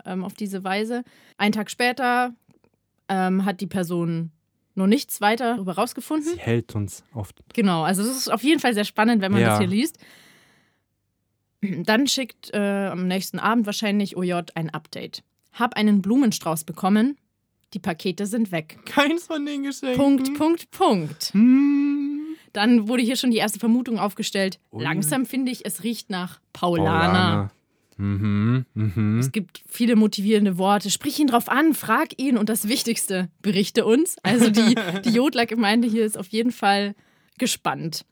ähm, 0.06 0.24
auf 0.24 0.34
diese 0.34 0.64
Weise. 0.64 1.04
Einen 1.38 1.52
Tag 1.54 1.70
später 1.72 2.34
ähm, 3.08 3.46
hat 3.46 3.62
die 3.62 3.68
Person 3.68 4.32
noch 4.78 4.88
nichts 4.88 5.20
weiter 5.22 5.56
darüber 5.56 5.74
rausgefunden. 5.76 6.34
Sie 6.34 6.40
hält 6.40 6.76
uns 6.76 7.04
oft. 7.14 7.40
Genau, 7.54 7.84
also 7.84 8.04
das 8.04 8.16
ist 8.16 8.32
auf 8.32 8.44
jeden 8.44 8.60
Fall 8.60 8.74
sehr 8.74 8.86
spannend, 8.86 9.22
wenn 9.22 9.32
man 9.32 9.42
Ja. 9.42 9.50
das 9.50 9.60
hier 9.60 9.68
liest. 9.68 9.98
Dann 11.62 12.08
schickt 12.08 12.54
äh, 12.54 12.88
am 12.88 13.08
nächsten 13.08 13.40
Abend 13.40 13.66
wahrscheinlich 13.66 14.16
OJ 14.16 14.34
ein 14.56 14.70
Update. 14.70 15.24
Hab 15.54 15.76
einen 15.76 16.02
Blumenstrauß 16.02 16.64
bekommen. 16.66 17.18
Die 17.74 17.80
Pakete 17.80 18.28
sind 18.28 18.52
weg. 18.52 18.78
Keins 18.86 19.26
von 19.26 19.46
den 19.46 19.64
Geschenken. 19.64 19.98
Punkt, 19.98 20.34
Punkt, 20.38 20.72
Punkt. 20.72 21.24
Hm. 21.34 22.36
Dann 22.54 22.88
wurde 22.88 23.04
hier 23.04 23.16
schon 23.18 23.32
die 23.32 23.38
erste 23.38 23.60
Vermutung 23.60 24.00
aufgestellt. 24.00 24.60
Ui. 24.72 24.82
Langsam 24.84 25.26
finde 25.26 25.52
ich, 25.52 25.66
es 25.66 25.84
riecht 25.84 26.10
nach 26.10 26.40
Paulaner. 26.54 27.52
Mhm. 27.98 28.66
Mhm. 28.74 29.20
Es 29.20 29.32
gibt 29.32 29.64
viele 29.68 29.96
motivierende 29.96 30.58
Worte. 30.58 30.90
Sprich 30.90 31.20
ihn 31.20 31.28
drauf 31.28 31.50
an, 31.50 31.74
frag 31.74 32.20
ihn 32.20 32.38
und 32.38 32.50
das 32.50 32.68
Wichtigste, 32.68 33.30
berichte 33.42 33.86
uns. 33.86 34.18
Also 34.24 34.50
die, 34.50 34.76
die 35.06 35.10
Jodler-Gemeinde 35.10 35.88
hier 35.88 36.06
ist 36.06 36.18
auf 36.18 36.28
jeden 36.28 36.52
Fall 36.52 36.96
gespannt. 37.38 38.06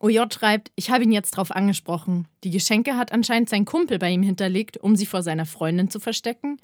OJ 0.00 0.20
schreibt, 0.32 0.72
ich 0.76 0.90
habe 0.90 1.04
ihn 1.04 1.12
jetzt 1.12 1.32
drauf 1.32 1.50
angesprochen. 1.50 2.26
Die 2.42 2.50
Geschenke 2.50 2.96
hat 2.96 3.12
anscheinend 3.12 3.50
sein 3.50 3.66
Kumpel 3.66 3.98
bei 3.98 4.10
ihm 4.10 4.22
hinterlegt, 4.22 4.78
um 4.78 4.96
sie 4.96 5.06
vor 5.06 5.22
seiner 5.22 5.44
Freundin 5.44 5.90
zu 5.90 6.00
verstecken. 6.00 6.56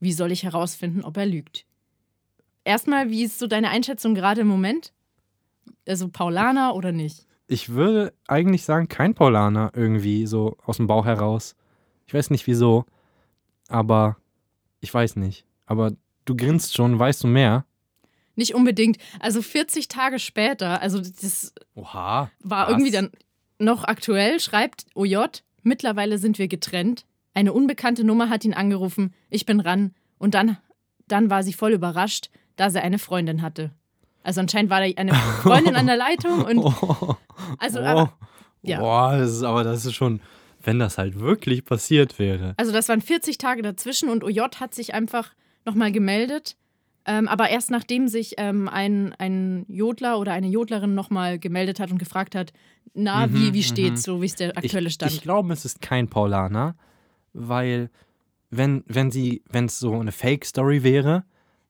Wie 0.00 0.12
soll 0.12 0.32
ich 0.32 0.44
herausfinden, 0.44 1.04
ob 1.04 1.16
er 1.18 1.26
lügt? 1.26 1.66
Erstmal, 2.64 3.10
wie 3.10 3.24
ist 3.24 3.38
so 3.38 3.46
deine 3.46 3.68
Einschätzung 3.70 4.14
gerade 4.14 4.40
im 4.40 4.46
Moment? 4.46 4.92
Also 5.86 6.08
Paulaner 6.08 6.74
oder 6.74 6.92
nicht? 6.92 7.26
Ich 7.46 7.70
würde 7.70 8.12
eigentlich 8.26 8.64
sagen, 8.64 8.88
kein 8.88 9.14
Paulaner 9.14 9.72
irgendwie 9.74 10.26
so 10.26 10.56
aus 10.64 10.76
dem 10.78 10.86
Bauch 10.86 11.04
heraus. 11.06 11.56
Ich 12.08 12.14
weiß 12.14 12.30
nicht 12.30 12.46
wieso, 12.46 12.86
aber 13.68 14.16
ich 14.80 14.92
weiß 14.92 15.16
nicht. 15.16 15.44
Aber 15.66 15.92
du 16.24 16.34
grinst 16.34 16.74
schon, 16.74 16.98
weißt 16.98 17.24
du 17.24 17.28
mehr? 17.28 17.66
Nicht 18.34 18.54
unbedingt. 18.54 18.96
Also 19.20 19.42
40 19.42 19.88
Tage 19.88 20.18
später, 20.18 20.80
also 20.80 21.00
das 21.00 21.52
Oha. 21.74 22.30
war 22.40 22.66
was? 22.66 22.70
irgendwie 22.70 22.90
dann 22.90 23.10
noch 23.58 23.84
aktuell, 23.84 24.40
schreibt 24.40 24.86
OJ, 24.94 25.18
mittlerweile 25.62 26.16
sind 26.16 26.38
wir 26.38 26.48
getrennt. 26.48 27.04
Eine 27.34 27.52
unbekannte 27.52 28.04
Nummer 28.04 28.30
hat 28.30 28.42
ihn 28.46 28.54
angerufen, 28.54 29.12
ich 29.28 29.44
bin 29.44 29.60
ran. 29.60 29.92
Und 30.16 30.32
dann, 30.32 30.56
dann 31.08 31.28
war 31.28 31.42
sie 31.42 31.52
voll 31.52 31.72
überrascht, 31.72 32.30
da 32.56 32.70
sie 32.70 32.80
eine 32.80 32.98
Freundin 32.98 33.42
hatte. 33.42 33.70
Also 34.22 34.40
anscheinend 34.40 34.70
war 34.70 34.80
da 34.80 34.86
eine 34.96 35.14
Freundin 35.42 35.76
an 35.76 35.86
der 35.86 35.98
Leitung 35.98 36.42
und 36.42 36.58
also, 37.58 37.80
oh. 37.80 37.84
aber, 37.84 38.12
ja. 38.62 38.80
Boah, 38.80 39.18
das 39.18 39.30
ist, 39.30 39.42
aber 39.42 39.62
das 39.62 39.84
ist 39.84 39.94
schon, 39.94 40.20
wenn 40.68 40.78
das 40.78 40.98
halt 40.98 41.18
wirklich 41.18 41.64
passiert 41.64 42.18
wäre. 42.18 42.52
also 42.58 42.72
das 42.72 42.88
waren 42.90 43.00
40 43.00 43.38
Tage 43.38 43.62
dazwischen 43.62 44.10
und 44.10 44.22
OJ 44.22 44.40
hat 44.60 44.74
sich 44.74 44.92
einfach 44.92 45.32
nochmal 45.64 45.92
gemeldet. 45.92 46.56
Ähm, 47.06 47.26
aber 47.26 47.48
erst 47.48 47.70
nachdem 47.70 48.06
sich 48.06 48.34
ähm, 48.36 48.68
ein, 48.68 49.14
ein 49.18 49.64
Jodler 49.68 50.18
oder 50.18 50.32
eine 50.32 50.48
Jodlerin 50.48 50.94
nochmal 50.94 51.38
gemeldet 51.38 51.80
hat 51.80 51.90
und 51.90 51.96
gefragt 51.98 52.34
hat, 52.34 52.52
na, 52.92 53.32
wie, 53.32 53.54
wie 53.54 53.62
steht's, 53.62 54.02
so 54.02 54.20
wie 54.20 54.26
ist 54.26 54.40
der 54.40 54.58
aktuelle 54.58 54.90
Stand. 54.90 55.10
Mhm, 55.10 55.14
Ich, 55.14 55.18
ich 55.20 55.22
glaube, 55.22 55.52
es 55.54 55.64
ist 55.64 55.80
kein 55.80 56.08
Paulaner, 56.08 56.76
weil 57.32 57.88
wenn, 58.50 58.84
wenn 58.86 59.10
sie, 59.10 59.42
wenn 59.50 59.64
es 59.66 59.78
so 59.78 59.98
eine 59.98 60.12
Fake-Story 60.12 60.82
wäre, 60.82 61.24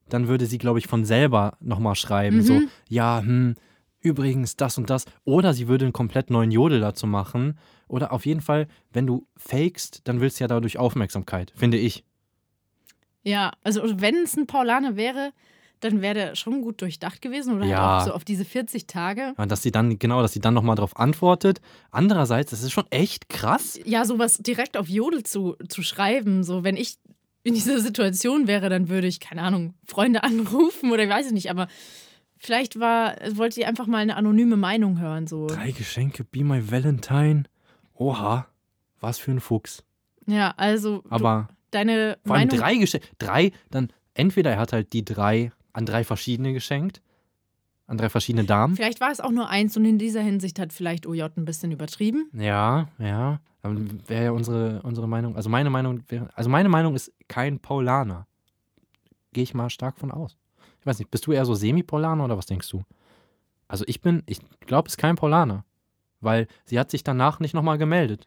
dann 0.08 0.26
würde 0.26 0.46
sie, 0.46 0.58
glaube 0.58 0.80
ich, 0.80 0.88
von 0.88 1.04
selber 1.04 1.56
nochmal 1.60 1.94
schreiben. 1.94 2.38
Mhm. 2.38 2.42
So, 2.42 2.60
ja, 2.88 3.20
hm, 3.20 3.54
übrigens 4.00 4.56
das 4.56 4.78
und 4.78 4.90
das. 4.90 5.04
Oder 5.24 5.54
sie 5.54 5.68
würde 5.68 5.84
einen 5.84 5.92
komplett 5.92 6.30
neuen 6.30 6.50
Jodel 6.50 6.80
dazu 6.80 7.06
machen. 7.06 7.58
Oder 7.88 8.12
auf 8.12 8.26
jeden 8.26 8.40
Fall, 8.40 8.68
wenn 8.92 9.06
du 9.06 9.26
fakest, 9.36 10.02
dann 10.04 10.20
willst 10.20 10.38
du 10.40 10.44
ja 10.44 10.48
dadurch 10.48 10.78
Aufmerksamkeit, 10.78 11.52
finde 11.56 11.78
ich. 11.78 12.04
Ja, 13.22 13.52
also 13.64 13.82
wenn 14.00 14.16
es 14.16 14.36
ein 14.36 14.46
Paulaner 14.46 14.96
wäre, 14.96 15.32
dann 15.80 16.00
wäre 16.02 16.14
der 16.14 16.34
schon 16.34 16.62
gut 16.62 16.80
durchdacht 16.82 17.22
gewesen 17.22 17.54
oder 17.56 17.66
Ja. 17.66 17.78
halt 17.78 18.02
auch 18.02 18.06
so 18.06 18.12
auf 18.14 18.24
diese 18.24 18.44
40 18.44 18.86
Tage. 18.86 19.34
Ja, 19.38 19.46
Dass 19.46 19.62
sie 19.62 19.70
dann, 19.70 19.98
genau, 19.98 20.22
dass 20.22 20.32
sie 20.32 20.40
dann 20.40 20.54
nochmal 20.54 20.76
drauf 20.76 20.96
antwortet. 20.96 21.60
Andererseits, 21.90 22.50
das 22.50 22.62
ist 22.62 22.72
schon 22.72 22.86
echt 22.90 23.28
krass. 23.28 23.78
Ja, 23.84 24.04
sowas 24.04 24.38
direkt 24.38 24.76
auf 24.76 24.88
Jodel 24.88 25.22
zu, 25.22 25.56
zu 25.68 25.82
schreiben, 25.82 26.42
so 26.42 26.64
wenn 26.64 26.76
ich 26.76 26.96
in 27.44 27.54
dieser 27.54 27.78
Situation 27.80 28.46
wäre, 28.46 28.68
dann 28.68 28.88
würde 28.88 29.06
ich, 29.06 29.20
keine 29.20 29.42
Ahnung, 29.42 29.74
Freunde 29.86 30.22
anrufen 30.24 30.90
oder 30.90 31.04
ich 31.04 31.10
weiß 31.10 31.26
es 31.26 31.32
nicht, 31.32 31.50
aber 31.50 31.68
vielleicht 32.38 32.78
war, 32.80 33.16
wollte 33.34 33.54
sie 33.56 33.64
einfach 33.64 33.86
mal 33.86 33.98
eine 33.98 34.16
anonyme 34.16 34.56
Meinung 34.56 35.00
hören, 35.00 35.26
so. 35.26 35.46
Drei 35.46 35.70
Geschenke, 35.72 36.24
Be 36.24 36.44
My 36.44 36.70
Valentine. 36.70 37.44
Oha, 37.94 38.46
was 39.00 39.18
für 39.18 39.30
ein 39.32 39.40
Fuchs. 39.40 39.84
Ja, 40.26 40.54
also 40.56 40.98
du, 41.02 41.10
Aber 41.10 41.48
deine 41.70 42.18
vor 42.24 42.36
allem 42.36 42.48
Meinung. 42.48 42.58
drei 42.60 42.76
Geschenke. 42.76 43.06
Drei, 43.18 43.52
dann 43.70 43.88
entweder 44.14 44.52
er 44.52 44.58
hat 44.58 44.72
halt 44.72 44.92
die 44.92 45.04
drei 45.04 45.52
an 45.72 45.86
drei 45.86 46.04
verschiedene 46.04 46.52
geschenkt, 46.52 47.02
an 47.86 47.98
drei 47.98 48.08
verschiedene 48.08 48.44
Damen. 48.44 48.76
Vielleicht 48.76 49.00
war 49.00 49.10
es 49.10 49.20
auch 49.20 49.30
nur 49.30 49.48
eins 49.48 49.76
und 49.76 49.84
in 49.84 49.98
dieser 49.98 50.20
Hinsicht 50.20 50.58
hat 50.58 50.72
vielleicht 50.72 51.06
OJ 51.06 51.22
ein 51.36 51.44
bisschen 51.44 51.72
übertrieben. 51.72 52.28
Ja, 52.34 52.88
ja. 52.98 53.40
Dann 53.62 54.00
wäre 54.08 54.24
ja 54.26 54.30
unsere, 54.30 54.80
unsere 54.82 55.08
Meinung, 55.08 55.36
also 55.36 55.48
meine 55.50 55.68
Meinung 55.70 56.02
wäre, 56.08 56.28
also 56.34 56.48
meine 56.48 56.68
Meinung 56.68 56.94
ist 56.94 57.12
kein 57.26 57.58
Paulaner. 57.58 58.26
Gehe 59.32 59.42
ich 59.42 59.52
mal 59.54 59.68
stark 59.70 59.98
von 59.98 60.10
aus. 60.10 60.36
Ich 60.80 60.86
weiß 60.86 60.98
nicht, 60.98 61.10
bist 61.10 61.26
du 61.26 61.32
eher 61.32 61.44
so 61.44 61.54
Semi-Paulaner 61.54 62.24
oder 62.24 62.38
was 62.38 62.46
denkst 62.46 62.68
du? 62.70 62.82
Also 63.66 63.84
ich 63.86 64.00
bin, 64.00 64.22
ich 64.26 64.38
glaube, 64.60 64.88
es 64.88 64.94
ist 64.94 64.98
kein 64.98 65.16
Paulaner. 65.16 65.64
Weil 66.20 66.48
sie 66.64 66.78
hat 66.78 66.90
sich 66.90 67.04
danach 67.04 67.38
nicht 67.38 67.54
nochmal 67.54 67.78
gemeldet. 67.78 68.26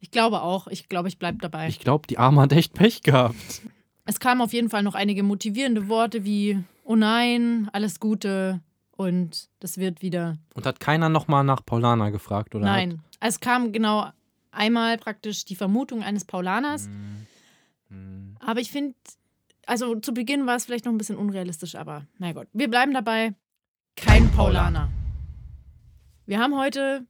Ich 0.00 0.10
glaube 0.10 0.42
auch, 0.42 0.66
ich 0.68 0.88
glaube, 0.88 1.08
ich 1.08 1.18
bleibe 1.18 1.38
dabei. 1.38 1.68
Ich 1.68 1.80
glaube, 1.80 2.06
die 2.06 2.18
Arme 2.18 2.40
hat 2.40 2.52
echt 2.52 2.72
Pech 2.72 3.02
gehabt. 3.02 3.62
Es 4.04 4.20
kamen 4.20 4.40
auf 4.40 4.52
jeden 4.52 4.70
Fall 4.70 4.82
noch 4.82 4.94
einige 4.94 5.22
motivierende 5.22 5.88
Worte 5.88 6.24
wie, 6.24 6.62
oh 6.84 6.96
nein, 6.96 7.68
alles 7.72 8.00
Gute 8.00 8.60
und 8.92 9.50
das 9.60 9.76
wird 9.76 10.00
wieder. 10.00 10.38
Und 10.54 10.64
hat 10.64 10.80
keiner 10.80 11.08
nochmal 11.08 11.44
nach 11.44 11.64
Paulaner 11.64 12.10
gefragt, 12.10 12.54
oder? 12.54 12.64
Nein, 12.64 13.02
es 13.20 13.40
kam 13.40 13.72
genau 13.72 14.08
einmal 14.50 14.96
praktisch 14.96 15.44
die 15.44 15.56
Vermutung 15.56 16.02
eines 16.02 16.24
Paulaners. 16.24 16.88
Hm. 17.90 18.36
Aber 18.40 18.60
ich 18.60 18.70
finde, 18.70 18.94
also 19.68 19.96
zu 19.96 20.12
Beginn 20.14 20.46
war 20.46 20.56
es 20.56 20.64
vielleicht 20.64 20.86
noch 20.86 20.92
ein 20.92 20.98
bisschen 20.98 21.16
unrealistisch, 21.16 21.74
aber 21.74 22.06
na 22.18 22.32
Gott, 22.32 22.48
wir 22.52 22.68
bleiben 22.68 22.94
dabei. 22.94 23.34
Kein 23.96 24.30
Paulaner. 24.30 24.90
Wir 26.26 26.38
haben 26.38 26.56
heute 26.56 27.06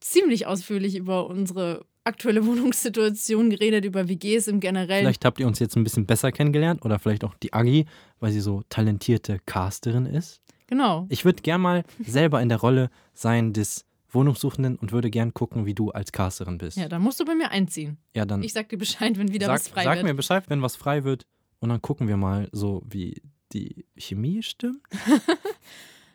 ziemlich 0.00 0.46
ausführlich 0.46 0.96
über 0.96 1.26
unsere 1.26 1.84
aktuelle 2.04 2.46
Wohnungssituation 2.46 3.50
geredet, 3.50 3.84
über 3.84 4.08
WGs 4.08 4.46
im 4.46 4.60
Generellen. 4.60 5.04
Vielleicht 5.04 5.24
habt 5.24 5.40
ihr 5.40 5.46
uns 5.46 5.58
jetzt 5.58 5.76
ein 5.76 5.84
bisschen 5.84 6.06
besser 6.06 6.30
kennengelernt 6.30 6.84
oder 6.84 6.98
vielleicht 6.98 7.24
auch 7.24 7.34
die 7.34 7.52
Agi, 7.52 7.86
weil 8.20 8.30
sie 8.30 8.40
so 8.40 8.62
talentierte 8.68 9.38
Casterin 9.46 10.06
ist. 10.06 10.40
Genau. 10.68 11.06
Ich 11.08 11.24
würde 11.24 11.42
gern 11.42 11.60
mal 11.60 11.84
selber 12.06 12.40
in 12.40 12.48
der 12.48 12.58
Rolle 12.58 12.90
sein 13.12 13.52
des 13.52 13.84
Wohnungssuchenden 14.08 14.76
und 14.76 14.92
würde 14.92 15.10
gern 15.10 15.34
gucken, 15.34 15.66
wie 15.66 15.74
du 15.74 15.90
als 15.90 16.12
Casterin 16.12 16.58
bist. 16.58 16.76
Ja, 16.76 16.88
da 16.88 16.98
musst 16.98 17.18
du 17.18 17.24
bei 17.24 17.34
mir 17.34 17.50
einziehen. 17.50 17.98
Ja, 18.14 18.24
dann 18.24 18.42
Ich 18.42 18.52
sag 18.52 18.68
dir 18.68 18.78
Bescheid, 18.78 19.18
wenn 19.18 19.32
wieder 19.32 19.46
sag, 19.46 19.54
was 19.54 19.68
frei 19.68 19.84
sag 19.84 19.96
wird. 19.96 20.06
mir 20.06 20.14
Bescheid, 20.14 20.44
wenn 20.48 20.62
was 20.62 20.76
frei 20.76 21.04
wird 21.04 21.26
und 21.62 21.68
dann 21.70 21.80
gucken 21.80 22.08
wir 22.08 22.16
mal 22.16 22.48
so, 22.52 22.82
wie 22.88 23.22
die 23.52 23.86
Chemie 23.96 24.42
stimmt. 24.42 24.80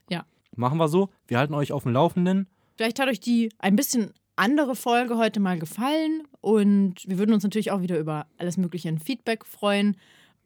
Ja. 0.09 0.25
Machen 0.55 0.77
wir 0.77 0.87
so. 0.87 1.09
Wir 1.27 1.37
halten 1.37 1.53
euch 1.53 1.71
auf 1.71 1.83
dem 1.83 1.91
Laufenden. 1.91 2.47
Vielleicht 2.77 2.99
hat 2.99 3.09
euch 3.09 3.19
die 3.19 3.49
ein 3.59 3.75
bisschen 3.75 4.13
andere 4.35 4.75
Folge 4.75 5.17
heute 5.17 5.39
mal 5.39 5.57
gefallen 5.59 6.23
und 6.41 6.95
wir 7.07 7.17
würden 7.17 7.33
uns 7.33 7.43
natürlich 7.43 7.71
auch 7.71 7.81
wieder 7.81 7.97
über 7.99 8.27
alles 8.37 8.57
mögliche 8.57 8.87
in 8.89 8.99
Feedback 8.99 9.45
freuen. 9.45 9.97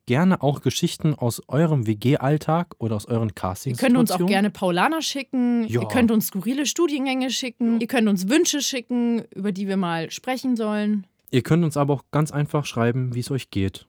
Gerne 0.07 0.41
auch 0.41 0.61
Geschichten 0.61 1.13
aus 1.13 1.41
eurem 1.47 1.85
WG-Alltag 1.85 2.75
oder 2.79 2.95
aus 2.95 3.05
euren 3.05 3.29
Ihr 3.29 3.35
Castings. 3.35 3.77
könnt 3.77 3.97
uns 3.97 4.09
auch 4.11 4.25
gerne 4.25 4.49
Paulaner 4.49 5.01
schicken, 5.01 5.67
Ja. 5.67 5.81
ihr 5.81 5.87
könnt 5.87 6.09
uns 6.09 6.27
skurrile 6.27 6.65
Studiengänge 6.65 7.29
schicken, 7.29 7.79
ihr 7.79 7.87
könnt 7.87 8.07
uns 8.07 8.27
Wünsche 8.29 8.61
schicken, 8.61 9.23
über 9.35 9.51
die 9.51 9.67
wir 9.67 9.77
mal 9.77 10.09
sprechen 10.09 10.55
sollen. 10.55 11.05
Ihr 11.29 11.43
könnt 11.43 11.63
uns 11.63 11.77
aber 11.77 11.93
auch 11.93 12.03
ganz 12.11 12.31
einfach 12.31 12.65
schreiben, 12.65 13.13
wie 13.13 13.19
es 13.19 13.29
euch 13.29 13.51
geht. 13.51 13.85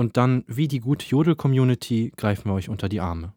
Und 0.00 0.16
dann, 0.16 0.44
wie 0.46 0.66
die 0.66 0.80
gute 0.80 1.04
Jodel-Community, 1.06 2.12
greifen 2.16 2.46
wir 2.48 2.54
euch 2.54 2.70
unter 2.70 2.88
die 2.88 3.00
Arme. 3.00 3.34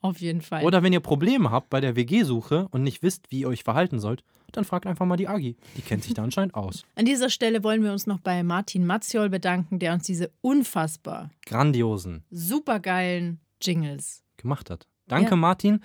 Auf 0.00 0.20
jeden 0.20 0.40
Fall. 0.40 0.62
Oder 0.64 0.84
wenn 0.84 0.92
ihr 0.92 1.00
Probleme 1.00 1.50
habt 1.50 1.68
bei 1.68 1.80
der 1.80 1.96
WG-Suche 1.96 2.68
und 2.70 2.84
nicht 2.84 3.02
wisst, 3.02 3.32
wie 3.32 3.40
ihr 3.40 3.48
euch 3.48 3.64
verhalten 3.64 3.98
sollt, 3.98 4.22
dann 4.52 4.64
fragt 4.64 4.86
einfach 4.86 5.04
mal 5.04 5.16
die 5.16 5.26
Agi. 5.26 5.56
Die 5.76 5.82
kennt 5.82 6.04
sich 6.04 6.14
da 6.14 6.22
anscheinend 6.28 6.54
aus. 6.54 6.84
An 6.94 7.06
dieser 7.06 7.28
Stelle 7.28 7.64
wollen 7.64 7.82
wir 7.82 7.90
uns 7.90 8.06
noch 8.06 8.20
bei 8.20 8.44
Martin 8.44 8.86
Matziol 8.86 9.30
bedanken, 9.30 9.80
der 9.80 9.92
uns 9.92 10.04
diese 10.04 10.30
unfassbar 10.42 11.30
Grandiosen 11.44 12.22
supergeilen 12.30 13.40
Jingles. 13.60 14.22
gemacht 14.36 14.70
hat. 14.70 14.86
Danke, 15.08 15.30
Ja. 15.30 15.36
Martin. 15.36 15.80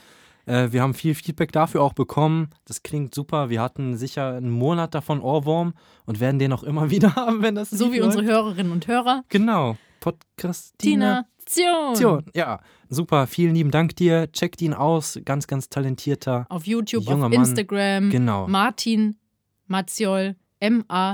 Äh, 0.46 0.72
wir 0.72 0.84
haben 0.84 0.94
viel 0.94 1.16
Feedback 1.16 1.52
dafür 1.52 1.82
auch 1.82 1.94
bekommen. 1.94 2.52
Das 2.66 2.84
klingt 2.84 3.16
super. 3.16 3.50
Wir 3.50 3.60
hatten 3.60 3.98
sicher 3.98 4.36
einen 4.36 4.52
Monat 4.52 4.94
davon 4.94 5.20
Ohrwurm 5.20 5.74
und 6.06 6.20
werden 6.20 6.38
den 6.38 6.54
auch 6.54 6.62
immer 6.62 6.90
wieder 6.92 7.16
haben, 7.16 7.42
wenn 7.42 7.56
das 7.56 7.72
So 7.72 7.92
wie 7.92 7.98
läuft. 7.98 8.16
unsere 8.18 8.26
Hörerinnen 8.32 8.72
und 8.72 8.88
Hörer. 8.88 9.24
Genau. 9.30 9.76
Podcastina. 10.06 11.26
Tina 11.46 11.94
Tio. 11.96 12.22
Ja, 12.36 12.62
super. 12.90 13.26
Vielen 13.26 13.56
lieben 13.56 13.72
Dank 13.72 13.96
dir. 13.96 14.32
Checkt 14.32 14.62
ihn 14.62 14.76
aus. 14.76 15.20
Ganz, 15.26 15.48
ganz 15.48 15.68
talentierter. 15.70 16.46
Auf 16.50 16.68
YouTube, 16.68 17.06
Junger 17.06 17.26
auf 17.26 17.32
Mann. 17.32 17.40
Instagram. 17.42 18.12
Genau. 18.12 18.48
Martin 18.48 19.18
Matziol. 19.66 20.36
M-A-T-Z-I-O-L. 20.60 21.10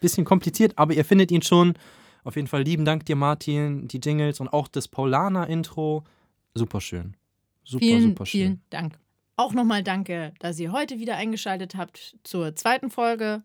Bisschen 0.00 0.24
kompliziert, 0.24 0.74
aber 0.76 0.94
ihr 0.94 1.04
findet 1.04 1.32
ihn 1.32 1.42
schon. 1.42 1.74
Auf 2.22 2.36
jeden 2.36 2.46
Fall 2.46 2.62
lieben 2.62 2.84
Dank 2.84 3.04
dir, 3.06 3.16
Martin, 3.16 3.88
die 3.88 3.98
Jingles 3.98 4.38
und 4.38 4.46
auch 4.48 4.68
das 4.68 4.86
Paulaner-Intro. 4.86 6.04
Super 6.54 6.80
schön. 6.80 7.16
Super, 7.64 7.84
Vielen, 7.84 8.02
super 8.02 8.24
schön. 8.24 8.40
vielen 8.40 8.62
Dank. 8.70 9.00
Auch 9.36 9.52
nochmal 9.52 9.82
danke, 9.82 10.32
dass 10.38 10.60
ihr 10.60 10.70
heute 10.72 11.00
wieder 11.00 11.16
eingeschaltet 11.16 11.74
habt 11.74 12.16
zur 12.22 12.54
zweiten 12.54 12.88
Folge 12.90 13.42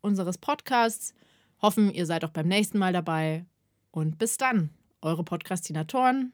unseres 0.00 0.36
Podcasts. 0.38 1.14
Hoffen, 1.62 1.92
ihr 1.92 2.06
seid 2.06 2.24
auch 2.24 2.30
beim 2.30 2.48
nächsten 2.48 2.78
Mal 2.78 2.92
dabei. 2.92 3.46
Und 3.92 4.18
bis 4.18 4.36
dann, 4.36 4.70
eure 5.00 5.22
Podcastinatoren 5.22 6.32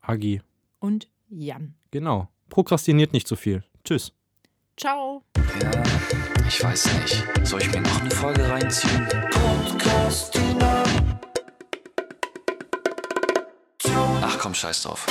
Agi. 0.00 0.42
und 0.80 1.08
Jan. 1.28 1.74
Genau. 1.92 2.28
Prokrastiniert 2.48 3.12
nicht 3.12 3.28
so 3.28 3.36
viel. 3.36 3.62
Tschüss. 3.84 4.12
Ciao. 4.76 5.22
Ja, 5.62 5.82
ich 6.48 6.62
weiß 6.62 6.92
nicht. 7.00 7.46
Soll 7.46 7.62
ich 7.62 7.72
mir 7.72 7.80
noch 7.80 8.00
eine 8.00 8.10
Folge 8.10 8.48
reinziehen? 8.48 9.06
Ach 14.22 14.38
komm, 14.38 14.54
scheiß 14.54 14.82
drauf. 14.82 15.06